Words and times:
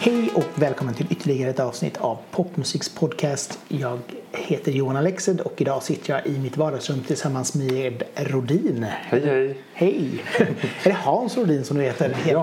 Hej 0.00 0.30
och 0.34 0.44
välkommen 0.54 0.94
till 0.94 1.06
ytterligare 1.10 1.50
ett 1.50 1.60
avsnitt 1.60 1.96
av 1.96 2.18
Popmusiks 2.30 2.94
podcast. 2.94 3.58
Jag 3.68 3.98
heter 4.32 4.72
Johan 4.72 4.96
Alexed 4.96 5.40
och 5.40 5.52
idag 5.60 5.82
sitter 5.82 6.12
jag 6.14 6.26
i 6.26 6.38
mitt 6.38 6.56
vardagsrum 6.56 7.00
tillsammans 7.00 7.54
med 7.54 8.02
Rodin. 8.14 8.86
Hej 8.90 9.20
hej! 9.26 9.56
Hej! 9.72 10.22
är 10.84 10.88
det 10.88 10.92
Hans 10.92 11.36
Rodin 11.36 11.64
som 11.64 11.76
du 11.76 11.82
heter? 11.82 12.10
Helt? 12.12 12.38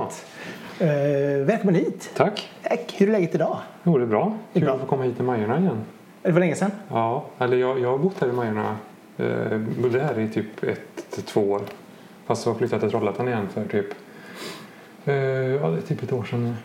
Ja. 0.79 0.85
Eh, 0.85 1.45
välkommen 1.45 1.75
hit! 1.75 2.09
Tack! 2.15 2.49
Tack. 2.63 2.93
Hur 2.97 3.07
är 3.07 3.11
läget 3.11 3.35
idag? 3.35 3.57
Jo, 3.83 3.97
det 3.97 4.03
är 4.03 4.07
bra. 4.07 4.37
Det 4.53 4.59
är 4.59 4.61
Kul 4.61 4.65
bra. 4.65 4.73
att 4.75 4.81
få 4.81 4.87
komma 4.87 5.03
hit 5.03 5.15
till 5.15 5.25
Majorna 5.25 5.59
igen. 5.59 5.77
Det 6.21 6.31
var 6.31 6.39
länge 6.39 6.55
sedan. 6.55 6.71
Ja, 6.89 7.25
eller 7.39 7.57
jag, 7.57 7.79
jag 7.79 7.91
har 7.91 7.97
bott 7.97 8.15
här 8.21 8.27
i 8.27 8.31
Majorna. 8.31 8.77
Eh, 9.21 9.57
bodde 9.81 9.99
här 9.99 10.19
i 10.19 10.29
typ 10.29 10.63
ett 10.63 11.11
till 11.11 11.23
två 11.23 11.41
år. 11.41 11.61
Fast 12.25 12.45
jag 12.45 12.57
flyttat 12.57 12.79
till 12.79 12.89
Trollhättan 12.89 13.27
igen 13.27 13.47
för 13.53 13.65
typ... 13.65 13.87
Eh, 15.05 15.15
ja, 15.15 15.69
det 15.69 15.77
är 15.77 15.81
typ 15.81 16.03
ett 16.03 16.13
år 16.13 16.23
sedan. 16.23 16.55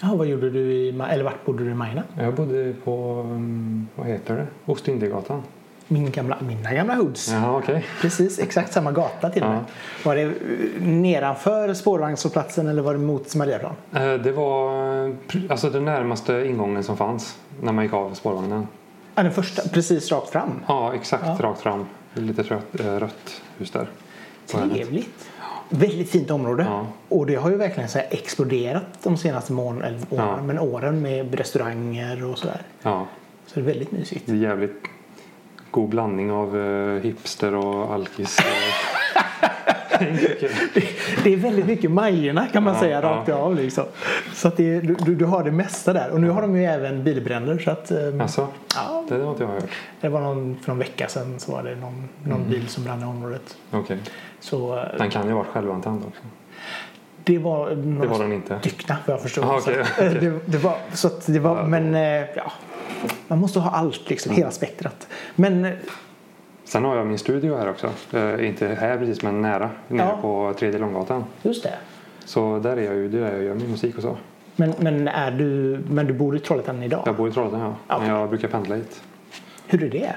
Ja, 0.00 0.14
vad 0.14 0.26
gjorde 0.26 0.50
du 0.50 0.72
i, 0.72 0.88
eller 1.10 1.24
vart 1.24 1.44
bodde 1.44 1.64
du 1.64 1.70
i 1.70 1.74
Majorna? 1.74 2.02
Jag 2.18 2.34
bodde 2.34 2.74
på, 2.84 3.20
um, 3.20 3.88
vad 3.94 4.06
heter 4.06 4.36
det? 4.36 4.46
Ostindiergatan. 4.72 5.42
Min 5.88 6.10
gamla, 6.10 6.36
mina 6.40 6.74
gamla 6.74 6.94
hoods. 6.94 7.32
Jaha, 7.32 7.56
okej. 7.56 7.84
Precis, 8.00 8.38
exakt 8.38 8.72
samma 8.72 8.92
gata 8.92 9.30
till 9.30 9.42
och 9.42 9.48
med. 9.48 9.58
Ja. 9.58 9.64
Var 10.04 10.16
det 10.16 10.22
eh, 10.22 10.30
nedanför 10.80 11.74
spårvagnshållplatsen 11.74 12.68
eller 12.68 12.82
var 12.82 12.92
det 12.92 12.98
mot 12.98 13.34
Mariaplan? 13.34 13.72
Eh, 13.92 14.14
det 14.14 14.32
var 14.32 14.72
alltså 15.48 15.70
den 15.70 15.84
närmaste 15.84 16.44
ingången 16.46 16.82
som 16.82 16.96
fanns 16.96 17.38
när 17.60 17.72
man 17.72 17.84
gick 17.84 17.92
av 17.92 18.14
spårvagnen. 18.14 18.66
Ja, 19.14 19.22
den 19.22 19.32
första, 19.32 19.68
precis 19.68 20.12
rakt 20.12 20.28
fram. 20.30 20.60
Ja, 20.68 20.94
exakt 20.94 21.24
Ja. 21.26 21.36
rakt 21.40 21.60
fram. 21.60 21.86
Lite 22.14 22.42
rött, 22.42 22.80
eh, 22.80 22.96
rött 22.96 23.42
hus 23.58 23.70
där. 23.70 23.86
Trevligt. 24.46 25.28
Väldigt 25.68 26.10
fint 26.10 26.30
område. 26.30 26.62
Ja. 26.68 26.86
Och 27.08 27.26
det 27.26 27.34
har 27.34 27.50
ju 27.50 27.56
verkligen 27.56 27.88
så 27.88 27.98
här 27.98 28.06
exploderat 28.10 28.84
de 29.02 29.16
senaste 29.16 29.52
mån- 29.52 29.82
eller 29.82 29.98
åren, 30.10 30.26
Ja. 30.38 30.42
men 30.42 30.58
åren 30.58 31.02
med 31.02 31.34
restauranger 31.34 32.24
och 32.24 32.38
sådär. 32.38 32.62
Ja, 32.82 33.06
Så 33.46 33.54
det 33.54 33.60
är 33.60 33.64
väldigt 33.64 33.92
mysigt. 33.92 34.26
Det 34.26 34.32
är 34.32 34.36
jävligt 34.36 34.82
god 35.70 35.88
blandning 35.88 36.30
av 36.32 36.58
eh, 36.60 37.02
hipster 37.02 37.54
och 37.54 37.94
alkis. 37.94 38.38
Det. 40.74 40.84
Det 41.24 41.32
är 41.32 41.36
väldigt 41.36 41.66
mycket 41.66 41.90
Majorna 41.90 42.46
kan 42.46 42.62
man 42.62 42.74
Ja, 42.74 42.80
säga 42.80 43.00
ja. 43.02 43.08
rakt 43.10 43.28
av. 43.28 43.56
Liksom. 43.56 43.84
Så 44.34 44.48
att 44.48 44.56
det, 44.56 44.80
du, 44.80 45.14
du- 45.14 45.24
har 45.24 45.44
det 45.44 45.50
mesta 45.52 45.92
där. 45.92 46.10
Och 46.10 46.20
nu 46.20 46.30
har 46.30 46.42
de 46.42 46.56
ju 46.56 46.64
även 46.64 47.04
bilbränder. 47.04 47.58
Så 47.58 47.70
att, 47.70 47.92
Alltså, 48.20 48.48
ja, 48.74 49.04
det 49.08 49.14
har 49.14 49.30
inte 49.30 49.42
jag 49.42 49.50
hört. 49.50 49.64
det 50.00 50.08
var 50.08 50.20
någon, 50.20 50.56
för 50.62 50.68
någon 50.68 50.78
vecka 50.78 51.08
sedan 51.08 51.34
så 51.38 51.52
var 51.52 51.62
det 51.62 51.76
någon, 51.76 52.08
någon 52.24 52.38
Mm. 52.38 52.50
bil 52.50 52.68
som 52.68 52.84
brann 52.84 53.02
i 53.02 53.04
området. 53.04 53.56
Okej. 53.70 53.98
Så 54.40 54.78
eh, 54.78 54.84
Den 54.98 55.10
kan 55.10 55.26
ju 55.26 55.32
ha 55.32 55.38
varit 55.38 55.48
självantänd 55.52 56.02
också. 56.06 56.22
det 57.24 57.38
var 57.38 57.70
Det 57.70 57.76
några 57.76 58.08
var 58.08 58.18
den 58.18 58.32
inte. 58.32 58.58
styckna 58.60 58.96
vad 59.06 59.14
jag 59.14 59.22
förstod. 59.22 59.44
Att, 59.44 59.50
okej. 59.68 59.80
eh, 59.98 60.12
det, 60.12 60.40
det 60.46 60.58
var, 60.58 60.74
så 60.92 61.06
att 61.06 61.26
det 61.26 61.38
var, 61.38 61.56
Ja. 61.56 61.66
men 61.66 61.94
eh, 61.94 62.24
ja. 62.36 62.52
Man 63.28 63.38
måste 63.38 63.58
ha 63.60 63.70
allt 63.70 64.10
liksom, 64.10 64.32
hela 64.34 64.50
spektrat. 64.50 65.06
Men 65.34 65.64
eh, 65.64 65.72
Sen 66.64 66.84
har 66.84 66.96
jag 66.96 67.06
min 67.06 67.18
studio 67.18 67.56
här 67.56 67.68
också. 67.70 67.90
Eh, 68.12 68.48
inte 68.48 68.66
här 68.66 68.98
precis, 68.98 69.22
men 69.22 69.42
nära. 69.42 69.70
Nere 69.88 70.06
Ja. 70.06 70.18
på 70.22 70.54
tredje 70.58 70.78
Långgatan. 70.80 71.24
just 71.42 71.62
det. 71.62 71.74
Så 72.24 72.58
där 72.58 72.76
är 72.76 72.82
jag 72.82 72.94
ju. 72.94 73.08
Det 73.08 73.18
är 73.18 73.20
där 73.22 73.32
jag 73.32 73.42
gör 73.42 73.54
min 73.54 73.70
musik 73.70 73.96
och 73.96 74.02
så. 74.02 74.16
Men, 74.56 74.74
men, 74.78 75.08
är 75.08 75.30
du, 75.30 75.80
men 75.90 76.06
du 76.06 76.12
bor 76.12 76.36
i 76.36 76.38
Trollhättan 76.38 76.82
idag? 76.82 77.02
Jag 77.06 77.16
bor 77.16 77.28
i 77.28 77.32
Trollhättan, 77.32 77.74
ja. 77.88 77.98
Men 77.98 78.08
jag 78.08 78.28
brukar 78.28 78.48
pendla 78.48 78.74
hit. 78.76 79.02
Hur 79.66 79.82
är 79.84 79.90
det? 79.90 80.14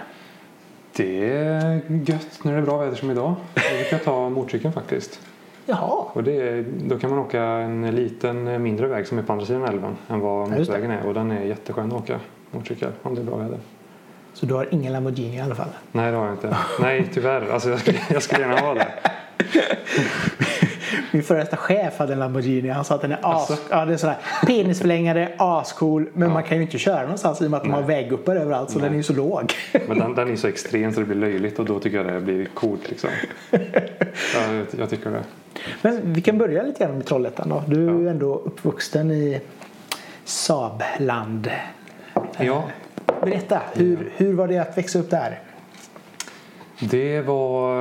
Det 0.95 1.29
är 1.31 1.81
gött 2.05 2.39
när 2.43 2.51
det 2.51 2.57
är 2.57 2.61
bra 2.61 2.77
väder 2.77 2.95
som 2.95 3.11
idag. 3.11 3.33
Jag 3.55 3.63
brukar 3.79 3.97
ta 4.05 4.29
motorcykeln 4.29 4.73
faktiskt. 4.73 5.19
Jaha. 5.65 6.05
Och 6.13 6.23
det 6.23 6.41
är, 6.49 6.65
då 6.87 6.99
kan 6.99 7.09
man 7.09 7.19
åka 7.19 7.41
en 7.43 7.95
liten 7.95 8.63
mindre 8.63 8.87
väg 8.87 9.07
som 9.07 9.17
är 9.19 9.23
på 9.23 9.33
andra 9.33 9.45
sidan 9.45 9.63
älven 9.65 9.95
än 10.09 10.19
vad 10.19 10.49
motorvägen 10.49 10.91
är. 10.91 11.05
Och 11.07 11.13
den 11.13 11.31
är 11.31 11.41
jätteskön 11.43 11.85
att 11.91 11.93
åka 12.03 12.19
motorcykel 12.51 12.89
om 13.01 13.15
det 13.15 13.21
är 13.21 13.25
bra 13.25 13.35
väder. 13.35 13.59
Så 14.35 14.45
du 14.45 14.53
har 14.53 14.67
ingen 14.71 14.93
Lamborghini 14.93 15.37
i 15.37 15.41
alla 15.41 15.55
fall? 15.55 15.67
Nej 15.91 16.11
det 16.11 16.17
har 16.17 16.25
jag 16.25 16.33
inte. 16.35 16.57
Nej 16.81 17.09
tyvärr. 17.13 17.49
Alltså, 17.53 17.69
jag, 17.69 17.79
skulle, 17.79 17.99
jag 18.13 18.23
skulle 18.23 18.41
gärna 18.41 18.57
ha 18.59 18.73
det. 18.73 18.87
Min 21.11 21.23
före 21.23 21.39
detta 21.39 21.57
chef 21.57 21.99
hade 21.99 22.13
en 22.13 22.19
Lamborghini. 22.19 22.69
Han 22.69 22.85
sa 22.85 22.95
att 22.95 23.01
den 23.01 23.11
är 23.11 23.19
as... 23.21 23.51
Asså? 23.51 23.61
Ja, 23.69 23.85
det 23.85 23.93
är 23.93 23.97
sådär 23.97 24.17
penisförlängare, 24.47 25.31
ascool. 25.37 26.09
Men 26.13 26.27
Ja. 26.27 26.33
man 26.33 26.43
kan 26.43 26.57
ju 26.57 26.63
inte 26.63 26.77
köra 26.77 27.01
någonstans 27.01 27.41
i 27.41 27.45
och 27.45 27.51
med 27.51 27.57
att 27.57 27.63
de 27.63 27.73
har 27.73 27.81
Nej. 27.81 27.87
vägguppar 27.87 28.35
överallt. 28.35 28.69
Så 28.69 28.79
Nej. 28.79 28.83
den 28.83 28.93
är 28.93 28.97
ju 28.97 29.03
så 29.03 29.13
låg. 29.13 29.53
Men 29.87 29.99
den, 29.99 30.15
den 30.15 30.31
är 30.31 30.35
så 30.35 30.47
extrem 30.47 30.93
så 30.93 30.99
det 30.99 31.05
blir 31.05 31.15
löjligt 31.17 31.59
och 31.59 31.65
då 31.65 31.79
tycker 31.79 31.97
jag 31.97 32.05
det 32.13 32.19
blir 32.21 32.45
coolt 32.45 32.89
liksom. 32.89 33.09
Ja, 33.51 33.59
jag, 34.53 34.65
jag 34.79 34.89
tycker 34.89 35.09
det. 35.11 35.23
Men 35.81 36.13
vi 36.13 36.21
kan 36.21 36.37
börja 36.37 36.63
lite 36.63 36.83
grann 36.85 36.95
med 36.97 37.05
Trollhättan 37.05 37.49
då. 37.49 37.63
Du 37.67 37.87
är 37.87 37.93
ju 37.93 38.03
Ja. 38.03 38.11
ändå 38.11 38.35
uppvuxen 38.35 39.11
i 39.11 39.41
Saabland. 40.25 41.51
Ja, 42.37 42.63
Berätta, 43.21 43.61
hur, 43.73 44.11
hur 44.15 44.33
var 44.33 44.47
det 44.47 44.57
att 44.57 44.77
växa 44.77 44.99
upp 44.99 45.09
där? 45.09 45.39
det 46.79 47.21
var... 47.21 47.75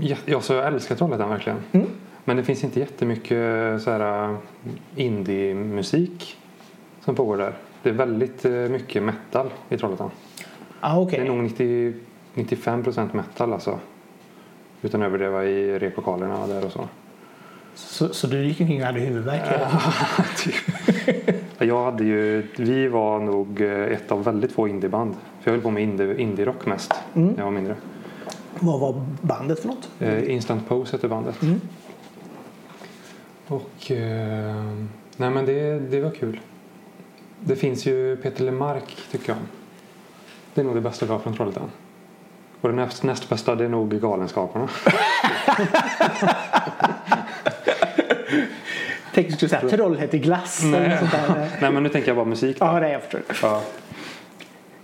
Ja, 0.00 0.16
ja, 0.24 0.40
så 0.40 0.52
jag 0.52 0.66
älskar 0.66 0.94
Trollhättan 0.94 1.30
verkligen. 1.30 1.58
Mm. 1.72 1.86
Men 2.24 2.36
det 2.36 2.44
finns 2.44 2.64
inte 2.64 2.80
jättemycket 2.80 3.82
så 3.82 3.90
här 3.90 4.36
indie-musik 4.96 6.36
som 7.00 7.14
pågår 7.14 7.36
där. 7.36 7.54
Det 7.82 7.88
är 7.88 7.92
väldigt 7.92 8.44
eh, 8.44 8.52
mycket 8.52 9.02
metal 9.02 9.50
i 9.68 9.76
Trollhättan. 9.76 10.10
Ah, 10.80 11.00
okej. 11.00 11.18
Det 11.18 11.24
är 11.24 11.28
nog 11.28 11.42
90, 11.42 11.94
95 12.34 12.84
procent 12.84 13.14
metal 13.14 13.52
alltså. 13.52 13.78
Utan 14.82 15.02
överdriva 15.02 15.44
i 15.44 15.78
replokalerna 15.78 16.46
där 16.46 16.64
och 16.64 16.72
så. 16.72 16.88
så, 17.74 18.08
så 18.08 18.26
du 18.26 18.44
gick 18.44 18.60
omkring 18.60 18.80
och 18.80 18.86
hade 18.86 19.00
huvudvärk? 19.00 19.42
hela 19.48 19.70
tiden? 20.36 21.39
Jag 21.62 21.84
hade 21.84 22.04
ju, 22.04 22.46
vi 22.56 22.88
var 22.88 23.20
nog 23.20 23.60
eh, 23.60 23.70
ett 23.70 24.12
av 24.12 24.24
väldigt 24.24 24.52
få 24.52 24.68
indieband. 24.68 25.14
För 25.40 25.50
jag 25.50 25.52
höll 25.52 25.62
på 25.62 25.70
med 25.70 25.82
indie, 25.82 26.16
indie-rock 26.20 26.66
mest 26.66 26.94
Mm. 27.14 27.28
när 27.28 27.38
jag 27.38 27.44
var 27.44 27.50
mindre. 27.52 27.76
Vad 28.60 28.80
var 28.80 29.04
bandet 29.20 29.60
för 29.60 29.68
något? 29.68 29.88
Eh, 29.98 30.30
Instant 30.30 30.68
Pose 30.68 30.92
hette 30.96 31.08
bandet. 31.08 31.42
Mm. 31.42 31.60
Och 33.46 33.90
eh, 33.90 34.64
nej 35.16 35.30
men 35.30 35.46
det, 35.46 35.78
det 35.78 36.00
var 36.00 36.10
kul. 36.10 36.40
Det 37.40 37.56
finns 37.56 37.86
ju 37.86 38.16
Peter 38.16 38.44
Lemark 38.44 38.96
tycker 39.10 39.28
jag. 39.28 39.38
Det 40.54 40.60
är 40.60 40.64
nog 40.64 40.74
det 40.74 40.80
bästa 40.80 41.06
vi 41.06 41.12
har 41.12 41.18
från 41.18 41.34
Trollhättan. 41.36 41.70
Och 42.60 42.68
det 42.68 42.74
näst, 42.74 43.02
näst 43.02 43.28
bästa 43.28 43.54
det 43.54 43.64
är 43.64 43.68
nog 43.68 44.00
Galenskaparna. 44.00 44.68
Tänkte 49.14 49.32
du 49.32 49.36
skulle 49.36 49.48
säga 49.48 49.68
Trollhätteglass 49.70 50.64
eller 50.64 50.88
något 50.88 50.98
sånt 50.98 51.12
där. 51.12 51.48
nej 51.60 51.72
men 51.72 51.82
nu 51.82 51.88
tänker 51.88 52.08
jag 52.08 52.16
bara 52.16 52.26
musik 52.26 52.58
då. 52.58 52.66
Ja, 52.66 52.80
det 52.80 52.90
jag 52.92 53.02
förstår. 53.02 53.20
Ja. 53.42 53.62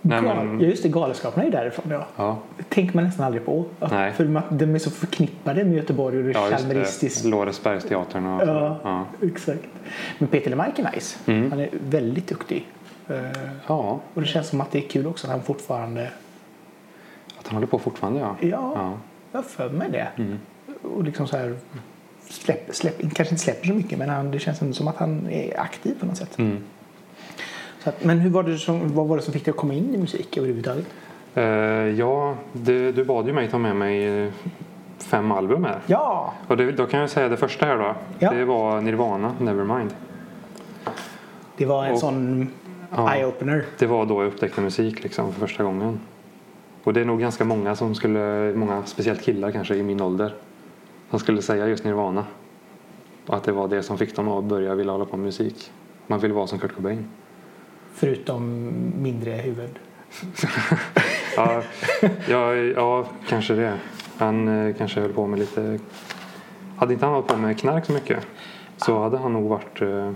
Nej, 0.09 0.23
men, 0.23 0.61
ja, 0.61 0.67
just 0.67 0.83
det, 0.83 0.89
Galenskaparna 0.89 1.43
är 1.43 1.47
ju 1.47 1.53
därifrån. 1.53 1.85
Ja. 1.91 2.07
ja. 2.17 2.39
Det 2.57 2.63
tänker 2.63 2.95
man 2.95 3.05
nästan 3.05 3.27
aldrig 3.27 3.45
på. 3.45 3.65
Nej. 3.91 4.13
För 4.13 4.43
de 4.51 4.75
är 4.75 4.79
så 4.79 4.91
förknippade 4.91 5.65
med 5.65 5.75
Göteborg 5.75 6.19
och 6.19 6.25
det 6.25 6.31
Ja, 6.31 6.51
chalmeristiskt. 6.51 7.25
Lorensbergsteatern 7.25 8.27
och. 8.27 8.49
Ja. 8.49 8.79
Ja. 8.83 9.05
Exakt. 9.27 9.61
Men 10.19 10.29
Peter 10.29 10.51
Lemark 10.51 10.79
är 10.79 10.91
nice. 10.95 11.19
Mm. 11.27 11.51
Han 11.51 11.61
är 11.61 11.69
väldigt 11.91 12.27
duktig. 12.29 12.67
Eh, 13.09 13.17
ja, 13.67 14.01
Och 14.15 14.21
det 14.23 14.27
känns 14.27 14.49
som 14.49 14.61
att 14.61 14.71
det 14.71 14.79
är 14.85 14.89
kul 14.89 15.07
också 15.07 15.27
att 15.27 15.33
han 15.33 15.43
fortfarande... 15.43 16.11
att 17.39 17.47
han 17.47 17.55
håller 17.55 17.67
på 17.67 17.79
fortfarande 17.79 18.21
ja. 18.21 18.37
Ja, 18.41 18.49
Ja. 18.75 18.93
jag 19.33 19.39
har 19.39 19.45
för 19.45 19.69
mig 19.69 19.91
det. 19.91 20.09
Mm. 20.17 20.39
Och 20.83 21.05
liksom 21.05 21.27
så 21.27 21.37
här... 21.37 21.57
Släpp, 22.29 22.75
släpp, 22.75 22.99
kanske 23.01 23.23
inte 23.35 23.37
släpper 23.45 23.67
så 23.67 23.75
mycket 23.75 23.99
men 23.99 24.09
han, 24.09 24.31
det 24.31 24.39
känns 24.39 24.63
ändå 24.63 24.75
som 24.75 24.89
att 24.89 24.97
han 24.97 25.31
är 25.31 25.61
aktiv 25.61 25.95
på 26.01 26.07
något 26.07 26.17
sätt. 26.17 26.39
Mm. 26.39 26.59
Att, 27.85 28.05
men 28.05 28.19
hur 28.19 28.31
var 28.31 28.43
det 28.43 28.59
som, 28.59 28.95
vad 28.95 29.07
var 29.07 29.17
det 29.17 29.23
som 29.23 29.33
fick 29.33 29.45
dig 29.45 29.51
att 29.53 29.57
komma 29.57 29.75
in 29.75 29.95
i 29.95 29.99
musik 29.99 30.37
överhuvudtaget? 30.37 30.87
Eh, 31.35 31.45
ja, 31.45 32.35
det, 32.53 32.93
du 32.93 33.05
bad 33.05 33.27
ju 33.27 33.33
mig 33.33 33.49
ta 33.51 33.59
med 33.59 33.77
mig 33.77 34.23
eh, 34.25 34.33
fem 34.99 35.33
album 35.33 35.65
här. 35.65 35.79
Ja! 35.87 36.33
Och 36.49 36.57
det, 36.57 36.73
då 36.73 36.87
kan 36.87 37.01
jag 37.01 37.11
säga 37.11 37.29
det 37.29 37.37
första 37.37 37.67
här 37.67 37.77
då. 37.79 37.95
Ja. 38.19 38.31
Det 38.33 38.45
var 38.45 38.81
Nirvana, 38.81 39.33
Nevermind. 39.41 39.95
Det 41.57 41.67
var 41.67 41.85
en 41.87 41.93
Och- 41.93 41.99
sån 41.99 42.49
Ja. 42.97 43.15
eye-opener. 43.15 43.65
Det 43.79 43.87
var 43.87 44.07
då 44.07 44.23
jag 44.23 44.29
upptäckte 44.29 44.61
musik 44.61 45.03
liksom 45.03 45.33
för 45.33 45.41
första 45.41 45.63
gången. 45.65 46.01
Och 46.85 46.93
det 46.93 47.01
är 47.01 47.05
nog 47.05 47.21
ganska 47.21 47.45
många 47.45 47.77
som 47.77 47.95
skulle, 47.95 48.53
många 48.57 48.83
speciellt 48.85 49.23
killar 49.23 49.51
kanske 49.51 49.75
i 49.75 49.83
min 49.83 50.01
ålder, 50.01 50.35
som 51.11 51.19
skulle 51.19 51.43
säga 51.43 51.69
just 51.69 51.85
Nirvana. 51.85 52.25
Och 53.27 53.37
att 53.37 53.45
det 53.45 53.53
var 53.53 53.69
det 53.69 53.83
som 53.83 53.99
fick 53.99 54.17
dem 54.17 54.29
att 54.29 54.45
börja 54.45 54.75
vilja 54.75 54.93
hålla 54.93 55.05
på 55.05 55.17
med 55.17 55.27
musik. 55.27 55.73
Man 56.07 56.21
vill 56.21 56.33
vara 56.33 56.47
som 56.47 56.59
Kurt 56.59 56.75
Cobain. 56.75 57.09
Förutom 57.95 58.73
mindre 59.03 59.31
huvud. 59.31 59.71
Ja, 61.37 61.63
ja, 62.29 62.55
ja 62.55 63.07
kanske 63.29 63.55
det. 63.55 63.79
Han 64.19 64.49
eh, 64.49 64.75
kanske 64.75 65.01
höll 65.01 65.13
på 65.13 65.27
med 65.27 65.39
lite... 65.39 65.79
Hade 66.77 66.93
inte 66.93 67.07
han 67.07 67.15
hållit 67.15 67.29
på 67.29 67.37
med 67.37 67.59
knark 67.59 67.87
så 67.87 67.93
mycket 67.93 68.27
så 68.77 69.03
hade 69.03 69.19
han 69.19 69.33
nog 69.33 69.49
varit 69.49 69.83
eh, 69.83 70.11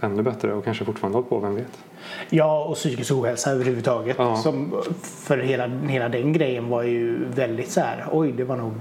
ännu 0.00 0.22
bättre 0.22 0.54
och 0.54 0.64
kanske 0.64 0.84
fortfarande 0.84 1.16
hållit 1.16 1.28
på, 1.28 1.38
vem 1.38 1.54
vet. 1.54 1.84
Ja, 2.30 2.64
och 2.64 2.74
psykisk 2.74 3.12
ohälsa 3.12 3.50
överhuvudtaget. 3.50 4.16
Ja. 4.18 4.36
Som, 4.36 4.82
för 5.02 5.38
hela, 5.38 5.66
hela 5.66 6.08
den 6.08 6.32
grejen 6.32 6.68
var 6.68 6.82
ju 6.82 7.24
väldigt 7.24 7.70
så 7.70 7.80
här, 7.80 8.06
oj 8.12 8.32
det 8.32 8.44
var 8.44 8.56
nog 8.56 8.74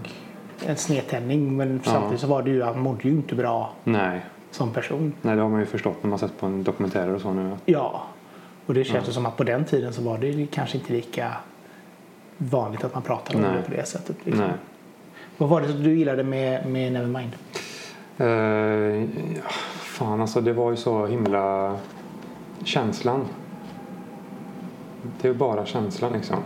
en 0.66 0.78
snedtändning 0.78 1.58
men 1.58 1.82
samtidigt 1.84 2.22
så 2.22 2.28
var 2.28 2.44
det 2.44 2.50
ju, 2.50 2.64
han 2.64 2.80
mådde 2.80 3.04
ju 3.04 3.10
inte 3.10 3.36
bra 3.36 3.74
Nej. 3.84 4.26
som 4.52 4.72
person. 4.72 5.14
Nej, 5.22 5.36
det 5.36 5.42
har 5.42 5.50
man 5.50 5.60
ju 5.60 5.66
förstått 5.66 6.04
när 6.04 6.10
man 6.10 6.20
sett 6.20 6.40
på 6.40 6.46
en 6.46 6.64
dokumentärer 6.64 7.16
och 7.16 7.22
så 7.22 7.34
nu. 7.34 7.58
Ja, 7.66 8.04
och 8.66 8.74
det 8.74 8.84
känns 8.84 9.10
ju 9.10 9.12
som 9.12 9.26
att 9.26 9.38
på 9.38 9.44
den 9.44 9.66
tiden 9.66 9.94
så 9.94 10.02
var 10.02 10.18
det 10.18 10.48
kanske 10.52 10.78
inte 10.78 10.94
lika 10.94 11.32
vanligt 12.38 12.84
att 12.84 12.94
man 12.94 13.04
pratade 13.04 13.38
om 13.38 13.44
Nej. 13.44 13.54
det 13.58 13.62
på 13.70 13.72
det 13.72 13.88
sättet. 13.88 14.16
Liksom. 14.24 14.46
Nej. 14.46 14.54
Vad 15.38 15.50
var 15.50 15.62
det 15.62 15.68
som 15.68 15.84
du 15.84 15.98
gillade 15.98 16.24
med, 16.24 16.66
med 16.66 16.94
Nevermind? 16.94 17.36
Eh, 18.18 18.28
ja, 19.36 19.50
fan 19.80 20.22
alltså, 20.22 20.42
det 20.42 20.54
var 20.54 20.72
ju 20.72 20.78
så 20.78 21.06
himla... 21.06 21.78
Känslan. 22.64 23.26
Det 25.22 25.28
är 25.28 25.34
bara 25.34 25.66
känslan 25.66 26.14
liksom. 26.14 26.38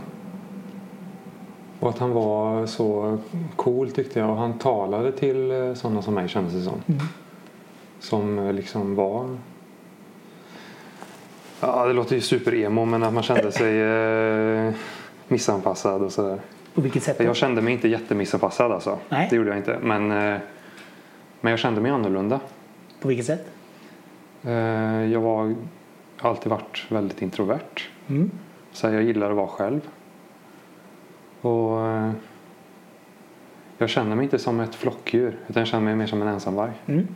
Och 1.79 1.89
att 1.89 1.97
han 1.97 2.11
var 2.11 2.65
så 2.65 3.17
cool 3.55 3.91
tyckte 3.91 4.19
jag. 4.19 4.29
Och 4.29 4.35
han 4.37 4.53
talade 4.59 5.11
till 5.11 5.51
eh, 5.51 5.73
sådana 5.73 6.01
som 6.01 6.13
mig 6.13 6.27
kändes 6.27 6.53
det 6.53 6.61
som. 6.61 6.81
Som 7.99 8.39
eh, 8.39 8.53
liksom 8.53 8.95
var... 8.95 9.37
Ja, 11.61 11.85
det 11.87 11.93
låter 11.93 12.15
ju 12.15 12.21
super-emo 12.21 12.85
men 12.85 13.03
att 13.03 13.13
man 13.13 13.23
kände 13.23 13.51
sig 13.51 13.81
eh, 13.81 14.73
missanpassad 15.27 16.01
och 16.01 16.11
sådär. 16.11 16.39
På 16.73 16.81
vilket 16.81 17.03
sätt? 17.03 17.19
Jag 17.19 17.35
kände 17.35 17.61
mig 17.61 17.73
inte 17.73 17.87
jättemissanpassad 17.87 18.71
alltså. 18.71 18.97
Nej. 19.09 19.27
Det 19.29 19.35
gjorde 19.35 19.49
jag 19.49 19.57
inte. 19.57 19.79
Men, 19.81 20.11
eh, 20.11 20.37
men 21.41 21.51
jag 21.51 21.59
kände 21.59 21.81
mig 21.81 21.91
annorlunda. 21.91 22.39
På 23.01 23.07
vilket 23.07 23.25
sätt? 23.25 23.47
Eh, 24.43 24.51
Jag 25.11 25.21
var, 25.21 25.45
jag 25.47 25.55
har 26.17 26.29
alltid 26.29 26.49
varit 26.49 26.85
väldigt 26.89 27.21
introvert. 27.21 27.87
Mm. 28.07 28.31
Så 28.71 28.87
jag 28.87 29.03
gillar 29.03 29.29
att 29.29 29.35
vara 29.35 29.47
själv. 29.47 29.81
Och 31.41 31.87
eh, 31.87 32.11
jag 33.77 33.89
känner 33.89 34.15
mig 34.15 34.23
inte 34.23 34.39
som 34.39 34.59
ett 34.59 34.75
flockdjur 34.75 35.37
utan 35.47 35.61
jag 35.61 35.67
känner 35.67 35.83
mig 35.83 35.95
mer 35.95 36.07
som 36.07 36.21
en 36.21 36.27
ensamvarg. 36.27 36.71
Mm. 36.85 37.07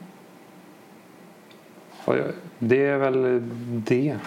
Och 2.06 2.16
det 2.60 2.86
är 2.86 2.98
väl 2.98 3.42
det. 3.88 4.18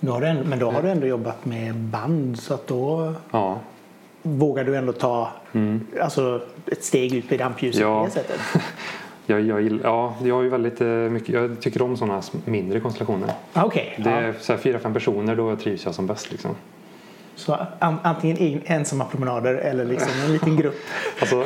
Då 0.00 0.12
har 0.12 0.20
du 0.20 0.26
ändå, 0.26 0.44
men 0.44 0.58
då 0.58 0.70
har 0.70 0.82
du 0.82 0.90
ändå 0.90 1.06
jobbat 1.06 1.44
med 1.44 1.74
band 1.74 2.38
så 2.38 2.54
att 2.54 2.66
då 2.66 3.14
Ja. 3.30 3.58
vågar 4.22 4.64
du 4.64 4.76
ändå 4.76 4.92
ta 4.92 5.32
alltså, 6.00 6.42
ett 6.66 6.84
steg 6.84 7.14
ut 7.14 7.32
i 7.32 7.36
rampljuset 7.36 7.80
Ja. 7.80 8.00
på 8.00 8.06
det 8.06 8.12
sättet. 8.12 8.40
Jag, 9.26 9.40
jag, 9.40 9.80
ja, 9.82 10.14
jag 10.24 10.42
ju 10.42 10.48
väldigt 10.48 10.80
eh, 10.80 10.86
mycket, 10.88 11.28
jag 11.28 11.60
tycker 11.60 11.82
om 11.82 11.96
sådana 11.96 12.22
mindre 12.44 12.80
konstellationer. 12.80 13.30
Ah, 13.52 13.64
Okej. 13.64 13.94
Det 14.04 14.10
ja. 14.10 14.16
är 14.16 14.32
så 14.40 14.52
här 14.52 14.60
fyra, 14.60 14.78
fem 14.78 14.92
personer 14.92 15.36
då 15.36 15.56
trivs 15.56 15.84
jag 15.84 15.94
som 15.94 16.06
bäst 16.06 16.30
liksom. 16.32 16.50
Så 17.36 17.58
an, 17.78 17.96
antingen 18.02 18.62
ensamma 18.64 19.04
promenader 19.04 19.54
eller 19.54 19.84
liksom 19.84 20.10
en 20.26 20.32
liten 20.32 20.56
grupp. 20.56 20.74
Alltså, 21.20 21.44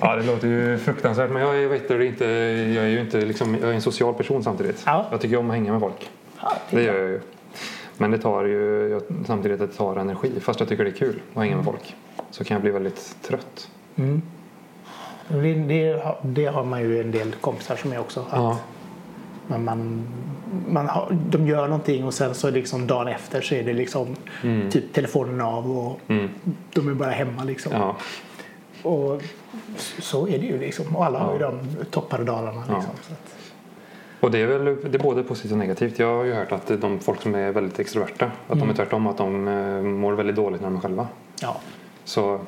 ja, 0.00 0.16
det 0.16 0.22
låter 0.26 0.48
ju 0.48 0.78
fruktansvärt 0.78 1.30
men 1.30 1.42
jag 1.42 1.62
är, 1.62 1.68
vet 1.68 1.88
du, 1.88 2.06
inte, 2.06 2.24
jag 2.74 2.84
är 2.84 2.88
ju 2.88 3.00
inte 3.00 3.20
liksom, 3.20 3.54
jag 3.60 3.70
är 3.70 3.74
en 3.74 3.80
social 3.80 4.14
person 4.14 4.42
samtidigt. 4.44 4.82
Ja. 4.86 5.06
Jag 5.10 5.20
tycker 5.20 5.36
om 5.36 5.50
att 5.50 5.56
hänga 5.56 5.72
med 5.72 5.80
folk. 5.80 6.10
Ja, 6.42 6.52
Det 6.70 6.82
gör 6.82 6.94
jag 6.98 7.08
ju. 7.08 7.20
Men 7.96 8.10
det 8.10 8.18
tar 8.18 8.44
ju 8.44 8.88
jag, 8.88 9.02
samtidigt 9.26 9.60
att 9.60 9.70
det 9.70 9.76
tar 9.76 9.96
energi. 9.96 10.40
Fast 10.40 10.60
jag 10.60 10.68
tycker 10.68 10.84
det 10.84 10.90
är 10.90 10.94
kul 10.94 11.20
att 11.34 11.42
hänga 11.42 11.56
med 11.56 11.64
folk. 11.64 11.94
Så 12.30 12.44
kan 12.44 12.54
jag 12.54 12.62
bli 12.62 12.70
väldigt 12.70 13.16
trött. 13.22 13.68
Mm. 13.96 14.22
Det, 15.28 15.54
det, 15.54 16.02
har- 16.04 16.18
det 16.22 16.46
har 16.46 16.64
man 16.64 16.80
ju 16.80 17.00
en 17.00 17.10
del 17.10 17.32
kompisar 17.40 17.76
som 17.76 17.92
är 17.92 17.98
också. 18.00 18.20
Att 18.20 18.26
Ja. 18.32 18.58
man, 19.46 19.64
man, 19.64 20.02
man 20.68 20.88
har, 20.88 21.16
de 21.30 21.46
gör 21.46 21.64
någonting 21.68 22.04
och 22.04 22.14
sen 22.14 22.34
så 22.34 22.50
liksom 22.50 22.86
dagen 22.86 23.08
efter 23.08 23.40
så 23.40 23.54
är 23.54 23.62
det 23.64 23.72
liksom 23.72 24.16
typ 24.70 24.92
telefonen 24.92 25.40
av 25.40 25.70
och 25.78 26.00
Mm. 26.08 26.28
de 26.72 26.88
är 26.88 26.94
bara 26.94 27.10
hemma 27.10 27.44
liksom. 27.44 27.72
Ja. 27.72 27.96
Och 28.82 29.22
så 29.98 30.28
är 30.28 30.38
det 30.38 30.46
ju 30.46 30.58
liksom. 30.58 30.96
Och 30.96 31.04
alla 31.06 31.18
har 31.18 31.32
ju 31.32 31.38
de 31.38 31.58
toppar 31.90 32.18
och 32.18 32.24
dalarna 32.24 32.62
Ja. 32.68 32.74
liksom. 32.74 32.92
Att, 33.12 33.34
Och 34.20 34.30
det 34.30 34.38
är 34.38 34.46
väl 34.46 34.64
det 34.64 34.94
är 34.98 35.02
både 35.02 35.22
positivt 35.22 35.52
och 35.52 35.58
negativt. 35.58 35.98
Jag 35.98 36.16
har 36.16 36.24
ju 36.24 36.32
hört 36.34 36.52
att 36.52 36.80
de 36.80 36.98
folk 37.00 37.22
som 37.22 37.34
är 37.34 37.52
väldigt 37.52 37.78
extroverta, 37.78 38.30
att 38.48 38.58
de 38.58 38.70
är 38.70 38.74
tvärtom, 38.74 39.06
att 39.06 39.18
de 39.18 39.48
eh, 39.48 39.82
mår 39.82 40.12
väldigt 40.12 40.36
dåligt 40.36 40.60
när 40.60 40.68
de 40.68 40.76
är 40.76 40.80
själva. 40.80 41.08
ja. 41.42 41.56
Så 42.04 42.40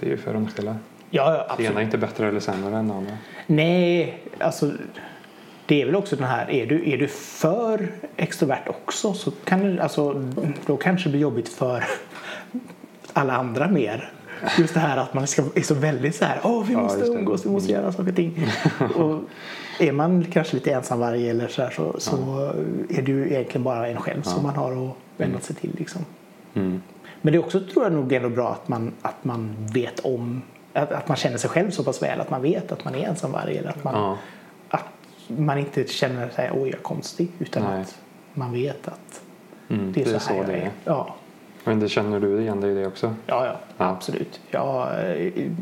det 0.00 0.06
är 0.06 0.10
ju 0.10 0.16
för 0.16 0.34
och 0.34 0.42
nackdelar. 0.42 0.76
Ja, 1.10 1.24
ja, 1.24 1.30
Det 1.32 1.44
absolut. 1.50 1.70
ena 1.70 1.80
är 1.80 1.84
inte 1.84 1.98
bättre 1.98 2.28
eller 2.28 2.40
sämre 2.40 2.76
än 2.76 2.88
det 2.88 2.94
andra. 2.94 3.12
Nej, 3.46 4.18
alltså 4.38 4.70
det 5.66 5.82
är 5.82 5.86
väl 5.86 5.96
också 5.96 6.16
den 6.16 6.24
här, 6.26 6.50
är 6.50 6.66
du, 6.66 6.90
är 6.92 6.98
du 6.98 7.08
för 7.08 7.88
extrovert 8.16 8.68
också 8.68 9.12
så 9.12 9.30
kan 9.30 9.78
alltså, 9.80 10.24
då 10.66 10.76
kanske 10.76 11.08
det 11.08 11.10
blir 11.10 11.20
jobbigt 11.20 11.48
för 11.48 11.84
alla 13.12 13.32
andra 13.36 13.68
mer. 13.68 14.12
Just 14.58 14.74
det 14.74 14.80
här 14.80 14.96
att 14.96 15.14
man 15.14 15.26
ska, 15.26 15.42
är 15.54 15.62
så 15.62 15.74
väldigt 15.74 16.14
så 16.16 16.24
här, 16.24 16.40
åh 16.42 16.64
vi 16.66 16.72
Ja, 16.72 16.80
måste 16.82 17.00
det. 17.00 17.06
umgås, 17.06 17.46
vi 17.46 17.50
måste 17.50 17.72
göra 17.72 17.92
saker 17.92 18.08
och 18.10 18.16
ting. 18.16 18.46
och 18.94 19.20
är 19.80 19.92
man 19.92 20.24
kanske 20.32 20.54
lite 20.54 20.72
ensamvarg 20.72 21.30
eller 21.30 21.48
så 21.48 21.62
här 21.62 21.70
så, 21.70 21.94
så 21.98 22.16
är 22.88 23.02
ju 23.08 23.26
egentligen 23.26 23.62
bara 23.62 23.88
en 23.88 23.96
själv 24.00 24.22
som 24.22 24.42
man 24.42 24.54
har 24.56 24.86
att 24.86 24.96
vända 25.16 25.40
sig 25.40 25.56
till 25.56 25.70
liksom. 25.78 26.04
Mm. 26.54 26.82
Men 27.22 27.32
det 27.32 27.38
är 27.38 27.44
också 27.44 27.60
tror 27.60 27.84
jag 27.84 27.92
nog 27.92 28.12
ändå 28.12 28.28
bra 28.28 28.48
att 28.52 28.68
man, 28.68 28.92
att 29.02 29.24
man 29.24 29.56
vet 29.74 30.00
om 30.00 30.42
att, 30.72 30.92
att 30.92 31.08
man 31.08 31.16
känner 31.16 31.38
sig 31.38 31.50
själv 31.50 31.70
så 31.70 31.84
pass 31.84 32.02
väl 32.02 32.20
att 32.20 32.30
man 32.30 32.42
vet 32.42 32.72
att 32.72 32.84
man 32.84 32.94
är 32.94 33.08
ensamvarg 33.08 33.56
eller 33.58 33.70
att 33.70 33.84
man, 33.84 33.94
Ja. 33.94 34.18
Man 35.28 35.58
inte 35.58 35.84
känner 35.86 36.28
sig 36.28 36.50
oj 36.52 36.58
jag 36.60 36.68
är 36.68 36.82
konstig 36.82 37.28
utan 37.38 37.62
Nej. 37.62 37.80
att 37.80 37.98
man 38.34 38.52
vet 38.52 38.88
att 38.88 39.20
Mm, 39.70 39.92
det 39.92 40.00
är, 40.00 40.04
det 40.04 40.10
är 40.14 40.18
så 40.18 40.34
här 40.34 40.44
så 40.44 40.50
jag 40.52 40.58
är. 40.58 40.62
är. 40.62 40.70
Ja, 40.84 41.14
Men 41.64 41.80
det 41.80 41.88
känner 41.88 42.20
du 42.20 42.40
igen 42.40 42.60
dig 42.60 42.70
i 42.70 42.74
det 42.74 42.86
också? 42.86 43.14
ja, 43.26 43.46
ja, 43.46 43.56
Ja. 43.78 43.84
absolut. 43.88 44.40
Jag, 44.50 44.88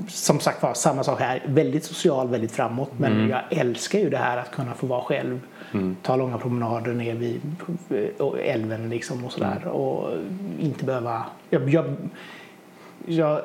som 0.08 0.40
sagt 0.40 0.62
var, 0.62 0.74
samma 0.74 1.04
sak 1.04 1.20
här. 1.20 1.42
Väldigt 1.46 1.84
social, 1.84 2.28
väldigt 2.28 2.52
framåt. 2.52 2.90
Men 2.96 3.12
Mm. 3.12 3.30
jag 3.30 3.40
älskar 3.50 3.98
ju 3.98 4.10
det 4.10 4.16
här 4.16 4.36
att 4.36 4.50
kunna 4.50 4.74
få 4.74 4.86
vara 4.86 5.02
själv. 5.02 5.40
Ta 6.02 6.16
långa 6.16 6.38
promenader 6.38 6.92
ner 6.92 7.14
vid 7.14 7.40
eh, 7.90 8.54
älven 8.54 8.88
liksom 8.90 9.24
och 9.24 9.32
sådär. 9.32 9.56
Mm. 9.62 9.68
Och 9.68 10.10
inte 10.60 10.84
behöva... 10.84 11.24
Jag, 11.50 11.68
jag, 11.68 11.94
jag, 13.06 13.40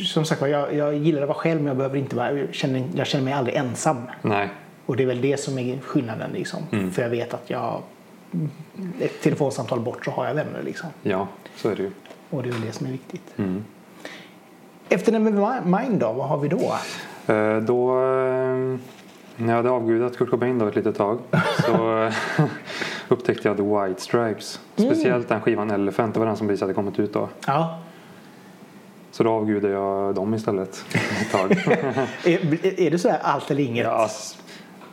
som 0.00 0.24
sagt 0.24 0.40
var, 0.40 0.48
jag, 0.48 0.74
jag 0.74 0.94
gillar 0.96 1.22
att 1.22 1.28
vara 1.28 1.38
själv 1.38 1.60
men 1.60 1.66
jag, 1.66 1.76
behöver 1.76 1.98
inte 1.98 2.16
vara, 2.16 2.32
jag, 2.32 2.54
känner, 2.54 2.84
jag 2.94 3.06
känner 3.06 3.24
mig 3.24 3.32
aldrig 3.32 3.56
ensam. 3.56 3.96
Nej. 4.22 4.48
Och 4.86 4.96
det 4.96 5.02
är 5.02 5.06
väl 5.06 5.20
det 5.20 5.40
som 5.40 5.58
är 5.58 5.78
skillnaden. 5.80 6.30
Liksom. 6.32 6.62
Mm. 6.72 6.90
För 6.90 7.02
jag 7.02 7.08
vet 7.10 7.34
att 7.34 7.50
jag 7.50 7.82
ett 9.00 9.22
telefonsamtal 9.22 9.80
bort 9.80 10.04
så 10.04 10.10
har 10.10 10.26
jag 10.26 10.34
vänner. 10.34 10.62
Liksom. 10.64 10.88
Ja, 11.02 11.28
så 11.56 11.68
är 11.68 11.76
det 11.76 11.82
ju. 11.82 11.90
Och 12.30 12.42
det 12.42 12.48
är 12.48 12.52
väl 12.52 12.60
det 12.60 12.72
som 12.72 12.86
är 12.86 12.90
viktigt. 12.90 13.32
Mm. 13.36 13.64
Efter 14.88 15.12
Nevermind 15.12 16.00
då, 16.00 16.12
vad 16.12 16.28
har 16.28 16.38
vi 16.38 16.48
då? 16.48 16.74
Eh, 17.34 17.56
Då, 17.56 17.90
eh, 17.98 18.76
när 19.36 19.48
jag 19.48 19.56
hade 19.56 19.70
avgudat 19.70 20.16
Kurt 20.16 20.30
Cobain 20.30 20.58
då 20.58 20.66
ett 20.66 20.76
litet 20.76 20.96
tag 20.96 21.18
så 21.66 22.10
upptäckte 23.08 23.48
jag 23.48 23.56
The 23.56 23.62
White 23.62 24.00
Stripes. 24.00 24.60
Speciellt 24.76 25.28
den 25.28 25.40
skivan 25.40 25.70
Elephant, 25.70 26.14
det 26.14 26.20
var 26.20 26.26
den 26.26 26.36
som 26.36 26.46
precis 26.48 26.60
hade 26.60 26.74
kommit 26.74 26.98
ut 26.98 27.12
då. 27.12 27.28
Ja. 27.46 27.78
Så 29.10 29.22
då 29.22 29.30
avgudade 29.30 29.74
jag 29.74 30.14
dem 30.14 30.34
istället 30.34 30.84
ett 31.20 31.32
tag. 31.32 31.52
Är, 32.24 32.80
är 32.80 32.90
det 32.90 32.98
så 32.98 33.08
här 33.08 33.18
allt 33.22 33.50
eller 33.50 33.62
inget? 33.62 33.84
ja, 33.84 34.08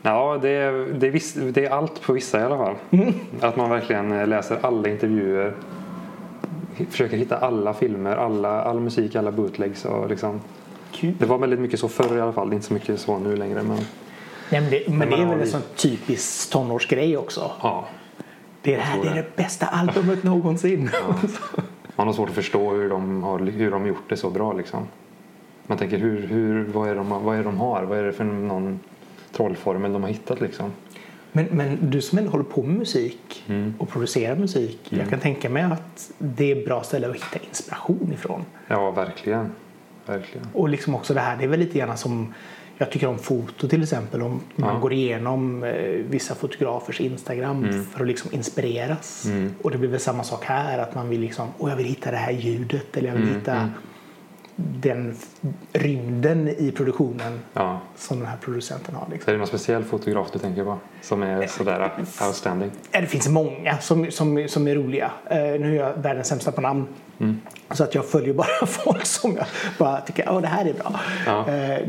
ja 0.04 0.40
det, 0.42 0.50
är, 0.50 0.72
det, 0.94 1.08
är 1.08 1.12
viss, 1.12 1.34
det 1.34 1.66
är 1.66 1.70
allt 1.70 2.02
på 2.02 2.14
vissa 2.14 2.40
i 2.40 2.44
alla 2.44 2.58
fall. 2.58 2.76
Att 3.42 3.56
man 3.56 3.70
verkligen 3.70 4.12
eh, 4.12 4.28
läser 4.28 4.58
alla 4.62 4.90
intervjuer. 4.90 5.54
Försöker 6.90 7.18
hitta 7.18 7.38
alla 7.38 7.74
filmer, 7.74 8.16
alla, 8.16 8.62
all 8.64 8.80
musik, 8.80 9.16
alla 9.16 9.32
bootlegs. 9.32 9.86
Och 9.86 10.10
liksom. 10.10 10.42
Kul. 10.92 11.14
Det 11.20 11.26
var 11.26 11.38
väldigt 11.38 11.60
mycket 11.60 11.80
så 11.80 11.90
förr 11.90 12.18
i 12.18 12.22
alla 12.22 12.34
fall. 12.34 12.50
Det 12.50 12.54
är 12.54 12.56
inte 12.56 12.68
så 12.68 12.74
mycket 12.74 13.00
så 13.00 13.20
nu 13.20 13.36
längre. 13.36 13.64
Men 13.64 13.78
Nej, 14.50 14.62
men 14.62 14.70
det, 14.70 14.88
men 14.88 15.10
det 15.10 15.16
är 15.16 15.26
väl 15.26 15.40
en 15.42 15.48
sån 15.48 15.62
typisk 15.76 16.52
tonårsgrej 16.52 17.18
också. 17.18 17.52
ja, 17.62 17.86
Det 18.62 18.76
här 18.76 19.04
det 19.04 19.10
är 19.10 19.16
det. 19.16 19.36
bästa 19.36 19.66
albumet 19.66 20.24
någonsin. 20.24 20.90
Man 21.96 22.08
har 22.08 22.14
svårt 22.14 22.30
att 22.30 22.36
förstå 22.36 22.72
hur 22.72 22.90
de 22.90 23.24
har 23.24 23.40
hur 23.40 23.72
de 23.72 23.88
gjort 23.88 24.10
det 24.10 24.18
så 24.18 24.30
bra. 24.30 24.54
Liksom. 24.54 24.88
Man 25.68 25.78
tänker 25.78 25.98
hur, 25.98 26.28
hur, 26.28 26.64
vad, 26.74 26.90
är 26.90 26.96
de, 26.96 27.24
vad 27.24 27.38
är 27.38 27.44
de 27.44 27.58
har? 27.58 27.84
Vad 27.84 27.98
är 27.98 28.04
det 28.04 28.14
för 28.14 28.24
någon 28.24 28.80
trollformel 29.36 29.94
de 29.94 30.02
har 30.04 30.10
hittat? 30.10 30.42
Liksom? 30.42 30.72
Men, 31.32 31.46
men 31.52 31.78
du 31.90 32.02
som 32.02 32.18
ändå 32.18 32.32
håller 32.32 32.44
på 32.44 32.64
med 32.64 32.76
musik 32.78 33.44
Mm. 33.48 33.74
och 33.78 33.90
producerar 33.90 34.36
musik. 34.36 34.80
Jag 34.90 35.10
kan 35.10 35.20
tänka 35.20 35.50
mig 35.50 35.64
att 35.64 36.12
det 36.18 36.52
är 36.52 36.56
ett 36.56 36.66
bra 36.66 36.84
ställe 36.84 37.10
att 37.10 37.16
hitta 37.16 37.46
inspiration 37.48 38.12
ifrån. 38.14 38.46
Ja, 38.68 38.92
verkligen. 38.92 39.52
verkligen. 40.06 40.48
Och 40.54 40.70
liksom 40.70 40.96
också 40.96 41.14
det 41.14 41.20
här, 41.20 41.38
det 41.38 41.44
är 41.44 41.48
väl 41.48 41.60
lite 41.60 41.78
grann 41.80 41.98
som 41.98 42.34
jag 42.78 42.92
tycker 42.92 43.08
om 43.08 43.18
foto 43.20 43.68
till 43.68 43.84
exempel. 43.84 44.22
Om 44.22 44.40
man 44.56 44.74
Ja. 44.74 44.80
går 44.80 44.94
igenom 44.94 45.64
eh, 45.64 45.74
vissa 46.10 46.36
fotografers 46.36 47.02
Instagram 47.02 47.84
för 47.92 48.02
att 48.02 48.08
liksom 48.08 48.34
inspireras. 48.34 49.26
Mm. 49.26 49.54
Och 49.62 49.72
det 49.72 49.78
blir 49.78 49.90
väl 49.90 50.00
samma 50.00 50.24
sak 50.24 50.46
här, 50.46 50.78
att 50.80 50.96
man 50.96 51.10
vill 51.10 51.22
liksom, 51.22 51.48
åh 51.58 51.70
jag 51.70 51.78
vill 51.78 51.86
hitta 51.86 52.12
det 52.12 52.18
här 52.18 52.32
ljudet 52.32 52.98
eller 52.98 53.08
jag 53.10 53.16
vill 53.16 53.24
Mm, 53.24 53.36
hitta 53.36 53.54
mm. 53.56 53.70
Den 54.56 55.16
rymden 55.74 56.48
i 56.48 56.72
produktionen 56.72 57.40
Ja. 57.54 57.80
som 57.98 58.20
den 58.20 58.28
här 58.28 58.38
producenten 58.38 58.96
har. 58.96 59.08
Liksom. 59.12 59.30
Är 59.30 59.34
det 59.34 59.38
någon 59.38 59.48
speciell 59.48 59.84
fotograf 59.84 60.32
du 60.34 60.40
tänker 60.40 60.64
på 60.64 60.78
som 61.02 61.24
är 61.24 61.48
sådär 61.48 61.92
outstanding? 62.28 62.72
Ja, 62.92 63.02
Det 63.02 63.08
finns 63.08 63.28
många 63.30 63.78
som, 63.78 64.12
som, 64.12 64.48
som 64.48 64.68
är 64.68 64.76
roliga. 64.76 65.12
Eh, 65.30 65.38
nu 65.38 65.72
är 65.80 65.84
jag 65.84 65.94
världens 65.94 66.28
sämsta 66.28 66.52
på 66.52 66.62
namn. 66.62 66.88
Mm. 67.20 67.42
Så 67.72 67.84
att 67.84 67.96
jag 67.96 68.06
följer 68.06 68.34
bara 68.34 68.48
folk 68.66 69.06
som 69.06 69.36
jag 69.36 69.46
bara 69.78 70.02
tycker 70.02 70.38
att 70.38 70.42
det 70.42 70.48
här 70.48 70.66
är 70.66 70.74
bra. 70.74 71.00
Ja. 71.26 71.50
Eh, 71.50 71.80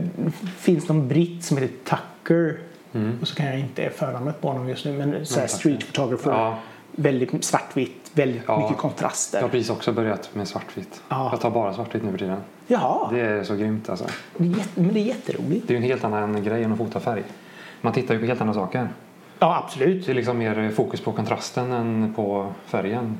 finns 0.58 0.88
någon 0.88 1.08
britt 1.08 1.44
som 1.44 1.56
heter 1.56 1.74
Tucker. 1.84 2.58
Mm. 2.92 3.18
Och 3.20 3.28
så 3.28 3.34
kan 3.34 3.46
jag 3.46 3.58
inte 3.58 3.90
förnamnet 3.90 4.40
på 4.40 4.48
honom 4.48 4.68
just 4.68 4.84
nu. 4.84 4.92
Men 4.92 5.26
så 5.26 5.40
här 5.40 5.46
street 5.46 5.86
photographer. 5.86 6.30
Ja. 6.30 6.58
Väldigt 6.96 7.44
svartvitt. 7.44 8.10
Väldigt 8.14 8.42
Ja. 8.46 8.58
mycket 8.60 8.76
kontraster. 8.78 9.38
Jag 9.38 9.44
har 9.44 9.48
precis 9.50 9.70
också 9.70 9.92
börjat 9.92 10.34
med 10.34 10.48
svartvitt. 10.48 11.02
Ja. 11.08 11.28
Jag 11.32 11.40
tar 11.40 11.50
bara 11.50 11.74
svartvitt 11.74 12.02
nu 12.04 12.10
för 12.10 12.18
tiden. 12.18 12.40
Jaha, 12.66 13.08
Det 13.12 13.20
är 13.20 13.44
så 13.44 13.54
grymt 13.56 13.88
alltså. 13.88 14.04
det 14.36 14.44
är 14.44 14.48
jätte, 14.58 14.80
men 14.80 14.94
det 14.94 15.00
är 15.00 15.04
jätteroligt. 15.04 15.68
Det 15.68 15.74
är 15.74 15.76
en 15.76 15.82
helt 15.82 16.04
annan 16.04 16.42
grej 16.44 16.62
än 16.62 16.72
att 16.72 16.78
fota 16.78 17.00
färg. 17.00 17.22
Man 17.80 17.92
tittar 17.92 18.14
ju 18.14 18.20
på 18.20 18.26
helt 18.26 18.40
andra 18.40 18.54
saker. 18.54 18.88
Ja, 19.38 19.62
absolut. 19.64 20.06
Det 20.06 20.12
är 20.12 20.14
liksom 20.16 20.38
mer 20.38 20.70
fokus 20.70 21.00
på 21.00 21.12
kontrasten 21.12 21.72
än 21.72 22.12
på 22.16 22.52
färgen. 22.66 23.18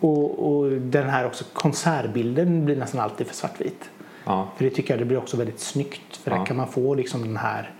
Och, 0.00 0.56
och 0.56 0.70
den 0.70 1.08
här 1.08 1.26
också 1.26 1.44
konsertbilden 1.52 2.64
blir 2.64 2.76
nästan 2.76 3.00
alltid 3.00 3.26
för 3.26 3.34
svartvit. 3.34 3.90
Ja, 4.24 4.48
För 4.56 4.64
det 4.64 4.70
tycker 4.70 4.94
jag 4.94 5.00
det 5.00 5.04
blir 5.04 5.18
också 5.18 5.36
väldigt 5.36 5.60
snyggt. 5.60 6.16
För 6.16 6.30
Ja. 6.30 6.36
där 6.38 6.46
kan 6.46 6.56
man 6.56 6.68
få 6.68 6.94
liksom 6.94 7.22
den 7.22 7.36
här, 7.36 7.70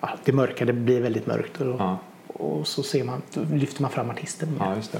ja, 0.00 0.08
det 0.24 0.32
mörka 0.32 0.64
det 0.64 0.72
blir 0.72 1.00
väldigt 1.00 1.26
mörkt. 1.26 1.60
Och, 1.60 1.80
ja, 1.80 1.98
och 2.34 2.66
så 2.66 2.82
ser 2.82 3.04
man, 3.04 3.22
lyfter 3.52 3.82
man 3.82 3.90
fram 3.90 4.10
artisten 4.10 4.56
ja 4.60 4.76
just 4.76 4.92
det. 4.92 4.98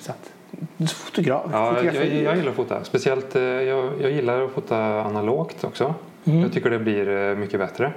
Så 0.00 0.12
att, 0.12 0.32
fotograf, 0.92 1.42
Ja, 1.52 1.66
jag, 1.66 1.74
fotografi. 1.76 1.98
jag, 1.98 2.32
jag 2.32 2.36
gillar 2.36 2.50
att 2.50 2.56
fota. 2.56 2.84
Speciellt, 2.84 3.36
eh, 3.36 3.42
jag, 3.42 3.92
jag 4.00 4.10
gillar 4.10 4.42
att 4.42 4.50
fota 4.50 5.02
analogt 5.02 5.64
också. 5.64 5.94
Mm. 6.24 6.40
Jag 6.40 6.52
tycker 6.52 6.70
det 6.70 6.78
blir 6.78 7.08
eh, 7.08 7.36
mycket 7.36 7.60
bättre. 7.60 7.92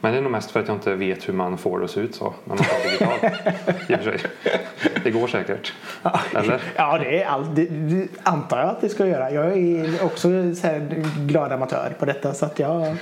Men 0.00 0.12
det 0.12 0.18
är 0.18 0.22
nog 0.22 0.32
mest 0.32 0.50
för 0.50 0.60
att 0.60 0.68
jag 0.68 0.76
inte 0.76 0.94
vet 0.94 1.28
hur 1.28 1.32
man 1.32 1.58
får 1.58 1.78
det 1.78 1.84
att 1.84 1.90
se 1.90 2.00
ut 2.00 2.14
så 2.14 2.34
när 2.44 2.56
man 2.56 2.64
tar 2.64 2.84
digitalt. 2.84 4.22
Det 5.04 5.10
går 5.10 5.26
säkert. 5.26 5.72
Eller? 6.34 6.62
Ja, 6.76 6.98
det 6.98 7.22
är 7.22 7.26
allt. 7.26 7.56
Det, 7.56 7.66
det 7.66 8.08
antar 8.22 8.58
jag 8.58 8.68
att 8.68 8.80
det 8.80 8.88
ska 8.88 9.06
göra. 9.06 9.30
Jag 9.30 9.58
är 9.58 10.04
också 10.04 10.54
så 10.54 10.66
här 10.66 11.04
glad 11.26 11.52
amatör 11.52 11.96
på 11.98 12.04
detta 12.04 12.34
så 12.34 12.46
att 12.46 12.58
jag, 12.58 12.96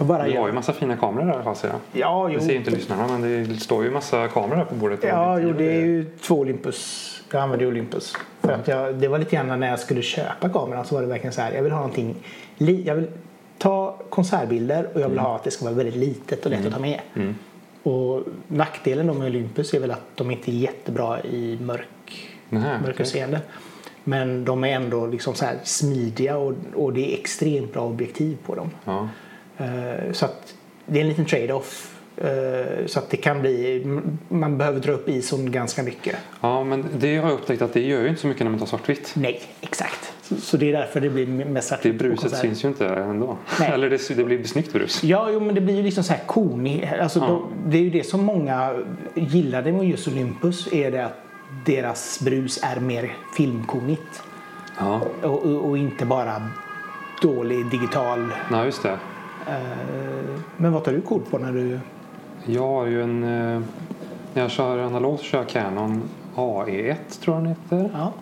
jag 0.00 0.06
bara 0.06 0.24
Vi 0.24 0.36
har 0.36 0.46
ju 0.46 0.52
massa 0.52 0.72
fina 0.72 0.96
kameror 0.96 1.24
där 1.26 1.32
i 1.32 1.34
alla 1.34 1.44
fall 1.44 1.56
ser 1.56 1.68
jag. 1.68 1.78
Ja, 1.92 2.26
Det 2.28 2.34
jo. 2.34 2.40
ser 2.40 2.50
ju 2.50 2.56
inte 2.56 2.70
lyssnarna 2.70 3.18
men 3.18 3.48
det 3.48 3.60
står 3.60 3.84
ju 3.84 3.90
massa 3.90 4.28
kameror 4.28 4.64
på 4.64 4.74
bordet. 4.74 5.00
Ja, 5.02 5.40
jo, 5.40 5.52
det 5.52 5.64
är 5.64 5.80
ju 5.80 6.04
två 6.20 6.38
Olympus. 6.38 7.06
Jag 7.32 7.42
använder 7.42 7.66
ju 7.66 7.72
Olympus. 7.72 8.12
För 8.40 8.52
att 8.52 8.68
jag, 8.68 8.94
det 8.94 9.08
var 9.08 9.18
lite 9.18 9.36
grann 9.36 9.60
när 9.60 9.68
jag 9.68 9.78
skulle 9.78 10.02
köpa 10.02 10.48
kameran 10.48 10.84
så 10.84 10.94
var 10.94 11.02
det 11.02 11.08
verkligen 11.08 11.32
så 11.32 11.40
här. 11.40 11.52
Jag 11.52 11.62
vill 11.62 11.72
ha 11.72 11.78
någonting. 11.78 12.14
Jag 12.58 12.94
vill 12.94 13.06
ta 13.58 13.96
konsertbilder 14.10 14.88
och 14.94 15.00
jag 15.00 15.08
vill 15.08 15.18
ha 15.18 15.36
att 15.36 15.44
det 15.44 15.50
ska 15.50 15.64
vara 15.64 15.74
väldigt 15.74 15.96
litet 15.96 16.44
och 16.44 16.50
lätt 16.50 16.66
att 16.66 16.72
ta 16.72 16.78
med. 16.78 17.00
Mm. 17.14 17.34
Och 17.82 18.22
nackdelen 18.48 19.06
då 19.06 19.14
med 19.14 19.26
Olympus 19.26 19.74
är 19.74 19.80
väl 19.80 19.90
att 19.90 20.06
de 20.14 20.30
inte 20.30 20.50
är 20.50 20.54
jättebra 20.54 21.20
i 21.22 21.58
mörk, 21.60 22.28
mörkerseende. 22.82 23.40
Men 24.04 24.44
de 24.44 24.64
är 24.64 24.68
ändå 24.68 25.06
liksom 25.06 25.34
så 25.34 25.44
här 25.44 25.56
smidiga 25.64 26.36
och, 26.36 26.54
och 26.74 26.92
det 26.92 27.12
är 27.14 27.18
extremt 27.18 27.72
bra 27.72 27.82
objektiv 27.82 28.38
på 28.46 28.54
dem. 28.54 28.70
Ja. 28.84 29.08
Eh, 29.60 30.12
Så 30.12 30.24
att 30.24 30.54
det 30.86 30.98
är 30.98 31.02
en 31.02 31.08
liten 31.08 31.24
trade-off. 31.24 31.96
Eh, 32.16 32.86
Så 32.86 32.98
att 32.98 33.10
det 33.10 33.16
kan 33.16 33.40
bli, 33.40 33.84
man 34.28 34.58
behöver 34.58 34.80
dra 34.80 34.92
upp 34.92 35.08
ison 35.08 35.52
ganska 35.52 35.82
mycket. 35.82 36.16
ja, 36.40 36.64
men 36.64 36.84
det 36.98 37.16
har 37.16 37.28
jag 37.30 37.34
upptäckt 37.38 37.62
att 37.62 37.72
det 37.72 37.80
gör 37.80 38.02
ju 38.02 38.08
inte 38.08 38.20
så 38.20 38.26
mycket 38.26 38.42
när 38.44 38.50
man 38.50 38.58
tar 38.60 38.66
svartvitt. 38.66 39.12
Nej, 39.16 39.42
exakt. 39.60 40.12
Så, 40.38 40.56
det 40.56 40.68
är 40.68 40.72
därför 40.72 41.00
det 41.00 41.10
blir 41.10 41.26
mest 41.26 41.68
svart 41.68 41.80
Det 41.82 41.92
bruset 41.92 42.36
syns 42.36 42.64
ju 42.64 42.68
inte 42.68 42.86
ändå. 42.88 43.36
Nej. 43.60 43.70
Eller 43.74 43.90
det, 43.90 44.08
det 44.16 44.24
blir 44.24 44.44
snyggt 44.44 44.72
brus. 44.72 45.02
Ja, 45.04 45.30
jo, 45.30 45.40
men 45.40 45.54
det 45.54 45.60
blir 45.60 45.74
ju 45.76 45.82
liksom 45.82 46.04
så 46.04 46.12
här 46.12 46.22
konig. 46.26 46.90
Alltså, 47.00 47.18
Ja. 47.18 47.26
de, 47.26 47.70
det 47.70 47.76
är 47.78 47.82
ju 47.82 47.90
det 47.90 48.04
som 48.04 48.24
många 48.24 48.74
gillade 49.14 49.72
med 49.72 49.88
just 49.88 50.08
Olympus 50.08 50.72
är 50.72 50.90
det 50.90 51.04
att 51.04 51.16
deras 51.66 52.20
brus 52.20 52.60
är 52.62 52.80
mer 52.80 53.16
filmkonigt 53.36 54.22
Ja, 54.78 55.00
och, 55.22 55.42
och, 55.46 55.68
och 55.68 55.78
inte 55.78 56.06
bara 56.06 56.42
dålig 57.22 57.70
digital. 57.70 58.28
Nej, 58.50 58.64
just 58.64 58.82
det. 58.82 58.98
Eh, 59.50 60.40
men 60.56 60.72
vad 60.72 60.84
tar 60.84 60.92
du 60.92 61.00
kort 61.00 61.30
på 61.30 61.38
när 61.38 61.52
du... 61.52 61.80
Jag 62.46 62.68
har 62.68 62.86
ju 62.86 63.02
en... 63.02 63.22
eh, 63.24 63.60
När 64.34 64.42
jag 64.42 64.50
kör 64.50 64.78
analogt 64.78 65.20
så 65.20 65.26
kör 65.26 65.38
jag 65.38 65.48
Canon 65.48 66.02
AE1 66.34 66.94
tror 67.20 67.36
jag 67.36 67.44
den 67.44 67.54
heter. 67.54 67.90
Ja, 67.94 68.12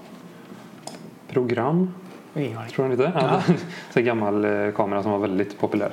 Program 1.29 1.95
tror 2.35 2.49
jag 2.77 2.91
den 2.91 2.91
heter. 2.91 3.13
Ja. 3.21 3.55
En 3.95 4.05
gammal 4.05 4.45
eh, 4.45 4.71
kamera 4.73 5.03
som 5.03 5.13
var 5.13 5.19
väldigt 5.19 5.59
populär. 5.61 5.91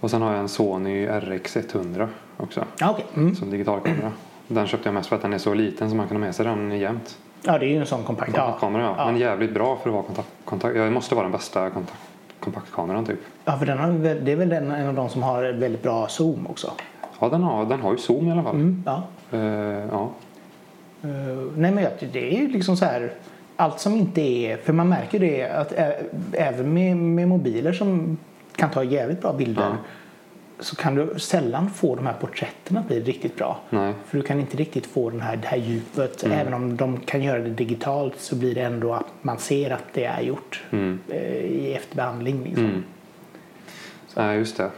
Och 0.00 0.10
sen 0.10 0.22
har 0.22 0.30
jag 0.30 0.40
en 0.40 0.48
Sony 0.48 1.06
RX100 1.08 2.08
också. 2.36 2.64
Ja, 2.78 2.90
okej. 2.90 3.06
Mm. 3.16 3.34
Som 3.34 3.50
digitalkamera. 3.50 4.12
Den 4.48 4.66
köpte 4.66 4.88
jag 4.88 4.94
mest 4.94 5.08
för 5.08 5.16
att 5.16 5.22
den 5.22 5.32
är 5.32 5.38
så 5.38 5.54
liten 5.54 5.90
så 5.90 5.96
man 5.96 6.08
kan 6.08 6.16
ha 6.16 6.20
med 6.24 6.34
sig 6.34 6.46
den 6.46 6.78
jämt. 6.78 7.18
ja, 7.42 7.58
det 7.58 7.66
är 7.66 7.70
ju 7.70 7.76
en 7.80 7.86
sån 7.86 8.02
kompakt. 8.04 8.32
Ja. 8.36 8.56
Kamera, 8.60 8.82
ja. 8.82 8.94
Ja. 8.98 9.06
Men 9.06 9.16
jävligt 9.16 9.54
bra 9.54 9.76
för 9.76 9.88
att 9.90 9.94
vara 9.94 10.02
kontakt. 10.04 10.28
kontakt. 10.44 10.76
Ja, 10.76 10.84
det 10.84 10.90
måste 10.90 11.14
vara 11.14 11.22
den 11.24 11.32
bästa 11.32 11.70
kontakt, 11.70 11.98
kompaktkameran 12.44 13.04
typ. 13.04 13.18
ja, 13.44 13.58
för 13.58 13.66
den 13.66 13.78
har, 13.78 14.14
det 14.14 14.32
är 14.32 14.36
väl 14.36 14.48
den, 14.48 14.70
en 14.70 14.88
av 14.88 14.94
de 14.94 15.08
som 15.08 15.22
har 15.22 15.42
väldigt 15.42 15.82
bra 15.82 16.08
zoom 16.08 16.46
också. 16.46 16.72
Ja, 17.20 17.28
den 17.28 17.42
har, 17.42 17.64
den 17.66 17.80
har 17.80 17.92
ju 17.92 17.98
zoom 17.98 18.28
i 18.28 18.32
alla 18.32 18.42
fall. 18.42 18.54
Mm, 18.54 18.82
ja. 18.86 19.02
Eh, 19.32 19.40
ja. 19.90 20.10
Eh, 21.02 21.08
nej 21.56 21.70
men 21.70 21.86
det 22.12 22.34
är 22.34 22.40
ju 22.40 22.48
liksom 22.48 22.76
så 22.76 22.84
här 22.84 23.12
allt 23.56 23.80
som 23.80 23.94
inte 23.94 24.20
är, 24.20 24.56
för 24.56 24.72
man 24.72 24.88
märker 24.88 25.18
det 25.18 25.48
att 25.48 25.72
även 26.32 26.74
med, 26.74 26.96
med 26.96 27.28
mobiler 27.28 27.72
som 27.72 28.18
kan 28.56 28.70
ta 28.70 28.84
jävligt 28.84 29.20
bra 29.20 29.32
bilder 29.32 29.62
Ja. 29.62 29.76
Så 30.64 30.76
kan 30.76 30.94
du 30.94 31.18
sällan 31.18 31.70
få 31.70 31.94
de 31.96 32.06
här 32.06 32.14
porträtten 32.20 32.76
att 32.76 32.86
bli 32.86 33.00
riktigt 33.00 33.36
bra. 33.36 33.60
Nej. 33.70 33.92
För 34.06 34.16
du 34.18 34.22
kan 34.22 34.40
inte 34.40 34.56
riktigt 34.56 34.86
få 34.86 35.10
den 35.10 35.20
här, 35.20 35.36
det 35.36 35.46
här 35.46 35.56
djupet. 35.56 36.22
Mm. 36.24 36.38
Även 36.38 36.54
om 36.54 36.76
de 36.76 37.00
kan 37.00 37.22
göra 37.22 37.38
det 37.38 37.50
digitalt 37.50 38.14
så 38.18 38.36
blir 38.36 38.54
det 38.54 38.60
ändå 38.60 38.92
att 38.94 39.06
man 39.22 39.38
ser 39.38 39.70
att 39.70 39.84
det 39.92 40.04
är 40.04 40.20
gjort 40.20 40.62
Mm. 40.70 40.98
eh, 41.08 41.44
i 41.44 41.74
efterbehandling. 41.74 42.44
Liksom. 42.44 42.64
Mm. 42.64 42.84
Nej, 44.16 44.38
just 44.38 44.56
det. 44.56 44.70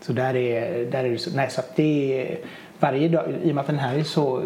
Så 0.00 0.12
där 0.12 0.36
är, 0.36 0.84
där 0.90 1.04
är 1.04 1.10
det 1.10 1.18
så, 1.18 1.30
nej, 1.36 1.50
så 1.50 1.60
att 1.60 1.76
det 1.76 2.20
är, 2.22 2.38
varje 2.80 3.08
dag, 3.08 3.24
i 3.42 3.50
och 3.50 3.54
med 3.54 3.60
att 3.62 3.66
den 3.66 3.78
här 3.78 3.98
är 3.98 4.02
så 4.02 4.42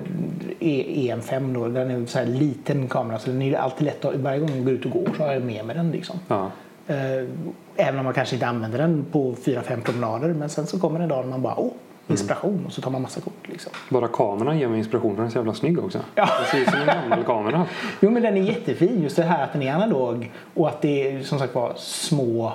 är 0.61 0.84
EM5 0.84 1.54
då, 1.54 1.68
den 1.68 1.90
är 1.90 1.94
en 1.94 2.06
så 2.06 2.18
här 2.18 2.26
liten 2.26 2.88
kamera 2.88 3.18
så 3.18 3.30
den 3.30 3.42
är 3.42 3.54
alltid 3.54 3.84
lätt 3.84 4.04
att, 4.04 4.14
varje 4.14 4.38
gång 4.38 4.50
jag 4.56 4.64
går 4.64 4.75
ut 4.75 4.84
och 4.84 4.90
går 4.90 5.08
så 5.16 5.23
har 5.23 5.32
jag 5.32 5.42
med 5.42 5.64
mig 5.64 5.76
den 5.76 5.90
liksom. 5.90 6.18
Ja. 6.28 6.50
Eh, 6.86 7.28
Även 7.76 7.98
om 7.98 8.04
man 8.04 8.14
kanske 8.14 8.36
inte 8.36 8.46
använder 8.46 8.78
den 8.78 9.06
på 9.12 9.34
fyra 9.34 9.62
fem 9.62 9.82
promenader 9.82 10.28
men 10.28 10.48
sen 10.48 10.66
så 10.66 10.78
kommer 10.80 11.00
en 11.00 11.08
dag 11.08 11.24
när 11.24 11.30
man 11.30 11.42
bara 11.42 11.56
åh, 11.58 11.72
inspiration 12.06 12.64
och 12.66 12.72
så 12.72 12.82
tar 12.82 12.90
man 12.90 13.02
massa 13.02 13.20
kort 13.20 13.48
liksom. 13.48 13.72
Bara 13.88 14.08
kameran 14.08 14.58
ger 14.58 14.68
mig 14.68 14.78
inspiration. 14.78 15.16
Den 15.16 15.26
är 15.26 15.30
så 15.30 15.38
jävla 15.38 15.54
snygg 15.54 15.78
också. 15.78 15.98
Ja. 16.14 16.28
Den 16.38 16.46
ser 16.46 16.58
ut 16.58 16.70
som 16.70 16.80
en 16.80 16.86
gammal 16.86 17.24
kamera. 17.24 17.66
Jo 18.00 18.10
men 18.10 18.22
den 18.22 18.36
är 18.36 18.42
jättefin 18.42 19.02
just 19.02 19.16
det 19.16 19.22
här 19.22 19.44
att 19.44 19.52
den 19.52 19.62
är 19.62 19.74
analog 19.74 20.32
och 20.54 20.68
att 20.68 20.82
det 20.82 21.10
är 21.16 21.22
som 21.22 21.38
sagt 21.38 21.54
var 21.54 21.72
små 21.76 22.52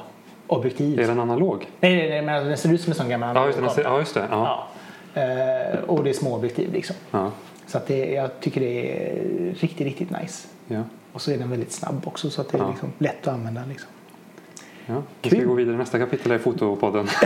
objektiv. 0.47 0.99
Är 0.99 1.07
den 1.07 1.19
analog? 1.19 1.67
Nej, 1.79 1.95
nej, 1.95 2.09
nej 2.09 2.21
men 2.21 2.45
den 2.47 2.57
ser 2.57 2.73
ut 2.73 2.81
som 2.81 2.91
en 2.91 2.95
sån 2.97 3.09
gammal 3.09 3.35
Ja, 3.35 3.45
just 3.45 3.75
det. 3.75 3.81
Ja, 3.81 3.99
just 3.99 4.13
det. 4.13 4.27
Ja. 4.31 4.67
Ja. 5.13 5.21
Eh, 5.21 5.79
och 5.79 6.03
det 6.03 6.09
är 6.09 6.13
små 6.13 6.35
objektiv 6.35 6.73
liksom. 6.73 6.95
Ja. 7.11 7.31
Så 7.67 7.77
att 7.77 7.87
det, 7.87 8.11
jag 8.11 8.39
tycker 8.39 8.61
det 8.61 8.91
är 9.11 9.23
riktigt, 9.53 9.87
riktigt 9.87 10.09
nice. 10.21 10.47
Ja. 10.67 10.83
Och 11.13 11.21
så 11.21 11.31
är 11.31 11.37
den 11.37 11.49
väldigt 11.49 11.71
snabb 11.71 12.01
också 12.05 12.29
så 12.29 12.41
att 12.41 12.51
det 12.51 12.57
är 12.57 12.67
liksom 12.69 12.89
lätt 12.97 13.27
att 13.27 13.33
använda. 13.33 13.61
Liksom. 13.69 13.89
Ja. 14.89 14.95
Nu 14.95 15.01
ska 15.29 15.29
vi 15.29 15.35
Kul. 15.41 15.47
gå 15.47 15.53
vidare. 15.53 15.77
Nästa 15.77 15.99
kapitel 15.99 16.31
är 16.31 16.37
Fotopodden. 16.37 17.07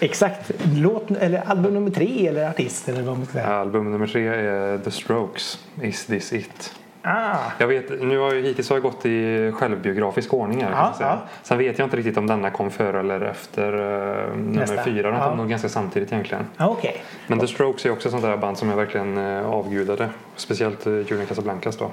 Exakt. 0.00 0.50
Låt, 0.74 1.10
eller 1.10 1.42
album 1.46 1.74
nummer 1.74 1.90
tre 1.90 2.26
eller 2.26 2.48
artist 2.50 2.88
eller 2.88 3.02
vad 3.02 3.16
man 3.16 3.26
ska 3.26 3.32
säga. 3.32 3.46
Album 3.46 3.92
nummer 3.92 4.06
tre 4.06 4.26
är 4.28 4.78
The 4.78 4.90
Strokes, 4.90 5.58
Is 5.82 6.06
This 6.06 6.32
It? 6.32 6.74
Ah, 7.02 7.36
Jag 7.58 7.66
vet, 7.66 8.02
nu 8.02 8.18
har 8.18 8.34
jag, 8.34 8.42
hittills 8.42 8.68
har 8.68 8.76
jag 8.76 8.82
gått 8.82 9.06
i 9.06 9.52
självbiografisk 9.54 10.34
ordning 10.34 10.64
här. 10.64 10.92
säga. 10.92 11.08
ja. 11.08 11.18
Sen 11.42 11.58
vet 11.58 11.78
jag 11.78 11.86
inte 11.86 11.96
riktigt 11.96 12.16
om 12.16 12.26
denna 12.26 12.50
kom 12.50 12.70
före 12.70 13.00
eller 13.00 13.20
efter 13.20 13.74
uh, 13.74 14.36
nummer 14.36 14.60
Nästa. 14.60 14.84
fyra. 14.84 15.10
De 15.10 15.20
kom 15.20 15.36
nog 15.36 15.48
ganska 15.48 15.68
samtidigt 15.68 16.12
egentligen. 16.12 16.44
ah, 16.56 16.66
okej. 16.68 17.02
Men 17.26 17.38
The 17.38 17.46
Strokes 17.46 17.86
är 17.86 17.90
också 17.90 18.08
ett 18.08 18.12
sånt 18.12 18.22
där 18.24 18.36
band 18.36 18.58
som 18.58 18.68
jag 18.68 18.76
verkligen 18.76 19.18
uh, 19.18 19.46
avgudade. 19.50 20.08
Speciellt 20.36 20.86
uh, 20.86 20.98
Julian 21.00 21.26
Casablancas 21.26 21.76
då. 21.76 21.90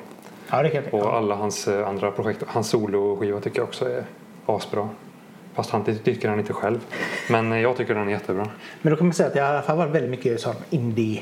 Ja, 0.52 0.62
det 0.64 0.70
kan 0.70 0.84
jag 0.84 0.94
Och 0.94 1.14
alla 1.16 1.36
hans 1.36 1.68
eh, 1.68 1.88
andra 1.88 2.12
projekt. 2.12 2.44
Hans 2.48 2.70
soloskiva 2.70 3.40
tycker 3.42 3.60
jag 3.60 3.68
också 3.68 3.90
är 3.90 4.04
asbra. 4.46 4.90
Fast 5.54 5.70
han 5.70 5.84
tycker 6.04 6.30
han 6.30 6.40
inte 6.40 6.54
själv. 6.54 6.80
Men 7.30 7.52
eh, 7.52 7.60
jag 7.62 7.78
tycker 7.78 7.96
den 7.96 8.08
är 8.08 8.12
jättebra. 8.12 8.48
Men 8.82 8.92
då 8.92 8.98
kan 8.98 9.08
man 9.08 9.14
säga 9.14 9.28
att 9.28 9.34
det 9.34 9.40
i 9.40 9.44
alla 9.44 9.62
fall 9.62 9.78
varit 9.78 9.92
väldigt 9.92 10.12
mycket 10.12 10.40
sån 10.42 10.56
indie, 10.70 11.22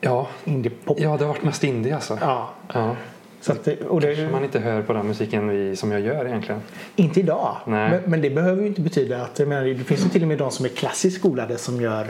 Ja, 0.00 0.26
indie-pop. 0.44 1.00
ja 1.00 1.16
det 1.16 1.24
har 1.24 1.32
varit 1.32 1.42
mest 1.44 1.64
indie 1.64 1.94
alltså. 1.94 2.18
Ja. 2.20 2.50
Ja. 2.72 2.96
Så 3.40 3.52
att, 3.52 3.64
det- 3.64 3.80
och 3.86 4.00
det, 4.00 4.16
Som 4.16 4.32
man 4.32 4.44
inte 4.44 4.58
hör 4.58 4.82
på 4.82 4.92
den 4.92 5.06
musiken 5.06 5.48
vi, 5.48 5.76
som 5.76 5.92
jag 5.92 6.00
gör 6.00 6.26
egentligen. 6.26 6.60
Inte 6.96 7.20
idag. 7.20 7.56
Nej. 7.66 7.90
Men, 7.90 8.00
men 8.10 8.20
det 8.22 8.30
behöver 8.30 8.62
ju 8.62 8.68
inte 8.68 8.80
betyda 8.80 9.22
att, 9.22 9.38
jag 9.38 9.48
menar, 9.48 9.64
det 9.64 9.74
finns 9.84 10.04
ju 10.04 10.08
till 10.08 10.22
och 10.22 10.28
med 10.28 10.38
de 10.38 10.50
som 10.50 10.64
är 10.64 10.68
klassiskt 10.68 11.18
skolade 11.18 11.58
som 11.58 11.80
gör 11.80 12.06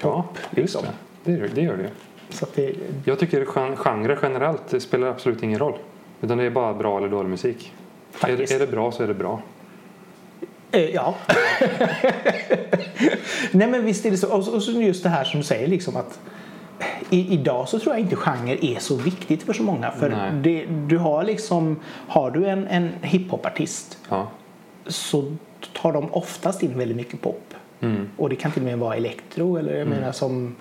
Ja, 0.00 0.24
just 0.34 0.56
liksom. 0.56 0.82
det. 1.24 1.48
Det 1.54 1.60
gör 1.62 1.76
det. 1.76 1.90
Så 2.30 2.46
det, 2.54 2.74
Jag 3.04 3.18
tycker 3.18 3.38
gen- 3.56 3.76
genre 3.76 4.18
generellt 4.22 4.82
spelar 4.82 5.06
absolut 5.06 5.42
ingen 5.42 5.58
roll. 5.58 5.74
Utan 6.22 6.38
det 6.38 6.44
är 6.44 6.50
bara 6.50 6.74
bra 6.74 6.98
eller 6.98 7.08
dålig 7.08 7.28
musik. 7.30 7.72
Är, 8.20 8.52
är 8.52 8.58
det 8.58 8.70
bra 8.70 8.92
så 8.92 9.02
är 9.02 9.08
det 9.08 9.14
bra. 9.14 9.42
Eh, 10.70 10.90
Ja. 10.90 11.14
Nej 13.52 13.68
men 13.68 13.84
visst 13.84 14.06
är 14.06 14.10
det 14.10 14.16
så. 14.16 14.32
Och 14.32 14.48
och 14.54 14.62
just 14.82 15.02
det 15.02 15.08
här 15.08 15.24
som 15.24 15.40
du 15.40 15.46
säger 15.46 15.68
liksom 15.68 15.96
att 15.96 16.20
i, 17.10 17.34
idag 17.34 17.68
så 17.68 17.78
tror 17.78 17.94
jag 17.94 18.00
inte 18.00 18.16
genre 18.16 18.58
är 18.60 18.78
så 18.78 18.96
viktigt 18.96 19.42
för 19.42 19.52
så 19.52 19.62
många. 19.62 19.90
För 19.90 20.30
det, 20.42 20.64
du 20.86 20.98
har 20.98 21.24
liksom, 21.24 21.76
har 22.08 22.30
du 22.30 22.46
en, 22.46 22.66
en 22.66 22.90
hiphopartist 23.02 23.98
Ja. 24.08 24.28
så 24.86 25.36
tar 25.72 25.92
de 25.92 26.12
oftast 26.12 26.62
in 26.62 26.78
väldigt 26.78 26.96
mycket 26.96 27.20
pop. 27.20 27.54
Mm. 27.80 28.08
Och 28.16 28.28
det 28.28 28.36
kan 28.36 28.52
till 28.52 28.62
och 28.62 28.66
med 28.66 28.78
vara 28.78 28.96
elektro 28.96 29.56
eller 29.56 29.78
jag 29.78 29.88
menar 29.88 30.12
som 30.12 30.54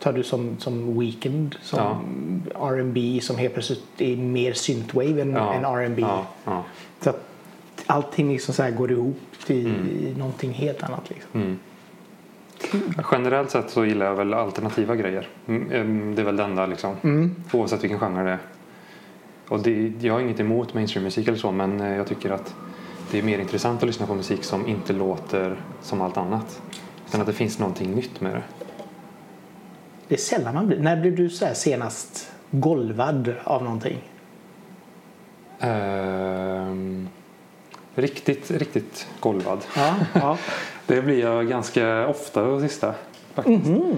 tar 0.00 0.12
du 0.12 0.22
som, 0.22 0.56
som 0.58 0.98
Weekend 1.00 1.56
som 1.62 2.42
R&B 2.54 3.20
som 3.22 3.36
helt 3.36 3.54
plötsligt 3.54 3.84
är 3.98 4.16
mer 4.16 4.52
synthwave 4.52 5.22
än, 5.22 5.32
Ja. 5.32 5.52
än 5.54 5.64
R&B. 5.64 6.02
Ja. 6.02 6.26
Ja. 6.44 6.64
Så 7.00 7.10
att 7.10 7.24
allting 7.86 8.32
liksom 8.32 8.54
så 8.54 8.70
går 8.70 8.90
ihop 8.92 9.20
till 9.46 9.66
i 9.66 10.14
någonting 10.18 10.52
helt 10.52 10.82
annat. 10.82 11.10
Liksom. 11.10 11.30
Mm. 11.40 11.58
Generellt 13.12 13.50
sett 13.50 13.70
så 13.70 13.84
gillar 13.84 14.06
jag 14.06 14.14
väl 14.14 14.34
alternativa 14.34 14.96
grejer. 14.96 15.28
Mm, 15.46 15.72
em, 15.72 16.14
Det 16.14 16.22
är 16.22 16.26
väl 16.26 16.36
det 16.36 16.42
enda 16.44 16.66
liksom. 16.66 16.94
Mm. 17.02 17.34
Oavsett 17.52 17.82
vilken 17.84 17.98
genre 17.98 18.22
det 18.24 18.30
är. 18.30 18.38
Och 19.48 19.60
det, 19.62 19.92
jag 20.00 20.12
har 20.12 20.20
inget 20.20 20.40
emot 20.40 20.74
mainstream-musik 20.74 21.28
eller 21.28 21.38
så 21.38 21.52
men 21.52 21.80
eh, 21.80 21.96
jag 21.96 22.06
tycker 22.06 22.30
att 22.30 22.54
det 23.10 23.18
är 23.18 23.22
mer 23.22 23.38
intressant 23.38 23.82
att 23.82 23.86
lyssna 23.86 24.06
på 24.06 24.14
musik 24.14 24.44
som 24.44 24.66
inte 24.66 24.92
låter 24.92 25.56
som 25.82 26.00
allt 26.00 26.16
annat. 26.16 26.62
Utan 27.08 27.20
att 27.20 27.26
det 27.26 27.32
finns 27.32 27.58
någonting 27.58 27.94
nytt 27.94 28.20
med 28.20 28.32
det. 28.34 28.42
Det 30.08 30.14
är 30.14 30.18
sällan 30.18 30.54
man 30.54 30.66
blir. 30.66 30.78
När 30.78 31.00
blev 31.00 31.16
du 31.16 31.30
så 31.30 31.44
här 31.44 31.54
senast 31.54 32.32
golvad 32.50 33.34
av 33.44 33.62
någonting? 33.62 33.98
Ehm, 35.60 37.08
riktigt, 37.94 38.50
riktigt 38.50 39.06
golvad. 39.20 39.58
Ja, 39.76 39.94
ja. 40.14 40.38
Det 40.86 41.02
blir 41.02 41.20
jag 41.20 41.48
ganska 41.48 42.08
ofta 42.08 42.44
på 42.44 42.60
sista. 42.60 42.94
Faktiskt. 43.34 43.66
Mhm. 43.66 43.96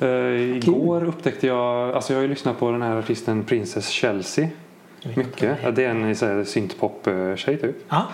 Eh, 0.00 0.56
igår 0.56 1.04
upptäckte 1.04 1.46
jag, 1.46 1.94
alltså 1.94 2.12
jag 2.12 2.18
har 2.18 2.22
ju 2.22 2.28
lyssnat 2.28 2.58
på 2.58 2.70
den 2.70 2.82
här 2.82 2.96
artisten 2.96 3.44
Princess 3.44 3.88
Chelsea. 3.88 4.48
Mycket. 5.14 5.76
Det 5.76 5.84
är 5.84 5.90
en 5.90 6.46
syntpop-tjej 6.46 7.56
typ. 7.60 7.76
ja. 7.88 8.06